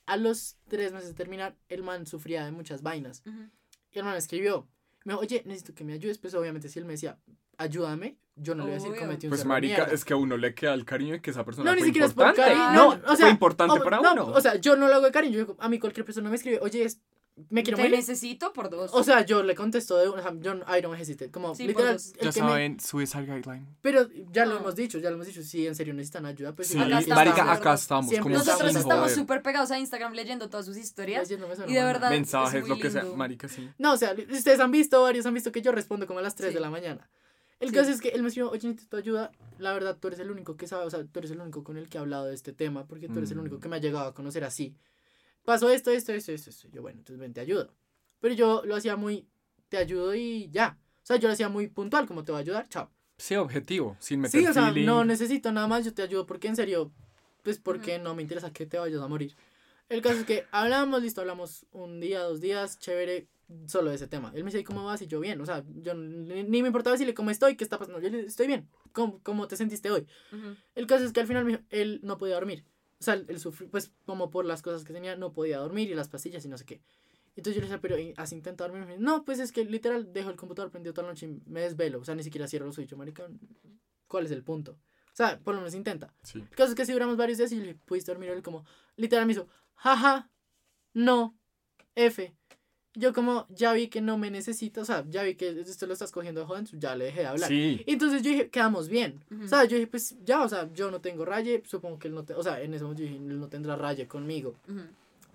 a 0.06 0.16
los 0.16 0.56
tres 0.68 0.92
meses 0.92 1.08
de 1.08 1.14
terminar, 1.14 1.56
el 1.68 1.82
man 1.82 2.06
sufría 2.06 2.44
de 2.44 2.52
muchas 2.52 2.82
vainas. 2.82 3.22
Ujú. 3.26 3.50
Y 3.92 3.98
el 3.98 4.04
man 4.04 4.12
me 4.14 4.18
escribió, 4.18 4.66
me 5.04 5.12
dijo, 5.12 5.20
oye, 5.20 5.42
necesito 5.44 5.74
que 5.74 5.84
me 5.84 5.92
ayudes. 5.92 6.18
Pues 6.18 6.34
obviamente 6.34 6.68
si 6.68 6.78
él 6.78 6.84
me 6.86 6.92
decía, 6.92 7.18
ayúdame, 7.58 8.18
yo 8.36 8.54
no 8.54 8.62
le 8.64 8.70
voy 8.70 8.72
a 8.72 8.74
decir 8.76 8.90
Obvio. 8.92 9.00
cometí 9.02 9.26
un 9.26 9.30
Pues 9.30 9.44
marica, 9.44 9.76
mierda. 9.78 9.92
es 9.94 10.04
que 10.04 10.12
a 10.12 10.16
uno 10.16 10.36
le 10.36 10.54
queda 10.54 10.72
el 10.74 10.84
cariño 10.84 11.12
de 11.14 11.20
que 11.20 11.30
esa 11.30 11.44
persona 11.44 11.68
No, 11.70 11.74
ni 11.74 11.80
fue 11.80 11.86
siquiera 11.88 12.06
es 12.06 12.14
por 12.14 12.26
importante. 12.28 12.56
cariño. 12.58 12.74
No, 12.74 12.88
o 13.12 13.16
sea, 13.16 13.26
fue 13.26 13.30
importante 13.30 13.78
o- 13.78 13.82
para 13.84 14.00
no, 14.00 14.12
uno. 14.12 14.26
O 14.28 14.40
sea, 14.40 14.54
yo 14.56 14.76
no 14.76 14.88
lo 14.88 14.94
hago 14.94 15.04
de 15.06 15.12
cariño. 15.12 15.38
Yo, 15.44 15.56
a 15.58 15.68
mí 15.68 15.78
cualquier 15.78 16.06
persona 16.06 16.30
me 16.30 16.36
escribe, 16.36 16.58
oye, 16.62 16.84
es- 16.84 17.00
me 17.51 17.62
quiero 17.62 17.77
Te 17.77 17.83
morir. 17.85 17.96
necesito 17.96 18.53
por 18.53 18.70
dos. 18.70 18.90
O 18.94 19.03
sea, 19.05 19.24
yo 19.24 19.42
le 19.42 19.55
contesto 19.55 19.96
de 19.96 20.09
una, 20.09 20.22
yo, 20.40 20.55
I 20.57 20.81
don't 20.83 20.98
hesitate. 20.98 21.31
Como, 21.31 21.55
Sí, 21.55 21.64
por 21.64 21.68
literal, 21.68 21.94
dos. 21.94 22.07
el 22.07 22.12
ya 22.27 22.33
que 22.33 22.42
me- 22.42 22.48
saben, 22.48 22.81
suicide 22.81 23.22
guideline. 23.27 23.66
Pero 23.81 24.09
ya 24.33 24.44
lo 24.46 24.55
No. 24.55 24.61
hemos 24.61 24.74
dicho, 24.77 24.98
ya 24.98 25.11
lo 25.11 25.16
hemos 25.16 25.27
dicho. 25.27 25.42
Si 25.42 25.66
en 25.66 25.74
serio 25.74 25.94
necesitan 25.94 26.27
ayuda, 26.27 26.55
pues 26.55 26.68
Sí, 26.68 26.79
Acá 26.79 26.98
estamos, 27.01 27.24
marica, 27.24 27.53
acá 27.53 27.74
estamos. 27.74 28.09
Siempre 28.11 28.33
como 28.35 28.44
Nosotros 28.44 28.70
sin 28.72 28.81
estamos 28.81 29.03
joder. 29.05 29.16
súper 29.16 29.42
pegados 29.42 29.70
a 29.70 29.79
Instagram 29.79 30.12
leyendo 30.14 30.48
todas 30.48 30.66
sus 30.66 30.77
historias. 30.77 31.22
Leyéndome 31.29 31.55
eso 31.55 31.62
no 31.64 31.70
Y 31.70 31.74
de 31.74 31.83
verdad, 31.85 32.11
Mensajes, 32.11 32.62
es 32.62 32.68
lo 32.68 32.74
muy 32.74 32.83
que 32.83 32.90
sea. 32.90 33.03
lindo. 33.03 33.16
Marica, 33.16 33.48
sí. 33.48 33.68
No, 33.79 33.92
o 33.92 33.96
sea, 33.96 34.14
ustedes 34.31 34.61
han 34.61 34.70
visto, 34.70 35.03
varios 35.03 35.27
han 35.27 35.35
visto 35.35 35.53
que 35.53 35.62
yo 35.62 35.72
respondo 35.72 36.07
como 36.07 36.18
a 36.18 36.22
las 36.22 36.35
3 36.35 36.51
Sí. 36.51 36.55
de 36.55 36.61
la 36.61 36.70
mañana. 36.70 37.09
El 37.61 37.70
Sí. 37.70 37.74
caso 37.74 37.90
es 37.90 38.01
que 38.01 38.11
él 38.11 38.22
me 38.22 38.29
escribió, 38.29 38.51
oye, 38.53 38.68
necesito 38.68 38.96
ayuda. 38.96 39.33
La 39.59 39.72
verdad, 39.72 39.96
tú 40.01 40.07
eres 40.07 40.20
el 40.20 40.31
único 40.31 40.57
que 40.57 40.68
sabe, 40.68 40.85
o 40.85 40.90
sea, 40.90 41.03
tú 41.05 41.18
eres 41.18 41.33
el 41.33 41.40
único 41.40 41.64
con 41.64 41.77
el 41.77 41.88
que 41.88 41.98
he 41.98 42.01
hablado 42.01 42.27
de 42.27 42.35
este 42.35 42.53
tema, 42.53 42.87
porque 42.87 43.09
tú 43.09 43.18
eres 43.18 43.33
el 43.33 43.37
Mm. 43.38 43.40
único 43.40 43.59
que 43.59 43.68
me 43.68 43.74
ha 43.74 43.79
llegado 43.81 44.07
a 44.07 44.14
conocer 44.14 44.44
así. 44.44 44.77
Pasó 45.48 45.70
esto, 45.70 45.90
esto, 45.90 46.12
esto, 46.12 46.30
esto, 46.30 46.50
esto. 46.50 46.68
Yo, 46.70 46.82
bueno, 46.82 46.98
entonces 46.98 47.18
ven, 47.18 47.32
te 47.32 47.40
ayudo. 47.40 47.72
Pero 48.20 48.34
yo 48.34 48.62
lo 48.66 48.76
hacía 48.76 48.96
muy, 48.96 49.26
te 49.70 49.78
ayudo 49.78 50.14
y 50.14 50.50
ya. 50.50 50.76
O 50.96 51.06
sea, 51.06 51.16
yo 51.16 51.26
lo 51.26 51.32
hacía 51.32 51.48
muy 51.48 51.68
puntual, 51.68 52.06
como 52.06 52.22
te 52.22 52.32
voy 52.32 52.40
a 52.40 52.42
ayudar, 52.42 52.68
chao. 52.68 52.90
Sí, 53.16 53.34
objetivo, 53.34 53.96
sin 53.98 54.20
meter 54.20 54.42
Sí, 54.42 54.46
o 54.46 54.52
sea, 54.52 54.66
feeling. 54.66 54.84
no 54.84 55.06
necesito 55.06 55.50
nada 55.50 55.66
más, 55.66 55.87
yo 55.87 55.94
te 55.94 56.02
ayudo 56.02 56.26
porque 56.26 56.48
en 56.48 56.56
serio, 56.56 56.92
pues 57.42 57.58
porque 57.58 57.98
no 57.98 58.14
me 58.14 58.20
interesa 58.20 58.52
que 58.52 58.66
te 58.66 58.78
vayas 58.78 59.00
a 59.00 59.08
morir. 59.08 59.34
El 59.88 60.02
caso 60.02 60.18
es 60.18 60.26
que 60.26 60.44
hablamos, 60.50 61.00
listo, 61.00 61.22
hablamos 61.22 61.64
un 61.72 61.98
día, 61.98 62.20
dos 62.24 62.42
días, 62.42 62.78
chévere, 62.78 63.26
solo 63.68 63.88
de 63.88 63.96
ese 63.96 64.06
tema. 64.06 64.30
Él 64.34 64.44
me 64.44 64.50
dice, 64.50 64.62
¿cómo 64.64 64.84
vas? 64.84 65.00
Y 65.00 65.06
yo, 65.06 65.18
bien. 65.18 65.40
O 65.40 65.46
sea, 65.46 65.64
yo 65.76 65.94
ni, 65.94 66.42
ni 66.42 66.61
me 66.61 66.68
importaba 66.68 66.92
decirle 66.92 67.14
cómo 67.14 67.30
estoy, 67.30 67.56
qué 67.56 67.64
está 67.64 67.78
pasando. 67.78 68.00
Yo 68.00 68.11
le 68.11 68.20
estoy 68.26 68.48
bien. 68.48 68.68
¿Cómo, 68.92 69.22
cómo 69.22 69.48
te 69.48 69.56
sentiste 69.56 69.90
hoy? 69.90 70.06
Ujú. 70.30 70.56
El 70.74 70.87
caso 70.87 71.06
es 71.06 71.14
que 71.14 71.20
al 71.20 71.26
final 71.26 71.46
me 71.46 71.52
dijo, 71.52 71.62
él 71.70 72.00
no 72.02 72.18
podía 72.18 72.34
dormir. 72.34 72.66
O 73.00 73.04
sea, 73.04 73.14
él 73.14 73.38
sufrió, 73.38 73.70
pues 73.70 73.92
como 74.06 74.30
por 74.30 74.44
las 74.44 74.62
cosas 74.62 74.84
que 74.84 74.92
tenía, 74.92 75.16
no 75.16 75.32
podía 75.32 75.58
dormir 75.58 75.90
y 75.90 75.94
las 75.94 76.08
pastillas 76.08 76.44
y 76.44 76.48
no 76.48 76.58
sé 76.58 76.64
qué. 76.64 76.82
Entonces 77.37 77.54
yo 77.54 77.61
le 77.61 77.68
decía, 77.68 77.80
pero 77.80 77.96
¿y 77.96 78.12
¿has 78.16 78.32
intentado 78.32 78.72
dormir? 78.72 78.98
No, 78.98 79.24
pues 79.24 79.38
es 79.38 79.52
que 79.52 79.64
literal 79.64 80.12
dejo 80.12 80.30
el 80.30 80.37
computador 80.37 80.72
prendido 80.72 80.92
toda 80.92 81.06
la 81.06 81.12
noche 81.12 81.26
y 81.26 81.40
me 81.48 81.61
desvelo. 81.61 82.00
O 82.00 82.04
sea, 82.04 82.16
ni 82.16 82.24
siquiera 82.24 82.48
cierro 82.48 82.66
los 82.66 82.76
ojos. 82.76 82.90
Yo, 82.90 82.96
marica, 82.96 83.28
¿cuál 84.08 84.26
es 84.26 84.32
el 84.32 84.42
punto? 84.42 84.72
O 84.72 85.16
sea, 85.18 85.38
por 85.38 85.54
lo 85.54 85.61
menos 85.61 85.74
intenta. 85.74 86.12
Sí. 86.24 86.40
El 86.40 86.50
caso 86.50 86.70
es 86.70 86.74
que 86.74 86.84
si 86.84 86.92
duramos 86.92 87.16
varios 87.16 87.38
días 87.38 87.52
y 87.52 87.61
le 87.61 87.74
pudiste 87.76 88.11
dormir, 88.11 88.30
él 88.30 88.42
como, 88.42 88.64
literal 88.96 89.26
me 89.26 89.32
hizo, 89.32 89.48
jaja, 89.76 90.30
no, 90.94 91.38
F. 91.94 92.34
Yo 92.98 93.12
como, 93.12 93.46
ya 93.48 93.72
vi 93.74 93.87
que 93.88 94.00
no 94.00 94.18
me 94.18 94.28
necesita, 94.30 94.80
o 94.80 94.84
sea, 94.84 95.04
ya 95.08 95.22
vi 95.22 95.37
que 95.37 95.61
esto 95.61 95.87
lo 95.87 95.92
estás 95.92 96.11
cogiendo 96.11 96.40
de 96.40 96.46
joven, 96.46 96.66
ya 96.72 96.96
le 96.96 97.04
dejé 97.06 97.20
de 97.20 97.26
hablar. 97.26 97.48
Sí. 97.48 97.82
Y 97.87 97.92
entonces 97.92 98.22
yo 98.22 98.30
dije, 98.30 98.48
quedamos 98.50 98.88
bien. 98.88 99.22
Ujú. 99.30 99.44
O 99.44 99.48
sea, 99.48 99.64
yo 99.66 99.76
dije, 99.76 99.87
pues 99.87 100.16
ya, 100.24 100.42
o 100.42 100.48
sea, 100.48 100.68
yo 100.74 100.90
no 100.90 101.00
tengo 101.00 101.24
raye, 101.24 101.62
supongo 101.64 101.98
que 101.98 102.08
él 102.08 102.14
no, 102.14 102.24
te- 102.24 102.34
o 102.34 102.42
sea, 102.42 102.61
en 102.61 102.74
ese 102.74 102.82
momento 102.82 103.02
yo 103.04 103.08
dije, 103.08 103.20
él 103.22 103.38
no 103.38 103.48
tendrá 103.48 103.76
raye 103.76 104.08
conmigo. 104.08 104.56
Ujú. 104.68 104.80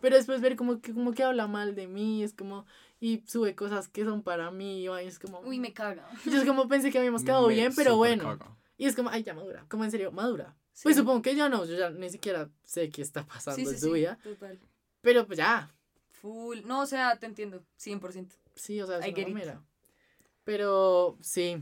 Pero 0.02 0.18
después 0.18 0.42
ver 0.42 0.58
como 0.58 0.82
que, 0.82 0.94
como 0.94 1.14
que 1.14 1.24
habla 1.24 1.48
mal 1.48 1.76
de 1.76 1.88
mí, 1.88 2.24
es 2.24 2.34
como, 2.34 2.66
y 3.00 3.24
sube 3.26 3.56
cosas 3.56 3.88
que 3.88 4.04
son 4.04 4.22
para 4.24 4.52
mí, 4.52 4.84
y 4.84 4.88
es 4.90 5.18
como, 5.18 5.40
Uy, 5.40 5.60
me 5.60 5.72
caga. 5.72 6.06
yo 6.26 6.38
es 6.42 6.46
como 6.46 6.68
pensé 6.68 6.92
que 6.92 6.98
habíamos 7.00 7.24
quedado 7.24 7.48
Me 7.48 7.54
bien, 7.54 7.72
pero 7.74 7.96
bueno. 7.96 8.24
caga. 8.24 8.58
Y 8.78 8.88
es 8.88 8.96
como, 8.98 9.10
ay, 9.10 9.24
ya 9.24 9.34
madura, 9.34 9.66
como 9.70 9.86
en 9.86 9.92
serio, 9.92 10.12
madura. 10.12 10.54
Sí. 10.74 10.82
Pues 10.84 10.98
supongo 10.98 11.22
que 11.22 11.34
ya 11.36 11.48
no, 11.48 11.64
yo 11.66 11.78
ya 11.78 11.92
ni 11.92 12.10
siquiera 12.10 12.50
sé 12.66 12.90
qué 12.90 13.02
está 13.04 13.26
pasando 13.26 13.56
Sí, 13.56 13.66
sí, 13.66 13.74
en 13.76 13.80
su 13.80 13.88
sí, 13.88 13.94
vida, 13.94 14.18
Total. 14.22 14.60
pero 15.02 15.26
pues 15.28 15.38
ya, 15.38 15.72
Full. 16.24 16.60
No, 16.64 16.80
o 16.80 16.86
sea, 16.86 17.20
te 17.20 17.26
entiendo. 17.26 17.66
100%. 17.78 18.32
sí, 18.56 18.82
o 18.82 18.88
sea, 18.88 19.00
es 19.00 19.08
I 19.08 19.12
una 19.12 19.28
mamera. 19.28 19.62
Pero, 20.46 21.18
sí. 21.20 21.62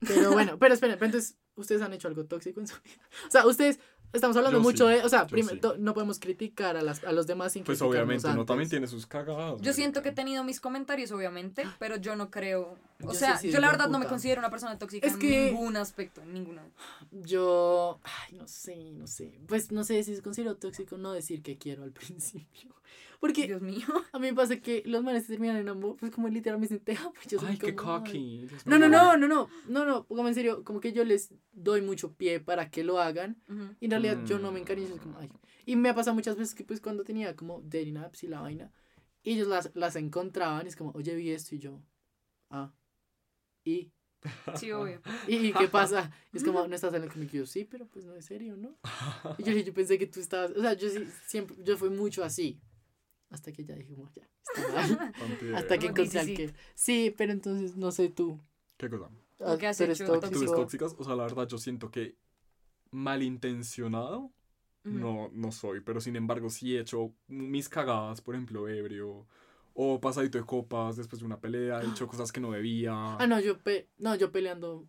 Pero 0.00 0.32
bueno, 0.32 0.58
pero 0.58 0.72
esperen, 0.72 0.96
pero 0.96 1.06
entonces, 1.06 1.36
¿ustedes 1.54 1.82
han 1.82 1.92
hecho 1.92 2.08
algo 2.08 2.24
tóxico 2.24 2.58
en 2.60 2.66
su 2.66 2.74
vida? 2.82 3.06
O 3.28 3.30
sea, 3.30 3.46
ustedes, 3.46 3.78
estamos 4.12 4.36
hablando 4.36 4.58
Yo 4.58 4.62
mucho 4.62 4.88
sí, 4.88 4.94
de, 4.94 5.02
o 5.02 5.08
sea, 5.08 5.26
sí. 5.28 5.42
no 5.78 5.94
podemos 5.94 6.18
criticar 6.18 6.76
a, 6.76 6.82
las, 6.82 7.02
a 7.04 7.12
los 7.12 7.26
demás 7.26 7.52
sin 7.52 7.64
Pues 7.64 7.80
obviamente, 7.82 8.26
antes. 8.28 8.46
también 8.46 8.68
tiene 8.68 8.86
sus 8.86 9.06
cagadas. 9.06 9.60
Yo 9.62 9.72
siento 9.72 10.02
que 10.02 10.10
he 10.10 10.12
tenido 10.12 10.44
mis 10.44 10.60
comentarios, 10.60 11.10
obviamente, 11.12 11.64
pero 11.78 11.96
yo 11.96 12.16
no 12.16 12.30
creo. 12.30 12.76
O 13.02 13.08
Yo 13.12 13.14
sea, 13.14 13.36
sí, 13.38 13.48
sí, 13.48 13.52
yo 13.54 13.60
la 13.60 13.68
verdad 13.70 13.88
no 13.88 13.98
me 13.98 14.06
considero 14.06 14.40
una 14.40 14.50
persona 14.50 14.78
tóxica 14.78 15.06
Es 15.06 15.14
en 15.14 15.18
que- 15.18 15.50
ningún 15.52 15.76
aspecto, 15.76 16.22
en 16.22 16.32
ninguna. 16.34 16.62
Yo, 17.10 18.00
ay, 18.04 18.36
no 18.38 18.46
sé, 18.48 18.92
no 18.92 19.06
sé. 19.06 19.38
Pues 19.46 19.70
no 19.72 19.84
sé 19.84 20.02
si 20.04 20.12
es 20.12 20.22
considero 20.22 20.56
tóxico 20.56 20.96
no 20.96 21.12
decir 21.12 21.42
que 21.42 21.58
quiero 21.58 21.82
al 21.84 21.92
principio. 21.92 22.74
Porque 23.20 23.46
Dios 23.46 23.62
mío. 23.62 23.86
a 24.12 24.18
mí 24.18 24.28
me 24.28 24.34
pasa 24.34 24.56
que 24.56 24.82
los 24.84 25.02
manes 25.04 25.22
se 25.26 25.34
terminan 25.34 25.56
en 25.58 25.68
amor, 25.68 25.96
pues 25.96 26.10
como 26.10 26.26
literalmente 26.28 26.80
te 26.80 26.96
amo. 26.96 27.12
Yo 27.28 27.38
soy 27.38 27.50
Ay, 27.52 27.58
qué 27.58 27.74
como, 27.76 27.98
cocky. 27.98 28.48
No, 28.64 28.78
no, 28.80 28.88
no, 28.88 29.16
no, 29.16 29.28
no, 29.28 29.48
no, 29.68 29.84
no, 29.84 30.04
como 30.06 30.26
en 30.26 30.34
serio, 30.34 30.64
como 30.64 30.80
que 30.80 30.92
yo 30.92 31.04
les 31.04 31.30
doy 31.52 31.82
mucho 31.82 32.12
pie 32.14 32.40
para 32.40 32.68
que 32.70 32.82
lo 32.82 32.98
hagan 33.00 33.36
Ujú. 33.48 33.76
y 33.78 33.84
en 33.84 33.90
realidad 34.02 34.24
yo 34.26 34.38
no 34.38 34.50
Mm. 34.50 34.54
me 34.54 34.60
encariño, 34.60 34.94
es 34.94 35.00
como, 35.00 35.18
ay. 35.18 35.30
Y 35.66 35.76
me 35.76 35.88
ha 35.88 35.94
pasado 35.94 36.14
muchas 36.14 36.36
veces 36.36 36.54
que 36.54 36.64
pues 36.64 36.80
cuando 36.80 37.04
tenía 37.04 37.34
como 37.36 37.60
dating 37.62 37.96
apps 37.98 38.24
y 38.24 38.28
la 38.28 38.40
vaina, 38.40 38.72
ellos 39.24 39.46
las, 39.48 39.70
las 39.74 39.96
encontraban 39.96 40.66
y 40.66 40.68
es 40.68 40.76
como, 40.76 40.90
oye, 40.92 41.14
vi 41.14 41.30
esto 41.30 41.54
y 41.54 41.58
yo, 41.58 41.80
ah, 42.50 42.72
y, 43.64 43.92
Sí, 44.54 44.70
obvio. 44.70 45.00
¿y, 45.28 45.48
y 45.48 45.52
qué 45.52 45.66
pasa? 45.68 46.12
Y 46.32 46.36
es 46.36 46.44
como, 46.44 46.66
no 46.68 46.74
estás 46.74 46.94
en 46.94 47.02
el 47.02 47.10
cómic, 47.12 47.34
Y 47.34 47.38
yo, 47.38 47.46
sí, 47.46 47.64
pero 47.64 47.86
pues 47.86 48.04
no 48.04 48.14
es 48.14 48.24
serio, 48.24 48.56
¿no? 48.56 48.78
Y 49.38 49.42
yo, 49.42 49.52
yo 49.52 49.74
pensé 49.74 49.98
que 49.98 50.06
tú 50.06 50.20
estabas, 50.20 50.52
o 50.52 50.60
sea, 50.60 50.74
yo 50.74 50.88
sí, 50.90 51.08
siempre, 51.26 51.56
yo 51.62 51.76
fui 51.76 51.90
mucho 51.90 52.22
así, 52.22 52.60
hasta 53.30 53.50
que 53.50 53.64
ya 53.64 53.74
dije, 53.74 53.94
como, 53.94 54.10
ya, 54.14 54.28
está 54.40 54.72
mal. 54.72 55.14
Hasta 55.56 55.78
que 55.78 55.86
encontré 55.86 56.20
al 56.20 56.26
que, 56.26 56.52
sí, 56.74 57.12
pero 57.16 57.32
entonces, 57.32 57.76
no 57.76 57.90
sé 57.90 58.10
tú. 58.10 58.38
¿Qué 58.76 58.88
cosa? 58.88 59.10
¿Lo 59.40 59.58
que 59.58 59.66
has 59.66 59.76
¿Tú 59.76 59.84
eres 59.84 60.00
hecho 60.00 60.14
Actitudes 60.14 60.52
tóxicas, 60.52 60.94
o 60.96 61.04
sea, 61.04 61.16
la 61.16 61.24
verdad 61.24 61.48
yo 61.48 61.58
siento 61.58 61.90
que 61.90 62.16
malintencionado 62.92 64.30
no, 64.84 65.30
no 65.32 65.52
soy, 65.52 65.80
pero 65.80 66.00
sin 66.00 66.16
embargo 66.16 66.50
sí 66.50 66.76
he 66.76 66.80
hecho 66.80 67.14
mis 67.28 67.68
cagadas, 67.68 68.20
por 68.20 68.34
ejemplo, 68.34 68.68
ebrio, 68.68 69.26
o 69.74 70.00
pasadito 70.00 70.38
de 70.38 70.44
copas 70.44 70.96
después 70.96 71.20
de 71.20 71.26
una 71.26 71.40
pelea, 71.40 71.82
he 71.82 71.88
hecho 71.88 72.06
cosas 72.08 72.32
que 72.32 72.40
no 72.40 72.50
debía, 72.50 72.92
Ah, 72.92 73.26
no, 73.26 73.38
yo, 73.40 73.58
pe 73.58 73.88
no, 73.98 74.14
yo 74.16 74.32
peleando, 74.32 74.86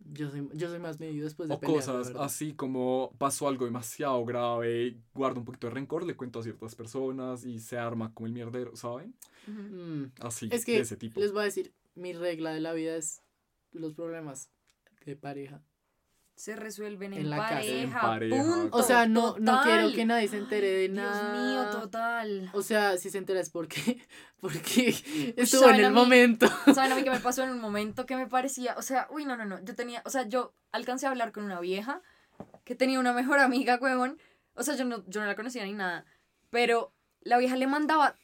yo 0.00 0.30
soy, 0.30 0.48
yo 0.54 0.68
soy 0.68 0.80
más 0.80 0.98
medio 0.98 1.24
después 1.24 1.48
de 1.48 1.54
o 1.54 1.60
pelear, 1.60 1.78
cosas 1.78 2.12
así 2.16 2.54
como 2.54 3.14
pasó 3.18 3.46
algo 3.46 3.64
demasiado 3.64 4.24
grave, 4.24 4.96
guardo 5.14 5.38
un 5.40 5.46
poquito 5.46 5.68
de 5.68 5.74
rencor, 5.74 6.04
le 6.04 6.16
cuento 6.16 6.40
a 6.40 6.42
ciertas 6.42 6.74
personas 6.74 7.44
y 7.44 7.60
se 7.60 7.78
arma 7.78 8.12
como 8.12 8.26
el 8.26 8.32
mierdero, 8.32 8.74
¿saben? 8.74 9.14
Mm, 9.46 10.12
Así, 10.20 10.48
Es 10.50 10.64
que 10.64 10.72
de 10.72 10.80
ese 10.80 10.96
tipo. 10.96 11.20
les 11.20 11.32
voy 11.32 11.42
a 11.42 11.44
decir, 11.44 11.72
mi 11.94 12.12
regla 12.12 12.52
de 12.52 12.60
la 12.60 12.72
vida 12.72 12.96
es 12.96 13.22
los 13.72 13.94
problemas 13.94 14.50
de 15.06 15.16
pareja. 15.16 15.62
Se 16.34 16.56
resuelven 16.56 17.12
en, 17.12 17.20
En 17.20 17.30
la 17.30 17.36
casa. 17.36 17.54
pareja. 17.54 17.82
En 17.84 17.90
pareja. 17.92 18.42
punto, 18.42 18.76
O 18.76 18.82
sea, 18.82 19.06
no, 19.06 19.36
no 19.38 19.60
quiero 19.62 19.92
que 19.92 20.04
nadie 20.04 20.28
se 20.28 20.38
entere 20.38 20.66
de 20.68 20.88
Dios 20.88 20.92
nada. 20.96 21.32
mío, 21.70 21.80
total. 21.80 22.50
O 22.52 22.62
sea, 22.62 22.96
si 22.96 23.10
se 23.10 23.18
entera 23.18 23.38
es 23.40 23.50
porque, 23.50 24.00
porque 24.40 24.88
estuvo 25.36 25.64
en 25.64 25.68
¿saben 25.68 25.84
a 25.84 25.86
el 25.88 25.92
mí? 25.92 25.98
momento. 26.00 26.46
¿Saben 26.74 26.92
a 26.92 26.94
mí 26.96 27.04
qué 27.04 27.10
me 27.10 27.20
pasó 27.20 27.42
en 27.44 27.50
un 27.50 27.60
momento 27.60 28.06
que 28.06 28.16
me 28.16 28.26
parecía? 28.26 28.74
O 28.76 28.82
sea, 28.82 29.06
uy, 29.10 29.24
no, 29.24 29.36
no, 29.36 29.44
no. 29.44 29.62
Yo 29.62 29.74
tenía, 29.74 30.02
o 30.04 30.10
sea, 30.10 30.26
yo 30.26 30.54
alcancé 30.72 31.06
a 31.06 31.10
hablar 31.10 31.32
con 31.32 31.44
una 31.44 31.60
vieja 31.60 32.00
que 32.64 32.74
tenía 32.74 32.98
una 32.98 33.12
mejor 33.12 33.38
amiga, 33.38 33.78
huevón. 33.80 34.18
O 34.54 34.62
sea, 34.64 34.74
yo 34.74 34.84
no, 34.84 35.04
yo 35.06 35.20
no 35.20 35.26
la 35.26 35.36
conocía 35.36 35.64
ni 35.64 35.74
nada. 35.74 36.04
Pero 36.50 36.92
la 37.20 37.38
vieja 37.38 37.56
le 37.56 37.66
mandaba 37.66 38.16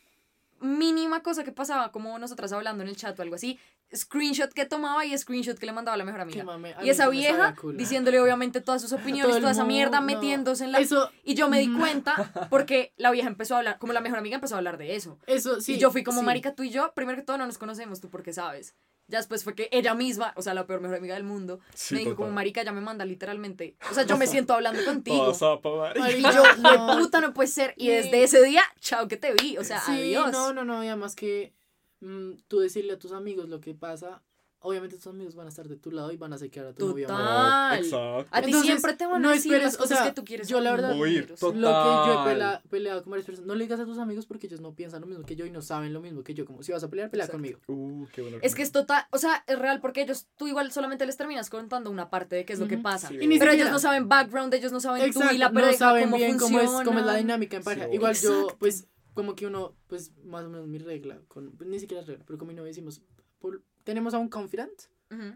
mínima 0.60 1.22
cosa 1.22 1.44
que 1.44 1.52
pasaba, 1.52 1.92
como 1.92 2.18
nosotras 2.18 2.52
hablando 2.52 2.82
en 2.82 2.88
el 2.88 2.96
chat 2.96 3.18
o 3.18 3.22
algo 3.22 3.36
así. 3.36 3.58
Screenshot 3.94 4.52
que 4.52 4.66
tomaba 4.66 5.04
y 5.04 5.16
screenshot 5.16 5.58
que 5.58 5.64
le 5.66 5.72
mandaba 5.72 5.94
a 5.94 5.98
la 5.98 6.04
mejor 6.04 6.20
amiga. 6.20 6.44
mame, 6.44 6.74
Y 6.82 6.90
esa 6.90 7.08
vieja 7.08 7.54
diciéndole 7.74 8.20
obviamente 8.20 8.60
todas 8.60 8.82
sus 8.82 8.92
opiniones, 8.92 9.36
toda 9.36 9.52
esa 9.52 9.64
mierda, 9.64 10.00
metiéndose 10.00 10.64
en 10.64 10.72
la... 10.72 10.78
Eso, 10.78 11.10
Y 11.24 11.34
yo 11.34 11.48
me 11.48 11.58
di 11.60 11.72
cuenta 11.72 12.48
porque 12.50 12.92
la 12.96 13.10
vieja 13.10 13.28
empezó 13.28 13.54
a 13.54 13.58
hablar, 13.58 13.78
como 13.78 13.92
la 13.92 14.00
mejor 14.00 14.18
amiga 14.18 14.34
empezó 14.34 14.54
a 14.54 14.58
hablar 14.58 14.76
de 14.78 14.94
eso. 14.96 15.18
eso, 15.26 15.60
sí. 15.60 15.74
y 15.74 15.78
yo 15.78 15.90
fui 15.90 16.02
como, 16.04 16.20
sí. 16.20 16.26
marica, 16.26 16.54
tú 16.54 16.62
y 16.64 16.70
yo, 16.70 16.92
primero 16.94 17.16
que 17.18 17.24
todo 17.24 17.38
no 17.38 17.46
nos 17.46 17.58
conocemos, 17.58 18.00
tú 18.00 18.10
porque 18.10 18.32
sabes. 18.32 18.74
Ya 19.10 19.16
después 19.16 19.42
fue 19.42 19.54
que 19.54 19.70
ella 19.72 19.94
misma, 19.94 20.34
o 20.36 20.42
sea, 20.42 20.52
la 20.52 20.66
peor 20.66 20.82
mejor 20.82 20.98
amiga 20.98 21.14
del 21.14 21.24
mundo, 21.24 21.60
Sí, 21.72 21.94
me 21.94 22.00
dijo 22.00 22.14
como, 22.14 22.30
marica, 22.30 22.62
ya 22.62 22.72
me 22.72 22.82
manda 22.82 23.06
literalmente. 23.06 23.74
O 23.90 23.94
sea, 23.94 24.04
yo 24.04 24.18
me 24.18 24.26
siento 24.26 24.52
hablando 24.52 24.84
contigo. 24.84 25.32
Y 25.32 26.20
yo, 26.22 26.42
de 26.42 26.58
no. 26.60 26.98
puta, 26.98 27.22
no 27.22 27.32
puede 27.32 27.48
ser. 27.48 27.72
Y 27.78 27.86
Sí. 27.86 27.90
desde 27.90 28.22
ese 28.22 28.42
día, 28.44 28.62
chao 28.80 29.08
que 29.08 29.16
te 29.16 29.32
vi. 29.32 29.56
O 29.56 29.64
sea, 29.64 29.80
sí, 29.80 29.92
adiós. 29.92 30.30
no, 30.30 30.52
no, 30.52 30.62
no, 30.66 30.84
y 30.84 30.88
además 30.88 31.14
que 31.14 31.54
mm, 32.00 32.32
tú 32.48 32.58
decirle 32.60 32.92
a 32.94 32.98
tus 32.98 33.12
amigos 33.12 33.48
lo 33.48 33.60
que 33.60 33.74
pasa, 33.74 34.22
obviamente 34.60 34.96
tus 34.96 35.06
amigos 35.06 35.36
van 35.36 35.46
a 35.46 35.50
estar 35.50 35.68
de 35.68 35.76
tu 35.76 35.92
lado 35.92 36.10
y 36.10 36.16
van 36.16 36.32
a 36.32 36.38
sequear 36.38 36.66
a 36.66 36.72
tu 36.72 36.88
novio. 36.88 37.06
Total. 37.06 37.78
Exacto. 37.78 38.26
A 38.32 38.40
ti 38.40 38.46
Entonces, 38.46 38.62
siempre 38.66 38.92
te 38.94 39.06
van 39.06 39.14
a 39.16 39.18
no 39.20 39.28
decir 39.30 39.52
esperes, 39.52 39.64
las 39.66 39.74
o 39.76 39.78
cosas 39.78 39.98
sea, 39.98 40.06
que 40.08 40.12
tú 40.14 40.24
quieres 40.24 40.48
yo 40.48 40.60
la 40.60 40.72
verdad- 40.72 40.90
o 40.92 40.96
total. 41.36 41.60
Lo 41.60 41.68
que 41.68 42.10
yo 42.10 42.52
he 42.64 42.68
peleado 42.68 43.02
con 43.04 43.10
varias 43.12 43.24
personas, 43.26 43.46
no 43.46 43.54
le 43.54 43.62
digas 43.64 43.78
a 43.78 43.84
tus 43.84 43.98
amigos 43.98 44.26
porque 44.26 44.48
ellos 44.48 44.60
no 44.60 44.74
piensan 44.74 45.00
lo 45.00 45.06
mismo 45.06 45.24
que 45.24 45.36
yo 45.36 45.46
y 45.46 45.52
no 45.52 45.62
saben 45.62 45.92
lo 45.92 46.00
mismo 46.00 46.24
que 46.24 46.34
yo. 46.34 46.44
Como 46.44 46.64
si 46.64 46.72
vas 46.72 46.82
a 46.82 46.90
pelear, 46.90 47.08
pelea 47.08 47.26
Exacto. 47.26 47.36
conmigo. 47.40 47.60
Uh, 47.68 48.06
qué 48.12 48.20
bueno 48.22 48.38
Es 48.42 48.56
que 48.56 48.62
es 48.62 48.72
total, 48.72 49.04
o 49.12 49.18
sea, 49.18 49.44
es 49.46 49.56
real 49.56 49.80
porque 49.80 50.02
ellos, 50.02 50.26
tú 50.36 50.48
igual 50.48 50.72
solamente 50.72 51.06
les 51.06 51.16
terminas 51.16 51.50
contando 51.50 51.88
una 51.92 52.10
parte 52.10 52.34
de 52.34 52.44
qué 52.44 52.52
es 52.54 52.58
lo 52.58 52.66
que 52.66 52.78
pasa. 52.78 53.08
Sí. 53.10 53.16
Pero 53.38 53.52
ellos 53.52 53.70
no 53.70 53.78
saben 53.78 54.08
background, 54.08 54.52
ellos 54.54 54.72
no 54.72 54.80
saben 54.80 55.02
tú 55.02 55.06
Exacto, 55.20 55.34
y 55.36 55.38
la 55.38 55.50
no 55.50 55.54
pareja, 55.54 55.78
saben 55.78 56.04
cómo 56.06 56.16
bien 56.16 56.36
cómo 56.36 56.58
es, 56.58 56.66
cómo 56.66 56.80
es 56.80 56.84
la 56.84 56.92
funciona. 56.94 57.16
dinámica 57.16 57.56
en 57.58 57.62
pareja. 57.62 57.86
Sí, 57.86 57.94
Igual 57.94 58.14
yo, 58.16 58.32
Exacto. 58.40 58.56
pues, 58.58 58.88
como 59.18 59.34
que 59.34 59.48
uno, 59.48 59.74
pues, 59.88 60.12
más 60.24 60.44
o 60.44 60.48
menos 60.48 60.68
mi 60.68 60.78
regla, 60.78 61.20
con, 61.26 61.50
pues, 61.56 61.68
ni 61.68 61.80
siquiera 61.80 62.02
es 62.02 62.06
regla, 62.06 62.22
pero 62.24 62.38
con 62.38 62.46
mi 62.46 62.54
novia 62.54 62.68
decimos, 62.68 63.02
por- 63.40 63.62
tenemos 63.82 64.14
a 64.14 64.18
un 64.18 64.28
confidant, 64.28 64.80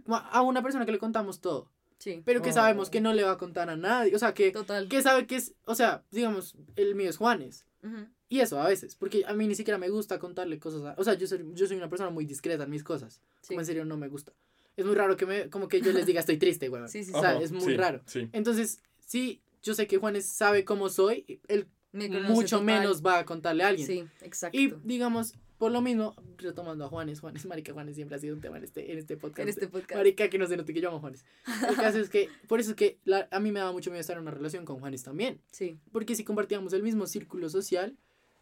a 0.07 0.43
una 0.43 0.63
persona 0.63 0.87
que 0.87 0.93
le 0.93 0.99
contamos 1.01 1.41
todo, 1.41 1.69
Sí, 1.99 2.23
pero 2.25 2.43
que 2.43 2.51
Oh. 2.51 2.53
sabemos 2.53 2.91
que 2.91 3.01
no 3.01 3.13
le 3.13 3.25
va 3.25 3.33
a 3.33 3.39
contar 3.39 3.71
a 3.71 3.77
nadie, 3.77 4.15
o 4.15 4.19
sea, 4.21 4.35
que, 4.35 4.53
total. 4.53 4.89
que 4.89 5.03
sabe 5.03 5.27
que 5.27 5.35
es, 5.35 5.55
o 5.65 5.75
sea, 5.75 6.05
digamos, 6.13 6.55
el 6.77 6.95
mío 6.95 7.11
es 7.11 7.17
Juanes. 7.17 7.67
Y 8.29 8.39
eso 8.39 8.61
a 8.61 8.69
veces, 8.69 8.95
porque 8.95 9.25
a 9.27 9.35
mí 9.35 9.49
ni 9.49 9.57
siquiera 9.57 9.79
me 9.79 9.89
gusta 9.89 10.21
contarle 10.21 10.61
cosas. 10.61 10.83
a- 10.85 10.95
o 10.97 11.03
sea, 11.03 11.15
yo 11.15 11.27
soy, 11.27 11.45
yo 11.55 11.67
soy 11.67 11.77
una 11.77 11.89
persona 11.89 12.11
muy 12.11 12.25
discreta 12.25 12.63
en 12.65 12.71
mis 12.71 12.85
cosas. 12.85 13.21
sí. 13.41 13.49
Como 13.49 13.61
en 13.61 13.67
serio 13.67 13.85
no 13.85 13.97
me 13.97 14.07
gusta. 14.09 14.33
Es 14.77 14.87
muy 14.87 14.95
raro 14.95 15.17
que 15.17 15.27
me, 15.27 15.51
como 15.51 15.67
que 15.69 15.81
yo 15.81 15.93
les 15.93 16.07
diga 16.07 16.21
estoy 16.21 16.39
triste, 16.39 16.69
güey. 16.69 16.87
Sí, 16.89 17.03
sí, 17.05 17.11
O 17.15 17.21
sea, 17.21 17.41
es 17.41 17.51
muy 17.53 17.73
sí, 17.73 17.77
raro. 17.77 18.01
Sí. 18.07 18.29
Entonces, 18.33 18.81
sí, 19.01 19.43
yo 19.63 19.75
sé 19.75 19.87
que 19.89 19.99
Juanes 19.99 20.25
sabe 20.27 20.65
cómo 20.65 20.89
soy, 20.89 21.41
él 21.49 21.67
Me 21.93 22.09
mucho 22.09 22.57
total. 22.59 22.65
menos 22.65 23.03
va 23.05 23.19
a 23.19 23.25
contarle 23.25 23.65
a 23.65 23.69
alguien. 23.69 23.87
Sí, 23.87 24.05
exacto. 24.23 24.57
Y 24.59 24.75
digamos, 24.85 25.35
por 25.59 25.71
lo 25.71 25.81
mismo, 25.81 26.15
retomando 26.39 26.85
a 26.85 26.89
Juanes, 26.89 27.21
Juanes, 27.21 27.45
marica, 27.47 27.73
Juanes 27.73 27.95
siempre 27.95 28.17
ha 28.17 28.19
sido 28.19 28.35
un 28.35 28.41
tema 28.41 28.57
en 28.59 28.65
este, 28.65 28.91
en 28.93 28.99
este 28.99 29.17
podcast. 29.17 29.41
en 29.41 29.49
este 29.49 29.69
podcast. 29.69 29.95
Marica, 29.97 30.29
que 30.29 30.39
no 30.39 30.47
se 30.47 30.57
note 30.57 30.73
que 30.75 30.81
yo 30.81 30.89
amo 30.89 30.97
a 30.99 31.01
Juanes. 31.01 31.25
El 31.69 31.77
caso 31.77 31.99
es 31.99 32.09
que, 32.09 32.29
por 32.49 32.59
eso 32.61 32.71
es 32.71 32.77
que 32.77 32.99
la- 33.05 33.29
a 33.31 33.39
mí 33.41 33.53
me 33.53 33.61
daba 33.61 33.73
mucho 33.73 33.91
miedo 33.91 34.01
estar 34.01 34.17
en 34.17 34.23
una 34.23 34.31
relación 34.33 34.65
con 34.65 34.81
Juanes 34.81 35.03
también. 35.05 35.41
Sí, 35.53 35.79
Porque 35.93 36.15
si 36.17 36.25
compartíamos 36.25 36.73
el 36.73 36.83
mismo 36.83 37.07
círculo 37.07 37.49
social, 37.49 37.97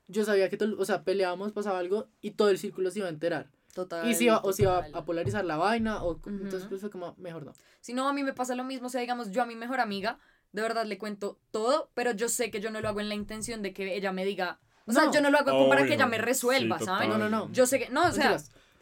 yo 0.09 0.25
sabía 0.25 0.49
que, 0.49 0.57
todo, 0.57 0.79
o 0.79 0.85
sea, 0.85 1.05
peleábamos, 1.05 1.53
pasaba 1.53 1.79
algo 1.79 2.09
y 2.21 2.31
todo 2.33 2.49
el 2.51 2.59
círculo 2.59 2.91
se 2.91 3.01
iba 3.01 3.09
a 3.09 3.11
enterar. 3.11 3.51
total. 3.75 4.09
y 4.09 4.15
si 4.15 4.25
iba, 4.25 4.41
o 4.43 4.53
se 4.53 4.63
iba 4.63 4.77
total. 4.85 4.95
a 5.01 5.05
polarizar 5.05 5.45
la 5.45 5.57
vaina, 5.57 6.03
o 6.03 6.13
Ujú. 6.17 6.31
entonces 6.31 6.65
pues 6.69 6.81
fue 6.81 6.91
como, 6.91 7.15
mejor 7.19 7.45
no. 7.45 7.53
Si 7.81 7.93
no, 7.93 8.09
a 8.09 8.13
mí 8.13 8.23
me 8.25 8.33
pasa 8.33 8.55
lo 8.55 8.65
mismo. 8.65 8.87
O 8.87 8.91
sea, 8.91 9.01
digamos, 9.01 9.31
yo 9.31 9.43
a 9.43 9.47
mi 9.47 9.55
mejor 9.57 9.79
amiga, 9.81 10.19
de 10.53 10.63
verdad 10.63 10.85
le 10.87 10.99
cuento 10.99 11.39
todo, 11.51 11.91
pero 11.95 12.13
yo 12.13 12.29
sé 12.29 12.51
que 12.51 12.61
yo 12.61 12.71
no 12.71 12.81
lo 12.81 12.89
hago 12.89 13.01
en 13.01 13.09
la 13.09 13.15
intención 13.15 13.63
de 13.63 13.73
que 13.73 13.95
ella 13.97 14.13
me 14.13 14.25
diga 14.25 14.59
O 14.87 14.93
sea, 14.93 15.05
No. 15.07 15.13
yo 15.13 15.21
no 15.21 15.31
lo 15.31 15.39
hago 15.39 15.51
como 15.53 15.69
para 15.69 15.87
que 15.87 15.95
ella 15.95 16.07
me 16.07 16.19
resuelva, 16.19 16.79
Sí, 16.79 16.85
¿saben? 16.87 17.11
No, 17.11 17.19
no, 17.19 17.29
no. 17.29 17.51
Yo 17.53 17.67
sé 17.67 17.79
que, 17.79 17.89
no, 17.91 18.07
o 18.09 18.13
sea. 18.13 18.37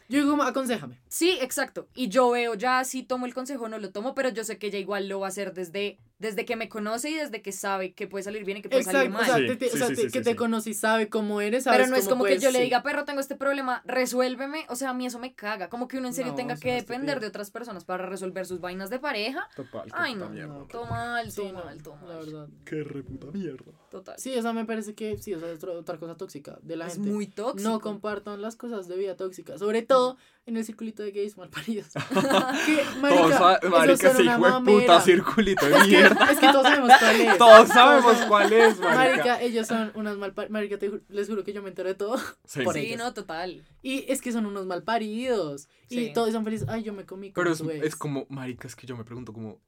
Yo 0.09 0.21
digo, 0.25 0.43
aconsejame. 0.43 0.99
sí, 1.09 1.37
exacto. 1.43 1.87
Y 1.95 2.09
yo 2.09 2.31
veo 2.31 2.55
ya 2.55 2.83
si 2.85 3.03
tomo 3.03 3.27
el 3.27 3.35
consejo 3.35 3.65
o 3.65 3.69
no 3.69 3.79
lo 3.79 3.91
tomo, 3.91 4.15
pero 4.15 4.31
yo 4.31 4.43
sé 4.45 4.57
que 4.59 4.69
ella 4.69 4.79
igual 4.79 5.07
lo 5.09 5.21
va 5.21 5.27
a 5.27 5.29
hacer 5.29 5.53
desde, 5.53 5.99
desde 6.19 6.45
que 6.45 6.57
me 6.57 6.69
conoce 6.69 7.11
y 7.11 7.15
desde 7.15 7.43
que 7.43 7.53
sabe 7.53 7.93
que 7.93 8.09
puede 8.09 8.25
salir 8.25 8.45
bien 8.45 8.59
y 8.59 8.63
que 8.63 8.69
puede 8.69 8.83
salir 8.83 9.11
mal. 9.11 9.23
o 9.23 9.25
sea, 9.25 9.37
Sí, 9.37 9.47
te- 9.47 9.57
te- 9.57 9.67
o 9.67 9.71
sí, 9.71 9.79
sea, 9.79 9.87
sí, 9.89 9.95
te- 9.95 10.01
sí, 10.03 10.07
que 10.09 10.19
sí, 10.19 10.25
te 10.25 10.31
sí. 10.31 10.37
conoce 10.37 10.71
y 10.71 10.75
sabe 10.75 11.09
cómo 11.09 11.41
eres, 11.41 11.65
sabes 11.65 11.79
Pero 11.79 11.91
no 11.91 11.97
es 11.97 12.09
como 12.09 12.25
que 12.25 12.39
yo 12.39 12.51
le 12.51 12.59
sí. 12.59 12.65
diga, 12.65 12.83
perro, 12.83 13.05
tengo 13.05 13.21
este 13.21 13.37
problema, 13.37 13.83
resuélveme. 13.87 14.67
O 14.69 14.75
sea, 14.77 14.91
a 14.91 14.95
mí 14.95 15.07
eso 15.07 15.19
me 15.21 15.35
caga. 15.35 15.69
Como 15.69 15.87
que 15.87 15.99
uno 15.99 16.09
en 16.09 16.15
serio 16.15 16.33
No, 16.33 16.37
tenga 16.37 16.55
es 16.55 16.61
que 16.61 16.73
depender 16.73 17.21
de 17.21 17.27
otras 17.29 17.51
personas 17.51 17.85
para 17.85 18.07
resolver 18.07 18.47
sus 18.47 18.61
vainas 18.61 18.91
de 18.91 18.99
pareja. 18.99 19.49
Total. 19.55 19.89
Ay, 19.93 20.15
no. 20.17 20.29
mierda. 20.29 20.49
No. 20.55 20.65
Todo 20.67 20.87
mal, 20.87 21.31
Sí, 21.31 21.37
todo 21.43 21.53
no, 21.53 21.65
mal, 21.65 21.83
todo 21.83 21.97
la 22.09 22.17
verdad. 22.17 22.49
Qué 22.65 22.83
reputa 22.83 23.29
mierda. 23.33 23.73
Total. 23.91 24.17
Sí, 24.19 24.37
o 24.37 24.43
sea, 24.43 24.53
me 24.53 24.65
parece 24.65 24.95
que 24.95 25.17
sí, 25.19 25.33
o 25.35 25.39
sea, 25.41 25.51
es 25.51 25.57
otra, 25.63 25.73
otra 25.73 25.99
cosa 25.99 26.17
tóxica 26.17 26.59
de 26.63 26.77
la 26.77 26.89
es 26.89 26.95
gente. 26.95 27.11
muy 27.11 27.27
tóxico. 27.29 27.69
No 27.71 27.81
compartan 27.81 28.43
las 28.43 28.57
cosas 28.57 28.89
de 28.89 28.97
vida 28.97 29.17
tóxica, 29.17 29.57
sobre 29.57 29.83
todo 29.83 30.17
en 30.47 30.57
el 30.57 30.65
circulito 30.65 31.03
de 31.03 31.13
gays 31.13 31.37
malparidos. 31.37 31.89
que, 32.67 32.83
marica, 33.01 33.61
marica, 33.71 33.97
son 33.97 34.11
ese 34.11 34.23
una 34.23 34.33
hijo 34.35 34.45
de 34.45 34.51
mamera. 34.51 34.79
puta 34.81 35.01
circulito 35.01 35.67
de 35.67 35.75
Es 36.11 36.17
que, 36.19 36.33
es 36.33 36.39
que 36.39 36.47
todos 36.53 36.63
sabemos 36.65 36.91
cuál 36.99 37.21
es. 37.21 37.39
Todos 37.39 37.69
sabemos 37.69 38.17
cuál 38.29 38.53
es, 38.53 38.79
marica. 38.79 38.95
Marica, 38.97 39.43
ellos 39.43 39.67
son 39.67 39.93
unos 39.95 40.19
malparidos. 40.19 40.53
Marica, 40.53 40.79
te 40.79 40.91
ju- 40.91 41.03
les 41.09 41.29
juro 41.29 41.45
que 41.45 41.53
yo 41.53 41.63
me 41.63 41.69
entero 41.69 41.89
de 41.89 41.95
todo. 41.95 42.19
Sí. 42.47 42.63
por 42.63 42.75
Sí, 42.75 42.81
ellos. 42.81 42.99
no, 42.99 43.13
total. 43.15 43.65
Y 43.83 44.05
es 44.11 44.21
que 44.23 44.33
son 44.33 44.47
unos 44.47 44.67
malparidos. 44.67 45.69
Sí. 45.89 46.01
Y 46.01 46.13
todos 46.13 46.33
son 46.33 46.45
felices. 46.45 46.69
Ay, 46.69 46.83
yo 46.83 46.93
me 46.93 47.05
comí 47.07 47.33
con 47.33 47.43
Pero 47.43 47.53
es, 47.53 47.59
tu 47.59 47.71
ex". 47.71 47.85
es 47.85 47.97
como, 47.97 48.27
marica, 48.29 48.67
es 48.69 48.77
que 48.77 48.87
yo 48.87 48.97
me 48.97 49.05
pregunto 49.05 49.33
como, 49.33 49.61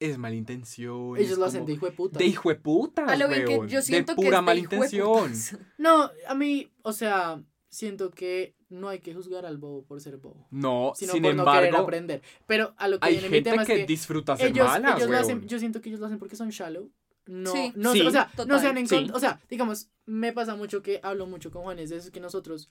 ¿es 0.00 0.18
malintención? 0.18 1.16
Ellos 1.16 1.32
Es 1.32 1.38
lo 1.38 1.44
hacen 1.46 1.64
de 1.66 1.72
hijo 1.74 1.86
de 1.86 1.92
puta. 1.92 2.18
De 2.18 2.26
hijo 2.26 2.48
de 2.48 2.54
puta, 2.56 3.04
A 3.06 3.16
lo 3.16 3.28
bien 3.28 3.44
que 3.46 3.60
yo 3.68 3.80
siento 3.82 4.12
de 4.12 4.16
que 4.16 4.24
pura 4.26 4.38
es 4.38 4.42
de 4.42 4.46
malintención. 4.46 5.32
No, 5.78 6.10
a 6.26 6.34
mí, 6.34 6.70
o 6.82 6.92
sea, 6.92 7.40
siento 7.68 8.10
que 8.10 8.54
no 8.68 8.88
hay 8.88 9.00
que 9.00 9.14
juzgar 9.14 9.46
al 9.46 9.58
bobo 9.58 9.84
por 9.84 10.00
ser 10.00 10.16
bobo. 10.16 10.46
No, 10.50 10.92
Sino 10.96 11.12
sin 11.12 11.22
por 11.22 11.34
no 11.34 11.44
querer 11.44 11.64
embargo, 11.66 11.84
aprender. 11.84 12.22
Pero 12.46 12.74
a 12.76 12.88
lo 12.88 12.98
que 12.98 13.06
hay 13.06 13.12
viene 13.14 13.28
mi 13.28 13.34
gente 13.36 13.50
tema 13.50 13.64
que, 13.64 13.72
es 13.74 13.78
que 13.80 13.86
disfruta 13.86 14.36
ser 14.36 14.48
ellos, 14.48 14.66
mala, 14.66 14.96
ellos 14.96 15.08
lo 15.10 15.16
hacen, 15.18 15.46
yo 15.46 15.58
siento 15.58 15.80
que 15.80 15.88
ellos 15.88 16.00
lo 16.00 16.06
hacen 16.06 16.18
porque 16.18 16.36
son 16.36 16.50
shallow. 16.50 16.90
No, 17.26 17.52
Sí. 17.52 17.72
no, 17.74 17.92
Sí, 17.92 18.02
o 18.02 18.10
sea, 18.10 18.30
no 18.36 18.44
total. 18.44 18.60
sean 18.60 18.78
en 18.78 18.86
Sí. 18.88 18.94
contra- 18.96 19.16
o 19.16 19.20
sea, 19.20 19.40
digamos, 19.50 19.88
me 20.04 20.32
pasa 20.32 20.54
mucho 20.54 20.80
que 20.82 21.00
hablo 21.02 21.26
mucho 21.26 21.50
con 21.50 21.62
Juanes 21.62 21.90
de 21.90 21.96
eso 21.96 22.12
que 22.12 22.20
nosotros, 22.20 22.68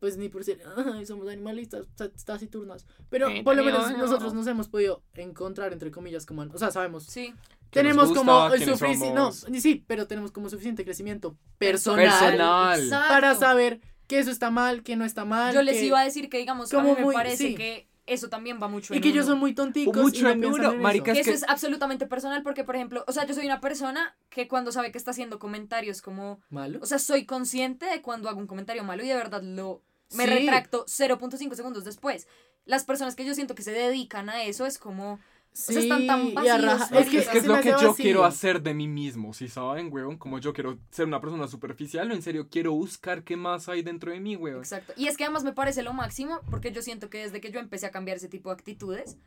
pues 0.00 0.16
ni 0.16 0.28
por 0.28 0.42
ser, 0.42 0.60
"Ay, 0.76 1.06
somos 1.06 1.28
animalistas, 1.28 1.86
ta- 1.94 2.10
taciturnas, 2.24 2.84
pero 3.08 3.28
Sí, 3.28 3.42
por 3.42 3.54
lo 3.54 3.62
menos 3.62 3.90
no. 3.92 3.98
nosotros 3.98 4.34
nos 4.34 4.46
hemos 4.48 4.68
podido 4.68 5.04
encontrar, 5.14 5.72
entre 5.72 5.92
comillas, 5.92 6.26
como, 6.26 6.42
o 6.42 6.58
sea, 6.58 6.72
sabemos, 6.72 7.04
Sí. 7.06 7.32
¿Qué 7.70 7.82
nos 7.82 7.90
tenemos 7.92 8.08
gusta? 8.08 8.18
como 8.20 8.46
el 8.46 8.58
¿Quiénes 8.58 8.78
suficiente, 8.78 9.14
no, 9.14 9.32
sí, 9.32 9.84
pero 9.86 10.06
tenemos 10.08 10.30
como 10.32 10.50
suficiente 10.50 10.84
crecimiento 10.84 11.38
personal, 11.58 12.08
Personal. 12.08 12.88
Para 13.08 13.34
saber 13.36 13.80
que 14.06 14.18
eso 14.18 14.30
está 14.30 14.50
mal, 14.50 14.82
que 14.82 14.96
no 14.96 15.04
está 15.04 15.24
mal, 15.24 15.54
Yo 15.54 15.62
les 15.62 15.80
iba 15.82 16.00
a 16.00 16.04
decir 16.04 16.28
que, 16.28 16.38
digamos, 16.38 16.72
a 16.72 16.76
mí 16.76 16.82
como 16.82 16.94
me 16.96 17.02
muy- 17.04 17.14
parece 17.14 17.48
sí. 17.48 17.54
que 17.54 17.88
eso 18.04 18.28
también 18.28 18.58
va 18.60 18.66
mucho 18.68 18.92
y 18.92 18.96
en 18.96 19.02
que 19.02 19.10
ellos 19.10 19.24
uno. 19.26 19.34
son 19.34 19.38
muy 19.40 19.54
tonticos 19.54 19.96
Mucho 19.96 20.20
y 20.20 20.22
no 20.24 20.30
en 20.30 20.44
uno, 20.44 20.56
en 20.56 20.62
eso. 20.74 20.82
marica, 20.82 21.12
Que 21.12 21.20
es 21.20 21.26
eso 21.28 21.36
es 21.36 21.48
absolutamente 21.48 22.06
personal 22.06 22.42
porque, 22.42 22.64
por 22.64 22.74
ejemplo, 22.76 23.04
o 23.06 23.12
sea, 23.12 23.24
yo 23.26 23.32
soy 23.34 23.46
una 23.46 23.60
persona 23.60 24.16
que 24.28 24.48
cuando 24.48 24.72
sabe 24.72 24.90
que 24.90 24.98
está 24.98 25.12
haciendo 25.12 25.38
comentarios 25.38 26.02
como, 26.02 26.40
malo. 26.50 26.80
o 26.82 26.86
sea, 26.86 26.98
soy 26.98 27.24
consciente 27.26 27.86
de 27.86 28.02
cuando 28.02 28.28
hago 28.28 28.40
un 28.40 28.46
comentario 28.48 28.82
malo 28.84 29.04
y 29.04 29.08
de 29.08 29.14
verdad 29.14 29.42
lo 29.42 29.82
me 30.14 30.24
Sí. 30.24 30.30
retracto 30.30 30.84
0.5 30.88 31.54
segundos 31.54 31.84
después. 31.84 32.26
Las 32.66 32.84
personas 32.84 33.14
que 33.16 33.24
yo 33.24 33.34
siento 33.34 33.54
que 33.54 33.62
se 33.62 33.72
dedican 33.72 34.28
a 34.28 34.42
eso 34.42 34.66
es 34.66 34.78
como 34.78 35.20
Sí, 35.54 35.74
sea, 35.74 35.82
están 35.82 36.06
tan 36.06 36.32
vacíos. 36.34 36.90
Es 36.92 37.08
que, 37.10 37.18
Es 37.18 37.28
que 37.28 37.38
es 37.38 37.42
se 37.44 37.48
lo 37.48 37.60
que 37.60 37.68
yo 37.70 37.74
vacío. 37.88 37.94
quiero 37.94 38.24
hacer 38.24 38.62
de 38.62 38.72
mí 38.72 38.88
mismo, 38.88 39.34
si 39.34 39.48
saben, 39.48 39.92
weón? 39.92 40.16
Como 40.16 40.38
yo 40.38 40.52
quiero 40.54 40.78
ser 40.90 41.06
una 41.06 41.20
persona 41.20 41.46
superficial, 41.46 42.10
o 42.10 42.14
en 42.14 42.22
serio 42.22 42.48
quiero 42.50 42.72
buscar 42.72 43.22
qué 43.22 43.36
más 43.36 43.68
hay 43.68 43.82
dentro 43.82 44.12
de 44.12 44.20
mí, 44.20 44.34
weón. 44.36 44.60
Exacto. 44.60 44.94
Y 44.96 45.08
es 45.08 45.16
que 45.16 45.24
además 45.24 45.44
me 45.44 45.52
parece 45.52 45.82
lo 45.82 45.92
máximo 45.92 46.40
porque 46.50 46.72
yo 46.72 46.80
siento 46.80 47.10
que 47.10 47.18
desde 47.18 47.40
que 47.40 47.50
yo 47.50 47.60
empecé 47.60 47.86
a 47.86 47.90
cambiar 47.90 48.16
ese 48.16 48.28
tipo 48.28 48.48
de 48.48 48.54
actitudes, 48.54 49.18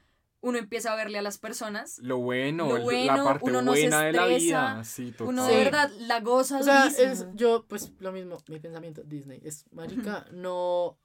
uno 0.41 0.57
empieza 0.57 0.93
a 0.93 0.95
verle 0.95 1.17
a 1.17 1.21
las 1.23 1.38
personas, 1.38 1.97
Lo 1.99 2.17
bueno, 2.17 2.67
Lo 2.75 2.81
bueno, 2.83 3.17
la 3.17 3.23
parte 3.23 3.43
uno 3.49 3.61
no 3.63 3.73
se 3.73 3.81
buena 3.81 4.01
de 4.03 4.11
la 4.13 4.25
vida. 4.27 4.83
Sí, 4.83 5.11
total. 5.11 5.27
uno 5.27 5.45
Sí. 5.47 5.53
de 5.53 5.63
verdad 5.63 5.91
la 5.99 6.19
goza 6.21 6.59
O 6.59 6.63
sea, 6.63 6.83
durísimo. 6.83 7.11
es, 7.11 7.27
yo, 7.33 7.65
pues, 7.67 7.91
lo 7.99 8.11
mismo, 8.11 8.38
mi 8.49 8.59
pensamiento, 8.59 9.01
Disney, 9.03 9.41
es, 9.43 9.65
marica, 9.71 10.25
no, 10.31 10.97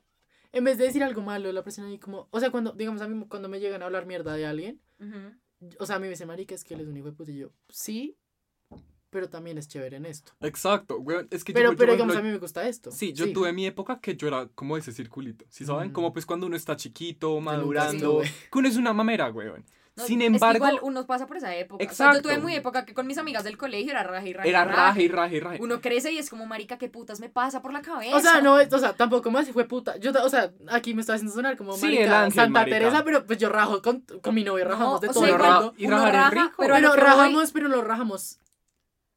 en 0.52 0.64
vez 0.64 0.76
de 0.78 0.84
decir 0.84 1.02
algo 1.02 1.22
malo, 1.22 1.50
la 1.52 1.62
persona 1.62 1.88
ahí 1.88 1.98
como, 1.98 2.28
o 2.30 2.40
sea, 2.40 2.50
cuando, 2.50 2.72
digamos, 2.72 3.00
a 3.02 3.08
mí, 3.08 3.24
cuando 3.28 3.48
me 3.48 3.60
llegan 3.60 3.82
a 3.82 3.86
hablar 3.86 4.04
mierda 4.04 4.34
de 4.34 4.44
alguien, 4.46 4.80
O 5.78 5.86
sea, 5.86 5.96
a 5.96 5.98
mí 5.98 6.04
me 6.04 6.10
dice, 6.10 6.26
marica, 6.26 6.54
es 6.54 6.64
que 6.64 6.74
él 6.74 6.80
es 6.80 6.88
un 6.88 6.96
hijo 6.96 7.06
de 7.06 7.12
puta, 7.12 7.30
y 7.30 7.38
yo, 7.38 7.52
sí, 7.68 8.16
pero 9.10 9.28
también 9.28 9.58
es 9.58 9.68
chévere 9.68 9.96
en 9.96 10.06
esto. 10.06 10.32
Exacto, 10.40 10.98
weón. 10.98 11.26
Es 11.30 11.44
que 11.44 11.52
yo, 11.52 11.58
Pero, 11.58 11.72
yo, 11.72 11.76
pero 11.76 11.90
por 11.90 11.96
digamos, 11.96 12.16
a 12.16 12.22
mí 12.22 12.30
me 12.30 12.38
gusta 12.38 12.66
esto. 12.66 12.90
Sí, 12.90 13.12
yo 13.12 13.32
tuve 13.32 13.52
mi 13.52 13.66
época 13.66 14.00
que 14.00 14.16
yo 14.16 14.28
era 14.28 14.48
como 14.54 14.76
ese 14.76 14.92
circulito, 14.92 15.44
¿sí 15.50 15.64
saben? 15.64 15.90
Mm. 15.90 15.92
Como 15.92 16.12
pues 16.12 16.24
cuando 16.24 16.46
uno 16.46 16.56
está 16.56 16.76
chiquito, 16.76 17.40
madurando, 17.40 18.20
que 18.52 18.58
uno 18.58 18.68
es 18.68 18.76
una 18.76 18.92
mamera, 18.92 19.30
weón. 19.30 19.64
No, 20.00 20.06
Sin 20.06 20.20
es 20.22 20.28
que 20.28 20.34
embargo, 20.34 20.56
igual 20.66 20.78
uno 20.82 21.06
pasa 21.06 21.26
por 21.26 21.36
esa 21.36 21.54
época. 21.54 21.84
O 21.84 21.88
sea, 21.94 22.06
yo 22.06 22.10
Exacto. 22.18 22.22
tuve 22.28 22.38
muy 22.38 22.54
época 22.54 22.84
que 22.84 22.94
con 22.94 23.06
mis 23.06 23.18
amigas 23.18 23.44
del 23.44 23.56
colegio 23.56 23.90
era 23.92 24.02
raja 24.02 24.26
y 24.26 24.32
raja. 24.32 24.46
y 24.46 24.50
era 24.50 24.64
raja. 24.64 24.76
raje 24.88 25.02
y 25.02 25.08
raje 25.08 25.36
y 25.36 25.40
raje. 25.40 25.58
Uno 25.60 25.80
crece 25.80 26.12
y 26.12 26.18
es 26.18 26.28
como, 26.30 26.46
marica, 26.46 26.78
¿qué 26.78 26.88
putas 26.88 27.20
me 27.20 27.28
pasa 27.28 27.62
por 27.62 27.72
la 27.72 27.82
cabeza? 27.82 28.16
O 28.16 28.20
sea, 28.20 28.40
no, 28.40 28.58
es- 28.58 28.72
o 28.72 28.78
sea, 28.78 28.92
tampoco 28.94 29.30
más 29.30 29.46
si 29.46 29.52
fue 29.52 29.64
puta. 29.66 29.96
Yo, 29.98 30.10
o 30.24 30.28
sea, 30.28 30.52
aquí 30.68 30.94
me 30.94 31.00
está 31.02 31.14
haciendo 31.14 31.32
sonar 31.34 31.56
como 31.56 31.74
Sí, 31.74 31.84
marica, 31.86 32.02
el 32.04 32.12
ángel, 32.12 32.32
Santa 32.34 32.60
marica. 32.60 32.78
Teresa, 32.78 33.04
pero 33.04 33.26
pues 33.26 33.38
yo 33.38 33.48
rajo 33.48 33.82
con, 33.82 34.00
con 34.22 34.34
mi 34.34 34.44
novio, 34.44 34.64
No, 34.64 34.70
rajamos 34.72 35.00
de 35.00 35.08
o 35.08 35.12
todo 35.12 35.24
sea, 35.24 35.34
el 35.34 35.40
igual- 35.40 35.52
mundo. 35.54 35.74
y 35.76 35.86
rajar 35.86 36.12
raja, 36.14 36.30
rico. 36.30 36.54
pero, 36.58 36.74
Pero 36.74 36.88
voy- 36.88 36.98
rajamos, 36.98 37.52
pero 37.52 37.68
lo 37.68 37.82
rajamos 37.82 38.38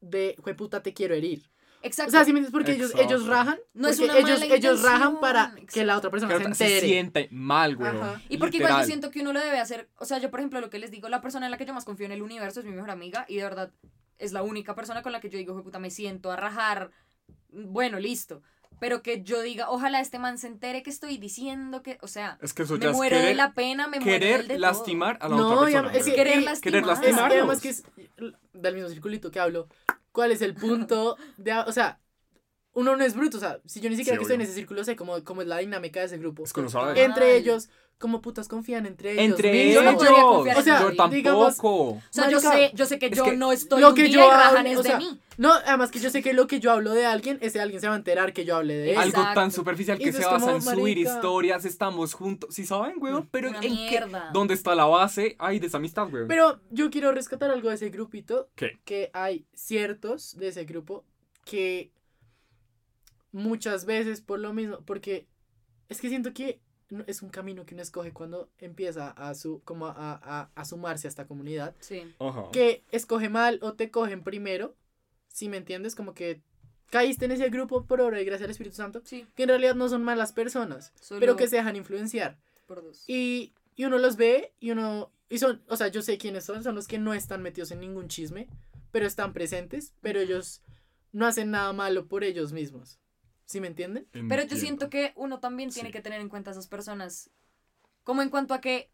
de, 0.02 0.36
puta, 0.58 0.84
te 0.84 0.94
quiero 0.94 1.16
herir. 1.16 1.50
Exacto. 1.84 2.10
O 2.10 2.12
sea, 2.12 2.26
si 2.26 2.32
me 2.32 2.40
entiendes, 2.40 2.52
porque 2.52 3.04
ellos, 3.04 3.28
rajan. 3.28 3.60
No 3.74 3.90
es 3.90 4.00
una 4.00 4.18
ellos, 4.18 4.40
mala 4.40 4.56
ellos 4.56 4.82
rajan 4.82 5.20
para 5.20 5.44
exacto. 5.44 5.66
que 5.74 5.86
la 5.86 5.98
otra 5.98 6.10
persona 6.10 6.54
se 6.54 6.80
siente 6.80 7.28
mal. 7.32 7.78
Ajá. 7.82 8.22
Y 8.30 8.38
porque 8.38 8.58
igual 8.58 8.72
yo 8.72 8.78
Literal. 8.78 8.86
siento 8.86 9.12
que 9.12 9.20
uno 9.20 9.34
lo 9.34 9.40
debe 9.42 9.60
hacer, 9.60 9.90
o 9.98 10.06
sea, 10.06 10.18
yo 10.18 10.32
por 10.32 10.40
ejemplo 10.40 10.62
lo 10.62 10.70
que 10.70 10.80
les 10.80 10.92
digo, 10.92 11.10
la 11.10 11.22
persona 11.22 11.46
en 11.46 11.52
la 11.52 11.58
que 11.58 11.66
yo 11.66 11.74
más 11.74 11.86
confío 11.86 12.06
en 12.06 12.14
el 12.14 12.22
universo 12.22 12.62
es 12.62 12.66
mi 12.66 12.72
mejor 12.72 12.90
amiga 12.90 13.26
y 13.28 13.36
de 13.36 13.44
verdad 13.44 13.72
es 14.18 14.32
la 14.32 14.44
única 14.44 14.76
persona 14.76 15.04
con 15.04 15.12
la 15.12 15.20
que 15.20 15.30
yo 15.30 15.38
digo, 15.38 15.54
"Jue 15.54 15.64
puta, 15.64 15.80
me 15.80 15.92
siento 15.92 16.32
a 16.32 16.38
rajar, 16.38 16.92
bueno, 17.50 18.00
listo, 18.00 18.42
pero 18.80 19.02
que 19.02 19.24
yo 19.24 19.42
diga, 19.42 19.70
ojalá 19.70 20.00
este 20.02 20.20
man 20.20 20.38
se 20.38 20.48
entere 20.48 20.84
que 20.84 20.90
estoy 20.90 21.18
diciendo 21.18 21.82
que, 21.84 21.98
o 22.02 22.08
sea, 22.08 22.38
Es 22.42 22.54
que 22.54 22.64
eso 22.64 22.78
me 22.78 22.92
muero 22.92 23.16
de 23.18 23.22
querer, 23.24 23.36
la 23.38 23.54
pena, 23.54 23.88
me 23.88 24.00
muero 24.00 24.20
querer 24.20 24.38
del 24.40 24.48
de 24.50 24.54
todo. 24.56 24.62
lastimar 24.62 25.18
a 25.22 25.30
la 25.30 25.36
No, 25.36 25.50
otra 25.52 25.66
persona. 25.66 25.94
es 25.94 26.06
que- 26.06 26.14
querer 26.16 26.44
lastimar. 26.44 26.76
Es 26.76 26.82
que 26.84 26.88
lastimarlos. 26.88 27.38
además 27.38 27.62
que 27.62 27.70
es 27.70 27.84
del 28.54 28.74
mismo 28.76 28.90
circulito 28.90 29.32
que 29.32 29.40
hablo. 29.40 29.68
¿Cuál 30.12 30.32
es 30.32 30.42
el 30.42 30.54
punto 30.54 31.18
de, 31.38 31.54
o 31.54 31.72
sea, 31.72 32.00
uno 32.74 32.96
no 32.98 33.04
es 33.04 33.16
bruto, 33.16 33.38
o 33.38 33.40
sea, 33.40 33.60
si 33.66 33.80
yo 33.82 33.90
ni 33.90 33.96
siquiera 33.96 34.16
Sí, 34.16 34.20
que 34.20 34.24
estoy 34.24 34.36
en 34.36 34.42
ese 34.42 34.54
círculo 34.54 34.84
sé 34.84 34.96
cómo, 34.96 35.24
cómo 35.24 35.42
es 35.42 35.48
la 35.48 35.58
dinámica 35.60 36.00
de 36.00 36.08
ese 36.08 36.18
grupo. 36.18 36.44
Es 36.44 36.54
que 36.54 36.60
uno 36.60 36.70
sabe. 36.70 37.04
Entre 37.04 37.36
ellos, 37.38 37.70
cómo 38.00 38.22
putas 38.22 38.48
confían 38.48 38.86
entre 38.86 39.12
ellos. 39.14 39.24
Entre 39.26 39.52
mismos? 39.52 39.74
Yo 39.84 39.92
no 39.92 39.98
podría 39.98 40.12
ellos. 40.18 40.26
confiar 40.34 40.58
en 40.58 40.66
yo 40.66 40.72
nadie. 40.74 40.96
tampoco. 40.98 41.16
Digamos, 41.16 41.60
O 41.62 42.02
sea, 42.10 42.30
yo 42.30 42.40
sé, 42.40 42.72
yo 42.74 42.86
sé 42.86 43.00
que 43.00 43.06
es 43.08 43.18
yo 43.18 43.24
que 43.26 43.38
no 43.38 43.52
estoy 43.52 43.80
lo 43.80 43.90
un 43.90 43.96
que 43.96 44.04
día 44.04 44.12
yo 44.16 44.28
y 44.28 44.30
rajan 44.32 44.58
hablo, 44.58 44.70
es 44.72 44.78
o 44.80 44.84
de 44.84 44.90
sea, 44.90 44.98
mí. 44.98 45.20
No, 45.38 45.54
además 45.54 45.90
que 45.92 46.00
yo 46.00 46.10
sé 46.10 46.22
que 46.22 46.34
lo 46.34 46.48
que 46.48 46.60
yo 46.60 46.72
hablo 46.72 46.94
de 46.94 47.06
alguien, 47.06 47.38
ese 47.42 47.60
alguien 47.62 47.80
se 47.80 47.88
va 47.88 47.94
a 47.94 47.98
enterar 47.98 48.34
que 48.34 48.44
yo 48.46 48.56
hable 48.56 48.76
de 48.76 48.92
él. 48.92 48.98
Algo 48.98 49.24
tan 49.34 49.52
superficial 49.52 49.98
que 49.98 50.12
se 50.12 50.26
basa 50.26 50.52
en 50.56 50.62
subir 50.62 50.98
historias, 50.98 51.66
estamos 51.66 52.14
juntos. 52.14 52.54
¿Sí 52.54 52.66
saben, 52.66 52.96
weón? 52.98 53.28
Pero 53.32 53.50
Una 53.50 53.60
¿en 53.62 53.76
qué? 53.76 54.04
¿Dónde 54.34 54.54
está 54.56 54.74
la 54.76 54.86
base? 54.86 55.36
Ay, 55.40 55.60
de 55.60 55.68
esa 55.68 55.78
amistad, 55.78 56.12
weón. 56.12 56.28
Pero 56.28 56.60
yo 56.72 56.90
quiero 56.90 57.12
rescatar 57.12 57.52
algo 57.52 57.70
de 57.70 57.76
ese 57.76 57.90
grupito. 57.90 58.50
¿Qué? 58.56 58.80
Que 58.84 59.12
hay 59.14 59.46
ciertos 59.54 60.36
de 60.38 60.48
ese 60.50 60.66
grupo 60.66 61.06
que 61.46 61.92
muchas 63.34 63.84
veces 63.86 64.22
por 64.22 64.40
lo 64.40 64.54
mismo, 64.54 64.80
porque 64.86 65.28
es 65.90 66.00
que 66.00 66.08
siento 66.08 66.34
que 66.34 66.62
no- 66.90 67.04
es 67.08 67.22
un 67.22 67.30
camino 67.30 67.66
que 67.66 67.74
uno 67.74 67.82
escoge 67.84 68.14
cuando 68.14 68.50
empieza 68.60 69.10
a, 69.12 69.34
su, 69.36 69.62
como 69.66 69.88
a, 69.88 69.94
a, 69.98 70.52
a 70.56 70.66
sumarse 70.66 71.08
a 71.08 71.10
esta 71.10 71.28
comunidad. 71.28 71.76
Sí. 71.80 72.14
Ajá. 72.20 72.46
Que 72.54 72.84
escoge 72.92 73.28
mal 73.30 73.60
o 73.62 73.74
te 73.74 73.92
cogen 73.92 74.24
primero, 74.24 74.76
si 75.28 75.50
me 75.50 75.58
entiendes, 75.58 75.96
como 75.96 76.14
que 76.14 76.42
caíste 76.92 77.26
en 77.26 77.32
ese 77.32 77.50
grupo 77.50 77.86
por 77.86 78.00
obra 78.02 78.22
y 78.22 78.26
gracias 78.26 78.46
al 78.46 78.52
Espíritu 78.52 78.76
Santo, 78.76 79.02
Sí, 79.04 79.26
que 79.36 79.44
en 79.44 79.50
realidad 79.50 79.74
no 79.76 79.90
son 79.90 80.04
malas 80.04 80.32
personas, 80.32 80.94
solo 81.02 81.20
pero 81.20 81.36
que 81.36 81.48
se 81.48 81.56
dejan 81.58 81.76
influenciar. 81.76 82.38
por 82.68 82.84
dos. 82.84 83.04
Y, 83.10 83.54
y 83.76 83.86
uno 83.86 83.98
los 83.98 84.16
ve 84.16 84.54
y 84.60 84.70
uno... 84.72 85.12
Y 85.30 85.40
son, 85.40 85.64
o 85.68 85.76
sea, 85.78 85.88
yo 85.88 86.04
sé 86.04 86.20
quiénes 86.20 86.44
son, 86.46 86.64
son 86.64 86.76
los 86.76 86.88
que 86.88 87.00
no 87.00 87.16
están 87.16 87.42
metidos 87.42 87.72
en 87.72 87.80
ningún 87.80 88.08
chisme, 88.08 88.48
pero 88.92 89.08
están 89.08 89.34
presentes, 89.34 89.96
pero 90.02 90.20
ellos 90.20 90.62
no 91.12 91.26
hacen 91.26 91.50
nada 91.50 91.74
malo 91.74 92.08
por 92.08 92.24
ellos 92.24 92.54
mismos. 92.54 93.00
¿Sí 93.54 93.62
me 93.62 93.68
entienden? 93.68 94.08
Pero 94.28 94.42
yo 94.44 94.58
siento 94.58 94.90
que 94.90 95.14
uno 95.16 95.40
también 95.40 95.70
tiene 95.70 95.90
Sí. 95.90 95.94
que 95.94 96.02
tener 96.02 96.20
en 96.22 96.28
cuenta 96.28 96.50
a 96.50 96.54
esas 96.54 96.66
personas. 96.66 97.30
Como 98.04 98.24
en 98.24 98.30
cuanto 98.30 98.56
a 98.56 98.62
que 98.62 98.90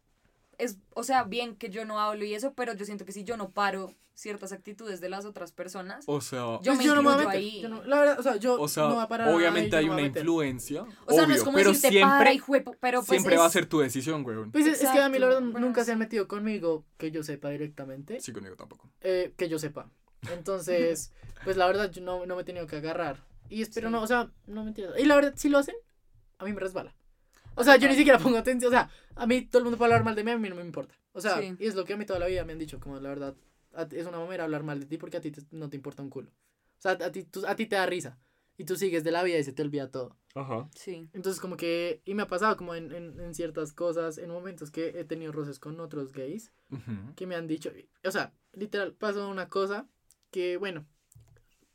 es, 0.58 0.76
o 0.92 1.02
sea, 1.02 1.24
bien 1.24 1.56
que 1.56 1.70
yo 1.70 1.86
no 1.86 1.98
hablo 1.98 2.26
y 2.26 2.34
eso, 2.34 2.52
pero 2.52 2.74
yo 2.74 2.84
siento 2.84 3.06
que 3.06 3.12
si 3.12 3.24
yo 3.24 3.38
no 3.38 3.52
paro 3.52 3.94
ciertas 4.12 4.52
actitudes 4.52 5.00
de 5.00 5.08
las 5.08 5.24
otras 5.24 5.50
personas, 5.52 6.04
O 6.06 6.20
sea, 6.20 6.40
Yo 6.40 6.74
Pues 6.74 6.76
me 6.78 6.84
no 6.84 6.96
me 6.96 7.00
voy 7.02 7.08
a 7.08 7.14
incluyo 7.14 7.28
meter, 7.28 7.40
ahí. 7.40 7.60
yo 7.62 7.68
no- 7.70 7.82
la 7.84 8.00
verdad, 8.00 8.20
o 8.20 8.22
sea, 8.22 8.36
yo 8.36 8.60
o 8.60 8.68
sea 8.68 8.82
no 8.88 8.96
voy 8.96 9.04
a 9.04 9.08
parar 9.08 9.28
a 9.28 9.30
nadie, 9.30 9.38
obviamente 9.48 9.76
hay 9.76 9.86
no 9.86 9.92
una 9.94 10.02
influencia. 10.02 10.82
o 10.82 10.86
sea, 11.12 11.22
no 11.22 11.24
obvio, 11.28 11.36
es 11.36 11.42
como 11.42 11.56
pero 11.56 11.70
decirte 11.70 11.88
siempre, 11.88 12.18
para 12.18 12.32
y 12.34 12.38
juepo, 12.38 12.76
pero 12.80 12.98
pues 12.98 13.08
siempre 13.08 13.38
va 13.38 13.46
a 13.46 13.50
ser 13.50 13.64
tu 13.64 13.78
decisión, 13.78 14.22
weón. 14.26 14.52
Pues 14.52 14.66
es, 14.66 14.82
es 14.82 14.90
que 14.90 14.98
a 15.00 15.08
mí 15.08 15.18
la 15.18 15.24
verdad 15.28 15.38
Exacto, 15.38 15.52
bueno, 15.52 15.66
nunca 15.68 15.84
se 15.86 15.92
han 15.92 15.98
metido 15.98 16.28
conmigo 16.28 16.84
que 16.98 17.10
yo 17.10 17.22
sepa 17.22 17.48
directamente, 17.48 18.20
Sí, 18.20 18.30
conmigo 18.34 18.56
tampoco. 18.56 18.90
eh, 19.00 19.32
que 19.38 19.48
yo 19.48 19.58
sepa. 19.58 19.88
Entonces, 20.30 21.14
pues 21.44 21.56
la 21.56 21.66
verdad 21.66 21.90
yo 21.90 22.02
no, 22.02 22.26
no 22.26 22.36
me 22.36 22.42
he 22.42 22.44
tenido 22.44 22.66
que 22.66 22.76
agarrar 22.76 23.24
Y 23.50 23.62
espero 23.62 23.88
Sí. 23.88 23.92
no, 23.92 24.02
o 24.02 24.06
sea, 24.06 24.30
no 24.46 24.64
mentiras. 24.64 24.98
Y 24.98 25.04
la 25.04 25.16
verdad, 25.16 25.34
si 25.36 25.48
lo 25.50 25.58
hacen, 25.58 25.74
a 26.38 26.44
mí 26.44 26.52
me 26.52 26.60
resbala. 26.60 26.94
O 27.56 27.64
sea, 27.64 27.76
yo 27.76 27.88
ni 27.88 27.94
siquiera 27.96 28.18
pongo 28.18 28.38
atención. 28.38 28.68
O 28.72 28.74
sea, 28.74 28.88
a 29.16 29.26
mí 29.26 29.42
todo 29.42 29.58
el 29.58 29.64
mundo 29.64 29.76
puede 29.76 29.92
hablar 29.92 30.04
mal 30.04 30.14
de 30.14 30.24
mí, 30.24 30.30
a 30.30 30.38
mí 30.38 30.48
no 30.48 30.54
me 30.56 30.62
importa. 30.62 30.94
O 31.12 31.20
sea, 31.20 31.38
Sí. 31.40 31.54
y 31.58 31.66
es 31.66 31.74
lo 31.74 31.84
que 31.84 31.92
a 31.92 31.96
mí 31.96 32.06
toda 32.06 32.18
la 32.20 32.26
vida 32.26 32.44
me 32.44 32.52
han 32.52 32.58
dicho, 32.58 32.78
como 32.80 32.98
la 33.00 33.08
verdad, 33.10 33.34
es 33.92 34.06
una 34.06 34.18
mamera 34.18 34.44
hablar 34.44 34.62
mal 34.62 34.80
de 34.80 34.86
ti 34.86 34.96
porque 34.96 35.16
a 35.16 35.20
ti 35.20 35.30
te- 35.30 35.42
no 35.50 35.68
te 35.68 35.76
importa 35.76 36.02
un 36.02 36.08
culo. 36.10 36.30
O 36.30 36.80
sea, 36.82 36.92
a 36.92 37.12
ti, 37.12 37.24
tú- 37.24 37.44
a 37.46 37.54
ti 37.56 37.66
te 37.66 37.76
da 37.76 37.84
risa. 37.86 38.18
Y 38.56 38.64
tú 38.64 38.76
sigues 38.76 39.04
de 39.04 39.10
la 39.10 39.22
vida 39.22 39.38
y 39.38 39.44
se 39.44 39.52
te 39.52 39.62
olvida 39.62 39.90
todo. 39.90 40.16
Ajá. 40.34 40.68
Sí. 40.74 41.08
Entonces, 41.14 41.40
como 41.40 41.56
que, 41.56 42.02
y 42.04 42.14
me 42.14 42.22
ha 42.22 42.26
pasado 42.26 42.56
como 42.56 42.74
en, 42.74 42.92
en, 42.92 43.18
en 43.18 43.34
ciertas 43.34 43.72
cosas, 43.72 44.18
en 44.18 44.30
momentos 44.30 44.70
que 44.70 44.88
he 45.00 45.04
tenido 45.04 45.32
roces 45.32 45.58
con 45.58 45.80
otros 45.80 46.12
gays, 46.12 46.52
Ujú. 46.70 47.14
que 47.16 47.26
me 47.26 47.34
han 47.36 47.46
dicho, 47.46 47.72
o 48.04 48.10
sea, 48.10 48.32
literal, 48.52 48.92
pasó 48.92 49.28
una 49.28 49.48
cosa 49.48 49.88
que, 50.30 50.56
bueno, 50.58 50.86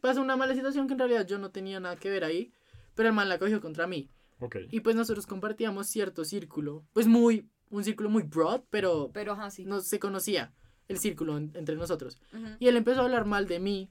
pasó 0.05 0.21
una 0.21 0.35
mala 0.35 0.53
situación 0.53 0.85
que 0.87 0.93
en 0.93 0.99
realidad 0.99 1.25
yo 1.25 1.37
no 1.39 1.49
tenía 1.49 1.79
nada 1.79 1.95
que 1.95 2.09
ver 2.11 2.23
ahí, 2.23 2.51
pero 2.93 3.09
el 3.09 3.15
man 3.15 3.27
la 3.27 3.39
cogió 3.39 3.59
contra 3.59 3.87
mí. 3.87 4.09
Ok. 4.39 4.57
Y 4.69 4.81
pues 4.81 4.95
nosotros 4.95 5.25
compartíamos 5.25 5.87
cierto 5.87 6.23
círculo, 6.25 6.85
pues 6.93 7.07
muy, 7.07 7.49
un 7.71 7.83
círculo 7.83 8.09
muy 8.09 8.23
broad, 8.23 8.61
pero 8.69 9.09
Pero 9.13 9.33
ajá, 9.33 9.49
sí. 9.49 9.65
no 9.65 9.81
se 9.81 9.97
conocía 9.99 10.53
el 10.87 10.99
círculo 10.99 11.37
en- 11.37 11.51
entre 11.55 11.75
nosotros. 11.75 12.19
Ujú. 12.33 12.45
Y 12.59 12.67
él 12.67 12.77
empezó 12.77 13.01
a 13.01 13.05
hablar 13.05 13.25
mal 13.25 13.47
de 13.47 13.59
mí, 13.59 13.89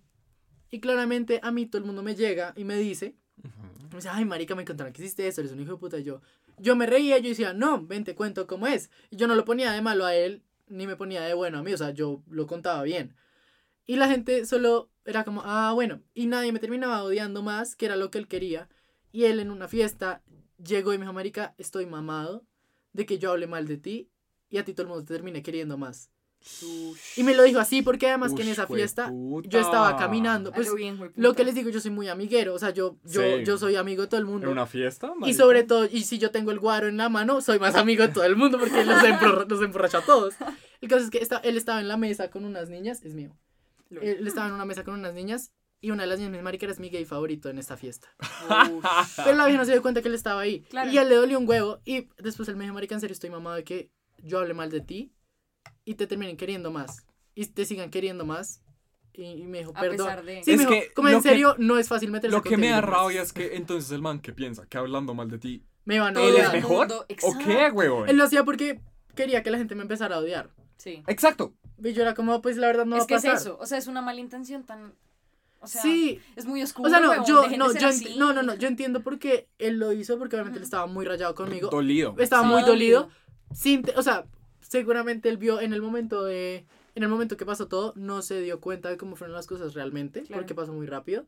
y 0.70 0.80
claramente 0.80 1.40
a 1.42 1.50
mí 1.50 1.66
todo 1.66 1.78
el 1.80 1.84
mundo 1.86 2.02
me 2.02 2.14
llega 2.14 2.52
y 2.56 2.64
me 2.64 2.76
dice, 2.76 3.16
Ujú. 3.42 3.88
me 3.90 3.96
dice, 3.96 4.08
ay, 4.10 4.24
marica, 4.24 4.54
me 4.54 4.64
contaron 4.64 4.92
que 4.92 5.02
hiciste 5.02 5.26
eso, 5.26 5.40
eres 5.40 5.52
un 5.52 5.60
hijo 5.60 5.72
de 5.72 5.78
puta. 5.78 5.98
Y 5.98 6.04
yo, 6.04 6.20
yo 6.58 6.76
me 6.76 6.86
reía, 6.86 7.18
yo 7.18 7.28
decía, 7.30 7.52
no, 7.52 7.84
ven, 7.84 8.04
te 8.04 8.14
cuento 8.14 8.46
cómo 8.46 8.66
es. 8.68 8.90
Y 9.10 9.16
yo 9.16 9.26
no 9.26 9.34
lo 9.34 9.44
ponía 9.44 9.72
de 9.72 9.82
malo 9.82 10.04
a 10.06 10.14
él, 10.14 10.42
ni 10.68 10.86
me 10.86 10.96
ponía 10.96 11.22
de 11.22 11.34
bueno 11.34 11.58
a 11.58 11.62
mí, 11.62 11.72
o 11.72 11.76
sea, 11.76 11.90
yo 11.90 12.22
lo 12.30 12.46
contaba 12.46 12.82
bien. 12.84 13.14
Y 13.86 13.96
la 13.96 14.08
gente 14.08 14.46
solo 14.46 14.90
era 15.04 15.24
como, 15.24 15.42
ah, 15.44 15.72
bueno, 15.74 16.00
y 16.14 16.26
nadie 16.26 16.52
me 16.52 16.58
terminaba 16.58 17.02
odiando 17.02 17.42
más, 17.42 17.76
que 17.76 17.86
era 17.86 17.96
lo 17.96 18.10
que 18.10 18.18
él 18.18 18.28
quería. 18.28 18.68
Y 19.12 19.24
él 19.24 19.38
en 19.40 19.50
una 19.50 19.68
fiesta 19.68 20.22
llegó 20.62 20.92
y 20.94 20.98
me 20.98 21.04
dijo, 21.04 21.12
marica, 21.12 21.54
estoy 21.58 21.86
mamado 21.86 22.44
de 22.92 23.04
que 23.06 23.18
yo 23.18 23.30
hable 23.32 23.46
mal 23.46 23.66
de 23.66 23.76
ti 23.76 24.08
y 24.48 24.58
a 24.58 24.64
ti 24.64 24.72
todo 24.72 24.82
el 24.84 24.88
mundo 24.88 25.04
te 25.04 25.12
termine 25.14 25.42
queriendo 25.42 25.76
más. 25.76 26.10
Y 27.16 27.22
me 27.22 27.34
lo 27.34 27.42
dijo 27.42 27.58
así 27.58 27.80
porque 27.80 28.06
además 28.08 28.34
que 28.34 28.42
en 28.42 28.48
Ush, 28.48 28.52
esa 28.52 28.66
fiesta 28.66 29.08
puta. 29.08 29.48
yo 29.48 29.60
estaba 29.60 29.96
caminando. 29.96 30.52
Pues 30.52 30.68
lo 30.68 30.74
bien, 30.74 31.12
lo 31.16 31.34
que 31.34 31.42
les 31.42 31.54
digo, 31.54 31.70
yo 31.70 31.80
soy 31.80 31.90
muy 31.90 32.08
amiguero, 32.08 32.52
o 32.54 32.58
sea, 32.58 32.68
yo, 32.70 32.98
yo, 33.04 33.22
Sí. 33.22 33.44
yo 33.44 33.56
soy 33.56 33.76
amigo 33.76 34.02
de 34.02 34.08
todo 34.08 34.20
el 34.20 34.26
¿En 34.26 34.32
mundo. 34.32 34.50
una 34.50 34.66
fiesta? 34.66 35.12
Y 35.16 35.20
marica? 35.20 35.38
sobre 35.38 35.62
todo, 35.62 35.86
y 35.90 36.02
si 36.04 36.18
yo 36.18 36.30
tengo 36.30 36.50
el 36.50 36.58
guaro 36.60 36.86
en 36.86 36.98
la 36.98 37.08
mano, 37.08 37.40
soy 37.40 37.58
más 37.58 37.74
amigo 37.76 38.02
de 38.06 38.12
todo 38.12 38.24
el 38.24 38.36
mundo 38.36 38.58
porque 38.58 38.84
los 38.84 39.02
emborracho 39.62 39.98
a 39.98 40.02
todos. 40.04 40.34
El 40.82 40.88
caso 40.90 41.04
es 41.04 41.10
que 41.10 41.18
esta- 41.18 41.38
él 41.38 41.56
estaba 41.56 41.80
en 41.80 41.88
la 41.88 41.96
mesa 41.96 42.30
con 42.30 42.44
unas 42.44 42.68
niñas, 42.68 43.02
es 43.04 43.14
mío. 43.14 43.34
Él 44.02 44.26
estaba 44.26 44.48
en 44.48 44.54
una 44.54 44.64
mesa 44.64 44.84
con 44.84 44.94
unas 44.94 45.14
niñas 45.14 45.52
y 45.80 45.90
una 45.90 46.04
de 46.04 46.08
las 46.08 46.18
niñas, 46.18 46.32
mi 46.32 46.40
marica, 46.42 46.66
es 46.66 46.78
mi 46.80 46.88
gay 46.88 47.04
favorito 47.04 47.48
en 47.50 47.58
esta 47.58 47.76
fiesta. 47.76 48.08
Pero 49.24 49.36
la 49.36 49.44
vieja 49.46 49.58
no 49.58 49.64
se 49.64 49.72
dio 49.72 49.82
cuenta 49.82 50.02
que 50.02 50.08
él 50.08 50.14
estaba 50.14 50.40
ahí. 50.40 50.60
Claro. 50.70 50.90
Y 50.90 50.98
a 50.98 51.02
él 51.02 51.08
le 51.08 51.16
dolió 51.16 51.38
un 51.38 51.48
huevo. 51.48 51.80
Y 51.84 52.08
después 52.18 52.48
él 52.48 52.56
me 52.56 52.64
dijo, 52.64 52.74
marica, 52.74 52.94
en 52.94 53.00
serio 53.00 53.12
estoy 53.12 53.30
mamado 53.30 53.56
de 53.56 53.64
que 53.64 53.90
yo 54.22 54.38
hable 54.38 54.54
mal 54.54 54.70
de 54.70 54.80
ti 54.80 55.12
y 55.84 55.94
te 55.94 56.06
terminen 56.06 56.36
queriendo 56.36 56.70
más. 56.70 57.04
Y 57.34 57.46
te 57.46 57.64
sigan 57.66 57.90
queriendo 57.90 58.24
más. 58.24 58.62
Y, 59.12 59.24
y 59.24 59.46
me 59.46 59.58
dijo, 59.58 59.72
A 59.74 59.80
perdón. 59.80 60.06
pesar 60.06 60.24
de... 60.24 60.42
Sí, 60.42 60.52
Es 60.52 60.56
me 60.58 60.64
dijo, 60.66 60.70
que 60.70 60.92
como 60.94 61.08
en 61.08 61.16
que- 61.16 61.28
serio, 61.28 61.54
no 61.58 61.78
es 61.78 61.86
fácil 61.88 62.10
meterse 62.10 62.34
Lo 62.36 62.42
que 62.42 62.56
me 62.56 62.68
da 62.70 62.80
rabia 62.80 63.22
es 63.22 63.32
que 63.32 63.54
entonces 63.56 63.90
el 63.92 64.02
man 64.02 64.20
que 64.20 64.32
piensa 64.32 64.66
que 64.66 64.78
hablando 64.78 65.14
mal 65.14 65.30
de 65.30 65.38
ti, 65.38 65.64
Me 65.84 66.00
van 66.00 66.16
a 66.16 66.22
¿él 66.22 66.36
es 66.36 66.52
mejor? 66.52 66.88
¿O 66.90 67.38
qué, 67.44 67.70
huevón? 67.70 68.08
Él 68.08 68.16
lo 68.16 68.24
hacía 68.24 68.42
porque 68.44 68.80
quería 69.14 69.42
que 69.42 69.50
la 69.50 69.58
gente 69.58 69.74
me 69.74 69.82
empezara 69.82 70.16
a 70.16 70.18
odiar. 70.18 70.50
Sí. 70.78 71.02
Exacto. 71.06 71.54
Y 71.82 71.92
yo 71.92 72.02
era 72.02 72.14
como, 72.14 72.40
pues 72.42 72.56
la 72.56 72.66
verdad 72.68 72.86
no 72.86 72.96
es 72.96 73.02
va 73.02 73.06
que 73.06 73.14
a 73.14 73.16
es 73.18 73.24
pasar. 73.24 73.38
eso. 73.40 73.58
O 73.60 73.66
sea, 73.66 73.78
es 73.78 73.86
una 73.86 74.00
mala 74.02 74.20
intención 74.20 74.64
tan... 74.64 74.94
O 75.60 75.66
sea, 75.66 75.80
sí, 75.80 76.20
es 76.36 76.44
muy 76.44 76.62
oscuro, 76.62 76.88
o 76.88 76.90
sea, 76.90 77.00
no, 77.00 77.24
yo, 77.26 77.48
no, 77.56 77.72
yo, 77.72 77.88
así. 77.88 78.16
no, 78.18 78.34
no, 78.34 78.42
no, 78.42 78.54
yo 78.54 78.68
entiendo 78.68 79.00
por 79.02 79.18
qué 79.18 79.48
él 79.58 79.78
lo 79.78 79.92
hizo, 79.94 80.18
porque 80.18 80.36
obviamente 80.36 80.58
él 80.58 80.62
Ujú. 80.62 80.66
estaba 80.66 80.86
muy 80.86 81.06
rayado 81.06 81.34
conmigo. 81.34 81.70
Dolido. 81.70 82.10
Estaba 82.10 82.22
Estaba 82.22 82.42
muy 82.42 82.62
dolido. 82.62 83.02
dolido. 83.04 83.18
Sin, 83.54 83.80
te- 83.82 83.96
o 83.96 84.02
sea, 84.02 84.26
seguramente 84.60 85.28
él 85.30 85.38
vio 85.38 85.60
en 85.60 85.72
el 85.72 85.80
momento 85.80 86.22
de, 86.24 86.66
en 86.94 87.02
el 87.02 87.08
momento 87.08 87.38
que 87.38 87.46
pasó 87.46 87.66
todo, 87.66 87.94
no 87.96 88.20
se 88.20 88.40
dio 88.42 88.60
cuenta 88.60 88.90
de 88.90 88.98
cómo 88.98 89.16
fueron 89.16 89.34
las 89.34 89.46
cosas 89.46 89.72
realmente, 89.72 90.22
Claro. 90.24 90.42
porque 90.42 90.54
pasó 90.54 90.72
muy 90.74 90.86
rápido. 90.86 91.24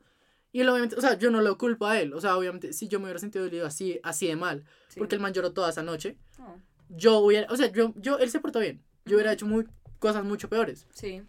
Y 0.53 0.61
él 0.61 0.68
obviamente, 0.68 0.97
o 0.97 1.01
sea, 1.01 1.16
yo 1.18 1.30
no 1.30 1.40
lo 1.40 1.57
culpo 1.57 1.86
a 1.86 1.99
él, 1.99 2.12
o 2.12 2.20
sea, 2.20 2.36
obviamente, 2.36 2.74
si 2.74 2.88
yo 2.88 2.99
me 2.99 3.05
hubiera 3.07 3.18
sentido 3.18 3.44
dolido 3.44 3.66
así, 3.66 4.01
así 4.03 4.26
de 4.26 4.36
mal, 4.36 4.64
Sí. 4.88 4.99
porque 4.99 5.14
el 5.14 5.20
man 5.22 5.32
lloró 5.32 5.53
toda 5.53 5.70
esa 5.70 5.82
noche, 5.82 6.18
No, 6.38 6.61
yo 6.90 7.18
hubiera, 7.20 7.51
o 7.51 7.57
sea, 7.57 7.72
yo, 7.72 7.94
yo, 7.97 8.18
él 8.18 8.30
se 8.30 8.40
portó 8.40 8.59
bien, 8.61 8.82
yo 9.07 9.16
hubiera 9.16 9.32
hecho 9.32 9.47
muy, 9.47 9.66
cosas 9.99 10.24
mucho 10.24 10.49
peores. 10.49 10.86
Sí. 10.92 11.22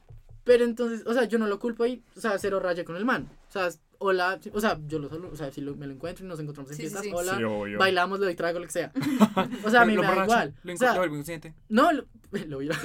Pero 0.44 0.64
entonces, 0.64 1.06
o 1.06 1.14
sea, 1.14 1.26
yo 1.26 1.38
no 1.40 1.48
lo 1.48 1.60
culpo 1.60 1.84
ahí, 1.84 2.02
o 2.16 2.22
sea, 2.22 2.38
cero 2.40 2.60
raya 2.60 2.86
con 2.86 2.96
el 2.96 3.04
man. 3.04 3.28
O 3.50 3.52
sea, 3.52 3.70
hola, 4.00 4.40
o 4.54 4.62
sea, 4.62 4.80
yo 4.88 4.98
lo 5.00 5.10
solo, 5.10 5.30
o 5.32 5.36
sea, 5.36 5.52
si 5.52 5.60
lo- 5.60 5.76
me 5.76 5.88
lo 5.88 5.94
encuentro 5.94 6.24
y 6.24 6.28
nos 6.30 6.40
encontramos 6.40 6.72
en 6.72 6.78
Sí, 6.78 6.82
fiestas, 6.84 7.02
sí. 7.04 7.12
hola, 7.14 7.36
Sí, 7.38 7.44
obvio. 7.44 7.78
bailamos, 7.80 8.20
le 8.20 8.26
doy 8.28 8.36
trago, 8.36 8.60
lo 8.60 8.66
que 8.66 8.72
sea. 8.72 8.92
O 9.66 9.70
sea, 9.70 9.82
a 9.82 9.86
mí 9.86 9.96
Lo 9.96 10.04
me 10.04 10.08
da 10.08 10.24
igual. 10.24 10.54
Lo 10.64 10.74
O 10.74 10.78
sea, 10.78 10.96
el 10.96 11.06
inconsciente. 11.10 11.54
no, 11.68 11.92
lo, 11.92 12.06
lo 12.48 12.58
vi, 12.60 12.68
los 12.68 12.78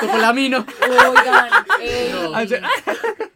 copolamino. 0.00 0.64
Oigan, 0.88 1.50
ey, 1.82 2.12
No. 2.12 2.38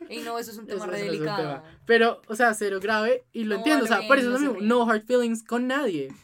ey, 0.09 0.23
no, 0.23 0.39
eso 0.39 0.53
es 0.53 0.57
un 0.59 0.65
Eso- 0.71 0.75
tema 0.79 0.87
re 0.87 0.87
eso 0.87 0.87
no 0.87 0.95
es 0.97 1.03
un 1.03 1.07
delicado. 1.27 1.39
tema. 1.43 1.63
Pero, 1.85 2.23
o 2.29 2.35
sea, 2.35 2.55
cero 2.55 2.79
grave 2.81 3.25
y 3.33 3.45
lo 3.45 3.55
No, 3.55 3.59
entiendo, 3.59 3.85
o 3.85 3.89
sea, 3.89 4.01
lo 4.03 4.09
por 4.09 4.19
eso 4.19 4.35
es 4.35 4.41
lo 4.41 4.53
mismo, 4.53 4.67
no 4.67 4.91
hard 4.91 5.05
feelings 5.05 5.43
con 5.43 5.67
nadie. 5.67 6.15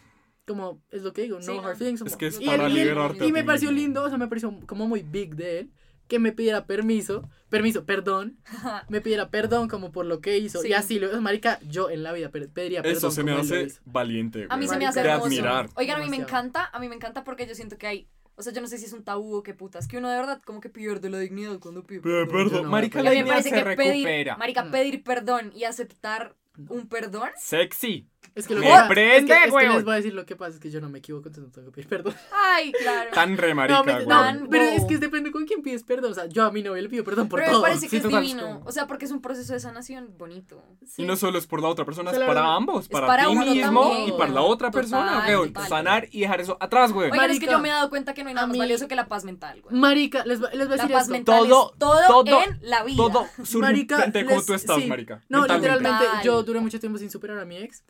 Como 0.47 0.83
es 0.91 1.03
lo 1.03 1.13
que 1.13 1.23
digo, 1.23 1.37
no 1.39 1.43
Sí, 1.43 1.53
hard 1.63 1.77
feelings. 1.77 2.03
Es 2.03 2.17
que 2.17 2.27
es 2.27 2.41
y 2.41 2.47
para 2.47 2.67
él- 2.67 2.73
y 2.77 2.81
él- 2.81 2.89
liberarte. 2.89 3.25
Y 3.27 3.31
a 3.31 3.33
me 3.33 3.45
pareció 3.45 3.71
mismo. 3.71 3.83
lindo, 3.83 4.03
o 4.05 4.09
sea, 4.09 4.19
me 4.19 4.27
pareció 4.29 4.53
como 4.67 4.89
muy 4.89 5.03
big 5.03 5.37
de 5.37 5.61
él 5.61 5.71
que 6.09 6.19
me 6.19 6.33
pidiera 6.33 6.67
permiso, 6.67 7.29
permiso, 7.49 7.87
perdón, 7.87 8.39
me 8.89 9.01
pidiera 9.01 9.31
perdón 9.31 9.69
como 9.69 9.93
por 9.93 10.05
lo 10.05 10.21
que 10.21 10.39
hizo. 10.39 10.61
Sí. 10.61 10.69
Y 10.69 10.73
así, 10.73 10.99
lo, 10.99 11.19
marica, 11.23 11.59
yo 11.69 11.91
en 11.91 12.03
la 12.03 12.13
vida 12.13 12.31
pediría 12.31 12.83
perdón. 12.83 12.99
Eso 12.99 13.11
se 13.13 13.23
me 13.23 13.33
hace 13.33 13.69
valiente. 13.85 14.47
A 14.51 14.57
mí 14.57 14.65
se 14.65 14.69
güey. 14.71 14.79
me 14.81 14.87
hace 14.87 15.03
De 15.03 15.09
hermoso. 15.09 15.27
admirar. 15.27 15.69
Oigan, 15.77 15.97
a 15.99 16.05
mí 16.05 16.11
me 16.11 16.17
Demasiado. 16.17 16.41
encanta, 16.45 16.71
a 16.73 16.79
mí 16.81 16.89
me 16.89 16.97
encanta 16.97 17.23
porque 17.25 17.47
yo 17.47 17.55
siento 17.55 17.79
que 17.79 17.87
hay, 17.87 18.09
o 18.35 18.43
sea, 18.43 18.53
yo 18.53 18.61
no 18.61 18.67
sé 18.67 18.79
si 18.79 18.87
es 18.87 18.93
un 18.93 19.05
tabú 19.05 19.37
o 19.37 19.43
qué 19.45 19.55
putas, 19.55 19.87
que 19.87 19.97
uno 19.99 20.11
de 20.11 20.17
verdad 20.17 20.43
como 20.45 20.61
que 20.61 20.69
pierde 20.71 21.09
la 21.09 21.19
dignidad 21.21 21.61
cuando 21.61 21.85
pide 21.85 22.01
Pero, 22.01 22.27
perdón. 22.27 22.49
perdón, 22.49 22.65
no, 22.65 22.71
marica, 22.71 23.01
Y 23.01 23.05
la 23.05 23.25
parece 23.27 23.51
se 23.51 23.55
que 23.55 23.63
pedir, 23.77 24.05
recupera. 24.07 24.37
marica, 24.37 24.65
Mm. 24.65 24.71
pedir 24.73 25.05
perdón 25.05 25.53
y 25.55 25.65
aceptar 25.65 26.35
un 26.69 26.89
perdón, 26.89 27.31
Sexy. 27.39 28.09
Es 28.35 28.47
que 28.47 28.55
lo 28.55 28.63
que 28.63 28.69
pasa- 28.69 28.89
prende, 28.89 29.17
es 29.35 29.41
que, 29.41 29.49
es 29.49 29.55
que 29.55 29.69
les 29.69 29.85
voy 29.85 29.93
a 29.93 29.97
decir 29.97 30.15
lo 30.15 30.25
que 30.25 30.37
pasa, 30.37 30.55
es 30.55 30.59
que 30.61 30.71
yo 30.71 30.81
no 30.81 30.89
me 30.89 31.01
equivoco, 31.01 31.29
entonces 31.29 31.45
no 31.45 31.51
tengo 31.53 31.67
que 31.67 31.73
pedir 31.75 31.89
perdón. 31.89 32.15
ay, 32.33 32.73
claro. 32.73 33.11
Tan 33.13 33.37
re 33.37 33.55
marica, 33.55 33.83
No, 33.83 34.01
no, 34.01 34.07
Tan 34.09 34.49
pero 34.49 34.65
es 34.65 34.85
que 34.87 34.97
depende 34.97 35.31
con 35.31 35.45
quién 35.45 35.61
pides 35.61 35.83
perdón. 35.83 36.13
O 36.13 36.15
sea, 36.15 36.27
yo 36.27 36.45
a 36.45 36.51
mi 36.51 36.63
novia 36.63 36.81
le 36.81 36.89
pido 36.89 37.05
perdón 37.05 37.29
por 37.29 37.41
Pero 37.41 37.53
todo. 37.53 37.63
me 37.63 37.69
parece 37.69 37.87
que 37.89 37.91
Sí, 37.91 37.97
es 37.99 38.09
divino, 38.09 38.63
o 38.65 38.73
sea, 38.73 38.87
porque 38.87 39.05
es 39.05 39.11
un 39.11 39.21
proceso 39.21 39.53
de 39.53 39.61
sanación 39.61 40.15
bonito. 40.17 40.65
Sí. 40.87 41.03
Y 41.03 41.05
no 41.05 41.17
solo 41.17 41.39
es 41.39 41.47
por 41.47 41.61
la 41.61 41.69
otra 41.69 41.85
persona, 41.85 42.11
es 42.11 42.17
la 42.19 42.27
para 42.27 42.55
ambos. 42.55 42.89
Para, 42.89 43.07
para 43.07 43.27
ti 43.29 43.35
mismo 43.35 43.83
también, 43.83 44.09
y 44.09 44.13
para 44.13 44.31
la 44.33 44.41
otra 44.43 44.71
persona, 44.71 45.13
Total, 45.13 45.29
weón. 45.29 45.53
total. 45.53 45.69
Sanar 45.69 46.09
y 46.11 46.21
dejar 46.21 46.41
eso 46.41 46.57
atrás, 46.59 46.91
güey. 46.93 47.11
Oigan, 47.11 47.31
es 47.31 47.39
que 47.39 47.45
Marica, 47.47 47.53
yo 47.53 47.59
me 47.59 47.69
he 47.69 47.73
dado 47.73 47.91
cuenta 47.91 48.15
que 48.15 48.23
no 48.23 48.29
hay 48.29 48.35
nada 48.35 48.47
más 48.47 48.55
mí- 48.55 48.59
valioso 48.61 48.89
que 48.89 48.97
la 48.97 49.09
paz 49.09 49.25
mental, 49.25 49.61
güey. 49.61 49.77
Marica, 49.77 50.25
les, 50.25 50.41
les 50.41 50.41
voy 50.41 50.49
a 50.51 50.65
La 50.65 50.67
decir 50.77 50.91
paz 50.93 51.03
esto. 51.03 51.13
mental 51.13 51.49
Todo- 51.49 51.73
es 51.73 51.79
todo, 51.79 52.25
todo- 52.25 52.43
en 52.45 52.59
la 52.63 52.83
vida. 52.83 52.97
Todo 52.97 53.27
surge 53.45 53.59
Marica, 53.59 54.07
les- 54.07 54.47
tú 54.47 54.55
estás, 54.55 54.87
marica. 54.87 55.21
No, 55.29 55.43
literalmente, 55.47 56.05
yo 56.25 56.43
duré 56.43 56.61
mucho 56.61 56.81
tiempo 56.81 56.99
sin 56.99 57.11
superar 57.11 57.39
a 57.39 57.45
mi 57.45 57.59
ex. 57.59 57.85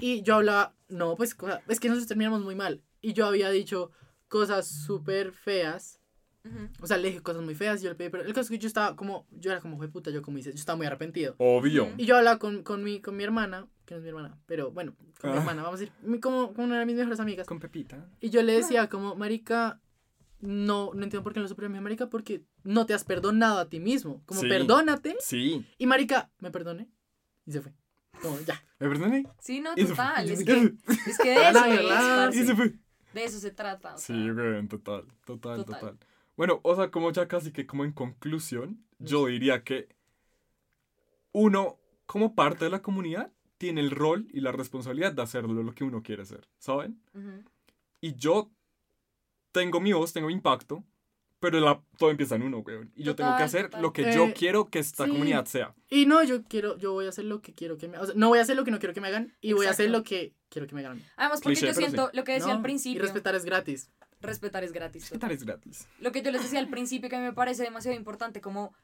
Y 0.00 0.22
yo 0.22 0.36
hablaba, 0.36 0.74
no, 0.88 1.16
pues, 1.16 1.34
cosa- 1.34 1.62
es 1.68 1.80
que 1.80 1.88
nosotros 1.88 2.08
terminamos 2.08 2.42
muy 2.42 2.54
mal. 2.54 2.82
Y 3.00 3.12
yo 3.12 3.26
había 3.26 3.50
dicho 3.50 3.90
cosas 4.28 4.66
súper 4.68 5.32
feas. 5.32 6.00
O 6.80 6.86
sea, 6.86 6.96
le 6.96 7.08
dije 7.08 7.20
cosas 7.22 7.42
muy 7.42 7.56
feas. 7.56 7.82
Yo 7.82 7.88
le 7.88 7.96
pedí, 7.96 8.08
pero 8.08 8.22
el 8.22 8.28
caso 8.32 8.42
es 8.42 8.50
que 8.50 8.58
yo 8.58 8.68
estaba 8.68 8.94
como, 8.94 9.26
yo 9.32 9.50
era 9.50 9.60
como, 9.60 9.76
"Jue 9.78 9.88
puta, 9.88 10.10
yo 10.12 10.22
como 10.22 10.38
hice, 10.38 10.50
yo 10.52 10.56
estaba 10.58 10.76
muy 10.76 10.86
arrepentido. 10.86 11.34
Obvio. 11.38 11.92
Y 11.96 12.06
yo 12.06 12.16
hablaba 12.16 12.38
con, 12.38 12.62
con, 12.62 12.84
mi, 12.84 13.00
con 13.00 13.16
mi 13.16 13.24
hermana, 13.24 13.66
que 13.84 13.94
no 13.94 13.98
es 13.98 14.02
mi 14.04 14.10
hermana, 14.10 14.38
pero 14.46 14.70
bueno, 14.70 14.94
con 15.20 15.30
mi 15.32 15.36
Ah. 15.36 15.40
hermana, 15.40 15.62
vamos 15.64 15.80
a 15.80 15.84
decir, 15.84 16.20
como, 16.20 16.52
como 16.54 16.68
una 16.68 16.78
de 16.78 16.86
mis 16.86 16.94
mejores 16.94 17.18
amigas. 17.18 17.48
Con 17.48 17.58
Pepita. 17.58 18.08
Y 18.20 18.30
yo 18.30 18.44
le 18.44 18.52
decía 18.52 18.88
como, 18.88 19.16
marica, 19.16 19.80
no, 20.40 20.92
no 20.94 21.02
entiendo 21.02 21.24
por 21.24 21.32
qué 21.32 21.40
no 21.40 21.44
lo 21.44 21.48
superé 21.48 21.66
a 21.66 21.70
mi 21.70 21.80
marica, 21.80 22.08
porque 22.10 22.44
no 22.62 22.86
te 22.86 22.94
has 22.94 23.02
perdonado 23.02 23.58
a 23.58 23.68
ti 23.68 23.80
mismo. 23.80 24.22
Como, 24.26 24.40
Sí. 24.42 24.48
perdónate. 24.48 25.16
Sí. 25.18 25.66
Y 25.78 25.86
marica, 25.86 26.30
me 26.38 26.52
perdoné. 26.52 26.88
Y 27.44 27.50
se 27.52 27.60
fue. 27.60 27.72
Como, 28.22 28.38
ya. 28.40 28.62
¿Me 28.78 28.88
perdoné? 28.88 29.24
Sí, 29.38 29.60
no, 29.60 29.74
total. 29.74 30.28
Es 30.30 30.44
que, 30.44 30.74
es 31.06 31.18
que 31.18 31.30
de 31.30 31.48
eso 31.50 32.28
es, 32.28 32.46
se 32.46 32.54
fue. 32.54 32.72
De 33.14 33.24
eso 33.24 33.38
se 33.38 33.50
trata. 33.50 33.94
o 33.94 33.98
Sí, 33.98 34.12
sea. 34.24 34.32
güey, 34.32 34.66
total, 34.68 35.04
total, 35.24 35.64
Total. 35.64 35.80
total. 35.80 35.98
Bueno, 36.36 36.60
o 36.62 36.76
sea, 36.76 36.90
como 36.90 37.10
ya 37.12 37.26
casi 37.28 37.50
que 37.52 37.66
como 37.66 37.84
en 37.84 37.92
conclusión, 37.92 38.84
yo 38.98 39.26
diría 39.26 39.64
que 39.64 39.88
uno, 41.32 41.78
como 42.06 42.34
parte 42.34 42.64
de 42.66 42.70
la 42.70 42.82
comunidad, 42.82 43.32
tiene 43.58 43.80
el 43.80 43.90
rol 43.90 44.28
y 44.32 44.40
la 44.40 44.52
responsabilidad 44.52 45.12
de 45.12 45.22
hacerlo 45.22 45.62
lo 45.62 45.74
que 45.74 45.84
uno 45.84 46.02
quiere 46.02 46.22
hacer, 46.22 46.46
¿saben? 46.58 47.00
Ujú. 47.14 47.42
Y 48.02 48.14
yo 48.16 48.50
tengo 49.52 49.80
mi 49.80 49.92
voz, 49.94 50.12
tengo 50.12 50.26
mi 50.28 50.34
impacto, 50.34 50.84
pero 51.50 51.60
la- 51.64 51.80
todo 51.98 52.10
empieza 52.10 52.34
en 52.36 52.42
uno, 52.42 52.62
güey. 52.62 52.78
Y 52.94 53.02
yo 53.04 53.14
tengo 53.16 53.36
que 53.36 53.42
hacer 53.42 53.66
total. 53.66 53.82
lo 53.82 53.92
que 53.92 54.12
yo 54.14 54.24
Eh, 54.26 54.34
quiero 54.36 54.68
que 54.68 54.78
esta 54.78 55.04
sí. 55.04 55.10
comunidad 55.10 55.44
sea. 55.46 55.74
Y 55.88 56.06
no, 56.06 56.22
yo 56.24 56.42
quiero, 56.44 56.76
yo 56.78 56.92
voy 56.92 57.06
a 57.06 57.10
hacer 57.10 57.24
lo 57.24 57.40
que 57.42 57.54
quiero 57.54 57.76
que 57.78 57.88
me 57.88 57.98
o 57.98 58.06
sea, 58.06 58.14
no 58.16 58.28
voy 58.28 58.38
a 58.38 58.42
hacer 58.42 58.56
lo 58.56 58.64
que 58.64 58.70
no 58.70 58.78
quiero 58.78 58.92
que 58.94 59.00
me 59.00 59.08
hagan 59.08 59.32
y 59.40 59.52
voy 59.52 59.66
a 59.66 59.70
hacer 59.70 59.90
lo 59.90 60.02
que 60.02 60.34
quiero 60.48 60.66
que 60.66 60.74
me 60.74 60.80
hagan. 60.80 60.92
a 60.92 60.94
mí. 60.96 61.02
Además, 61.16 61.40
porque 61.42 61.58
Cliché, 61.58 61.66
yo 61.68 61.74
siento 61.74 62.10
lo 62.12 62.24
que 62.24 62.32
decía 62.32 62.48
No, 62.48 62.54
al 62.56 62.62
principio. 62.62 62.98
Y 62.98 63.02
respetar 63.02 63.34
es 63.34 63.44
gratis. 63.44 63.90
respetar 64.20 64.64
es 64.64 64.72
gratis. 64.72 65.02
Respetar 65.02 65.32
es 65.32 65.44
gratis. 65.44 65.88
Lo 66.00 66.10
que 66.12 66.22
yo 66.22 66.30
les 66.30 66.42
decía 66.42 66.58
al 66.58 66.68
principio 66.68 67.08
que 67.08 67.16
a 67.16 67.18
mí 67.20 67.24
me 67.26 67.32
parece 67.32 67.62
demasiado 67.62 67.96
importante 67.96 68.40
como 68.40 68.74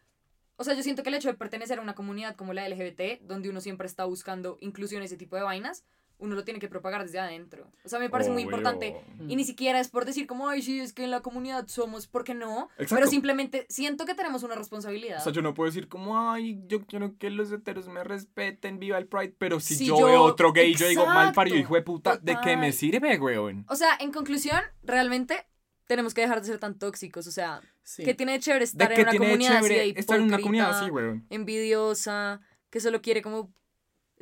o 0.56 0.64
sea, 0.64 0.74
yo 0.74 0.82
siento 0.82 1.02
que 1.02 1.08
el 1.08 1.14
hecho 1.16 1.28
de 1.28 1.34
pertenecer 1.34 1.78
a 1.78 1.82
una 1.82 1.94
comunidad 1.94 2.36
como 2.36 2.52
la 2.52 2.68
LGBT, 2.68 3.20
donde 3.22 3.48
uno 3.48 3.60
siempre 3.60 3.86
está 3.86 4.04
buscando 4.04 4.58
inclusión, 4.60 5.02
ese 5.02 5.16
tipo 5.16 5.34
de 5.34 5.42
vainas, 5.42 5.82
uno 6.22 6.34
lo 6.36 6.44
tiene 6.44 6.60
que 6.60 6.68
propagar 6.68 7.02
desde 7.02 7.18
adentro. 7.18 7.70
O 7.84 7.88
sea, 7.88 7.98
me 7.98 8.08
parece 8.08 8.30
muy 8.30 8.42
importante. 8.42 8.96
Y 9.28 9.36
ni 9.36 9.44
siquiera 9.44 9.80
es 9.80 9.88
por 9.88 10.04
decir 10.04 10.26
como, 10.26 10.48
ay, 10.48 10.62
sí, 10.62 10.80
es 10.80 10.92
que 10.92 11.04
en 11.04 11.10
la 11.10 11.20
comunidad 11.20 11.66
somos, 11.66 12.06
porque 12.06 12.32
no. 12.34 12.68
Exacto. 12.78 12.94
Pero 12.94 13.06
simplemente 13.08 13.66
siento 13.68 14.06
que 14.06 14.14
tenemos 14.14 14.42
una 14.44 14.54
responsabilidad. 14.54 15.18
O 15.20 15.24
sea, 15.24 15.32
yo 15.32 15.42
no 15.42 15.52
puedo 15.52 15.68
decir 15.68 15.88
como, 15.88 16.30
ay, 16.30 16.62
yo 16.66 16.86
quiero 16.86 17.16
que 17.18 17.28
los 17.30 17.50
heteros 17.52 17.88
me 17.88 18.04
respeten, 18.04 18.78
viva 18.78 18.98
el 18.98 19.06
Pride, 19.06 19.34
pero 19.36 19.60
si 19.60 19.74
Si 19.74 19.86
yo, 19.86 19.98
yo- 19.98 20.06
veo 20.06 20.22
otro 20.22 20.52
gay, 20.52 20.74
yo 20.74 20.86
digo, 20.88 21.04
mal 21.06 21.32
parido, 21.32 21.56
Exacto. 21.56 21.66
hijo 21.68 21.74
de 21.74 21.82
puta, 21.82 22.16
¿de 22.16 22.38
qué 22.42 22.56
me 22.56 22.72
sirve, 22.72 23.18
weón? 23.18 23.64
O 23.68 23.76
sea, 23.76 23.96
en 24.00 24.12
conclusión, 24.12 24.60
realmente 24.82 25.46
tenemos 25.86 26.14
que 26.14 26.20
dejar 26.22 26.40
de 26.40 26.46
ser 26.46 26.58
tan 26.58 26.78
tóxicos. 26.78 27.26
O 27.26 27.30
sea, 27.32 27.60
Sí. 27.82 28.04
que 28.04 28.14
tiene 28.14 28.32
de 28.32 28.38
chévere 28.40 28.60
¿De 28.60 28.64
estar 28.64 28.88
qué 28.88 28.94
en 28.94 29.00
una 29.02 29.10
tiene 29.10 29.26
de 29.26 29.30
comunidad 29.32 29.56
así 29.56 29.62
de 29.68 29.74
chévere 29.74 30.00
estar 30.00 30.16
en 30.18 30.22
una 30.24 30.38
comunidad 30.38 30.64
hipócrita, 30.68 30.84
así, 30.84 30.90
weón? 30.92 31.26
envidiosa, 31.30 32.40
que 32.70 32.80
solo 32.80 33.02
quiere 33.02 33.22
como 33.22 33.52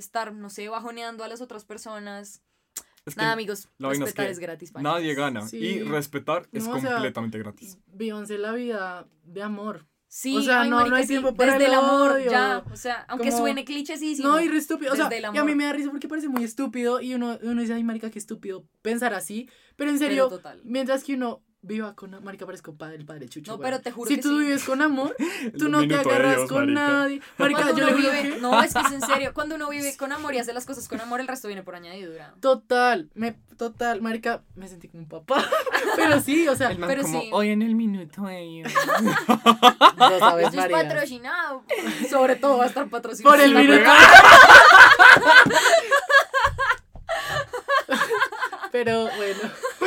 estar, 0.01 0.33
no 0.35 0.51
sé, 0.51 0.69
bajoneando 0.69 1.23
a 1.25 1.29
las 1.29 1.41
otras 1.41 1.65
personas. 1.65 2.43
Es 3.07 3.15
que 3.15 3.21
Nada, 3.23 3.33
amigos, 3.33 3.69
la 3.79 3.93
es 3.93 3.99
respetar 3.99 4.27
que 4.27 4.33
es, 4.33 4.39
gratis. 4.39 4.73
panas. 4.73 4.93
nadie 4.93 5.15
gana. 5.15 5.47
Sí. 5.49 5.57
Y 5.57 5.83
respetar 5.83 6.49
es 6.53 6.67
No, 6.67 6.73
o 6.77 6.81
sea, 6.81 6.93
completamente 6.93 7.39
gratis. 7.39 7.79
Vívanse 7.87 8.37
la 8.39 8.53
vida 8.53 9.09
de 9.25 9.43
amor. 9.43 9.87
Sí, 10.13 10.37
o 10.37 10.43
sea, 10.43 10.63
ay, 10.63 10.71
no- 10.71 10.79
hay 10.81 11.03
sí, 11.03 11.09
tiempo 11.11 11.35
para 11.35 11.53
desde 11.53 11.67
el 11.67 11.73
el 11.73 11.79
amor, 11.79 12.11
odio. 12.13 12.31
ya. 12.31 12.65
O 12.73 12.77
sea, 12.77 13.05
aunque 13.09 13.29
Como- 13.31 13.43
suene 13.43 13.65
clichésísimo. 13.65 14.29
No, 14.29 14.41
y 14.41 14.49
re 14.49 14.59
estúpido. 14.59 14.93
O 14.93 14.97
sea, 14.97 15.09
y 15.13 15.39
a 15.39 15.45
mí 15.45 15.55
me 15.55 15.65
da 15.65 15.73
risa 15.73 15.89
porque 15.91 16.09
parece 16.09 16.29
muy 16.29 16.43
estúpido 16.43 17.01
y 17.01 17.15
uno, 17.15 17.39
uno 17.43 17.61
dice, 17.61 17.75
ay, 17.75 17.85
marica, 17.85 18.11
qué 18.11 18.19
estúpido 18.19 18.67
pensar 18.83 19.15
así. 19.15 19.49
Pero 19.77 19.91
en 19.91 19.99
Pero 19.99 20.09
serio, 20.09 20.29
total. 20.29 20.61
mientras 20.65 21.05
que 21.05 21.15
uno 21.15 21.43
viva 21.63 21.95
con... 21.95 22.23
Marica, 22.25 22.47
parezco 22.47 22.75
padre, 22.75 22.97
el 22.97 23.05
padre 23.05 23.29
Chucho. 23.29 23.53
No, 23.53 23.59
pero 23.59 23.81
te 23.81 23.91
juro 23.93 24.09
Si 24.09 24.17
que 24.17 24.23
tú 24.23 24.31
sí. 24.39 24.45
vives 24.45 24.65
con 24.65 24.81
amor, 24.83 25.15
tú 25.59 25.69
no 25.69 25.87
te 25.87 25.95
agarras 25.95 26.37
Dios, 26.37 26.49
con 26.49 26.73
marica. 26.73 26.81
nadie. 26.89 27.21
Marica, 27.39 27.61
Cuando 27.63 27.79
yo 27.79 27.85
uno 27.89 27.97
le 27.97 28.03
juro 28.03 28.13
vive, 28.23 28.35
que... 28.35 28.41
no, 28.41 28.63
es 28.63 28.73
que 28.75 28.81
es 28.81 28.93
en 28.93 29.03
serio, 29.03 29.31
cuando 29.35 29.55
uno 29.57 29.69
vive 29.69 29.97
con 29.97 30.13
amor 30.13 30.35
y 30.35 30.39
hace 30.39 30.53
las 30.53 30.65
cosas 30.67 30.89
con 30.89 31.01
amor, 31.01 31.21
el 31.21 31.29
resto 31.29 31.49
viene 31.49 31.63
por 31.63 31.75
añadidura. 31.75 32.35
Total, 32.41 33.11
me, 33.15 33.33
total, 33.57 34.01
marica, 34.01 34.43
me 34.55 34.69
sentí 34.69 34.89
como 34.89 35.03
un 35.03 35.09
papá. 35.09 35.45
pero 35.97 36.21
sí, 36.21 36.49
o 36.49 36.57
sea, 36.57 36.71
El 36.71 36.79
man 36.79 36.89
Pero 36.89 37.03
como, 37.03 37.21
sí. 37.21 37.31
hoy 37.33 37.51
en 37.51 37.63
el 37.63 37.75
minuto 37.75 38.23
de... 38.23 38.63
no 38.63 40.19
sabes, 40.19 40.47
Esto 40.47 40.57
es 40.61 40.71
María. 40.71 40.77
patrocinado. 40.89 41.65
Sobre 42.09 42.37
todo 42.37 42.59
va 42.59 42.65
a 42.65 42.69
estar 42.69 42.89
patrocinado. 42.89 43.37
Por 43.37 43.45
el 43.45 43.55
minuto. 43.55 43.91
Pero 48.73 49.03
bueno, 49.17 49.41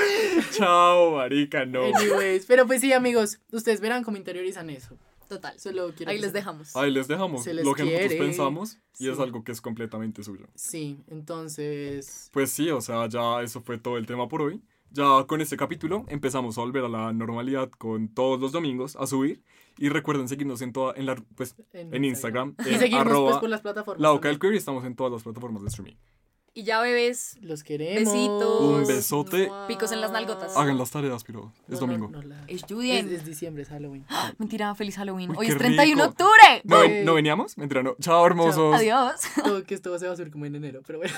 Chao, 0.51 1.17
marica, 1.17 1.65
no. 1.65 1.83
anyways. 1.83 2.45
Pero 2.45 2.65
pues 2.67 2.81
sí, 2.81 2.93
amigos, 2.93 3.39
ustedes 3.51 3.81
verán 3.81 4.03
cómo 4.03 4.17
interiorizan 4.17 4.69
eso. 4.69 4.97
Total. 5.27 5.59
Solo 5.59 5.93
quiero 5.95 6.11
Ahí 6.11 6.17
que 6.17 6.23
les 6.23 6.33
dejamos. 6.33 6.75
Ahí 6.75 6.91
les 6.91 7.07
dejamos 7.07 7.43
Se 7.43 7.53
les 7.53 7.65
lo 7.65 7.73
que 7.73 7.83
nosotros 7.83 8.13
pensamos 8.13 8.77
y 8.99 9.09
es 9.09 9.19
algo 9.19 9.43
que 9.43 9.51
es 9.51 9.61
completamente 9.61 10.23
suyo. 10.23 10.47
Sí, 10.55 10.99
entonces... 11.07 12.29
Pues 12.33 12.51
sí, 12.51 12.69
o 12.69 12.81
sea, 12.81 13.07
ya 13.07 13.41
eso 13.41 13.61
fue 13.61 13.77
todo 13.77 13.97
el 13.97 14.05
tema 14.05 14.27
por 14.27 14.41
hoy. 14.41 14.61
Ya 14.91 15.25
con 15.25 15.41
este 15.41 15.57
capítulo 15.57 16.05
empezamos 16.07 16.57
a 16.57 16.61
volver 16.61 16.85
a 16.85 16.89
la 16.89 17.13
normalidad 17.13 17.71
con 17.71 18.09
todos 18.09 18.39
los 18.39 18.51
domingos 18.51 18.95
a 18.95 19.07
subir. 19.07 19.41
Y 19.79 19.89
recuerden 19.89 20.27
seguirnos 20.27 20.61
en 20.61 20.71
toda, 20.71 20.93
en 20.95 21.07
la, 21.07 21.15
pues, 21.35 21.55
en 21.73 22.05
Instagram, 22.05 22.55
Y 22.65 22.75
en 22.75 22.79
seguirnos 22.79 23.21
pues 23.23 23.37
por 23.37 23.49
las 23.49 23.61
plataformas. 23.61 23.99
la 23.99 24.11
boca 24.11 24.27
del 24.27 24.35
también. 24.35 24.51
queer 24.51 24.53
y 24.53 24.57
estamos 24.57 24.85
en 24.85 24.95
todas 24.95 25.11
las 25.11 25.23
plataformas 25.23 25.63
de 25.63 25.69
streaming. 25.69 25.95
Y 26.55 26.63
ya, 26.65 26.81
bebés, 26.81 27.37
Los 27.41 27.63
queremos. 27.63 28.13
Besitos. 28.13 28.61
Un 28.61 28.85
besote. 28.87 29.49
Picos 29.67 29.91
en 29.91 30.01
las 30.01 30.11
nalgotas. 30.11 30.55
Hagan 30.55 30.77
las 30.77 30.91
tareas, 30.91 31.23
pero 31.23 31.51
es 31.67 31.79
No, 31.81 31.87
no, 31.87 31.93
domingo. 31.93 32.09
no 32.11 32.21
la- 32.21 32.43
es 32.47 32.63
Es, 32.69 33.25
diciembre, 33.25 33.63
es 33.63 33.69
Halloween. 33.69 34.05
Mentira, 34.37 34.75
feliz 34.75 34.95
Halloween. 34.97 35.31
Uy, 35.31 35.37
Hoy 35.39 35.47
es 35.47 35.57
31 35.57 36.03
de 36.03 36.09
octubre. 36.09 36.61
¿No, 36.63 36.81
Bye. 36.81 37.03
¿No 37.05 37.15
veníamos? 37.15 37.57
Mentira, 37.57 37.81
no. 37.81 37.95
Chao, 37.99 38.23
hermosos. 38.27 38.75
Adiós. 38.75 39.21
Todo 39.43 39.63
que 39.63 39.73
esto 39.73 39.97
se 39.97 40.05
va 40.05 40.13
a 40.13 40.15
subir 40.15 40.31
como 40.31 40.45
en 40.45 40.55
enero, 40.55 40.81
pero 40.85 40.99
bueno. 40.99 41.13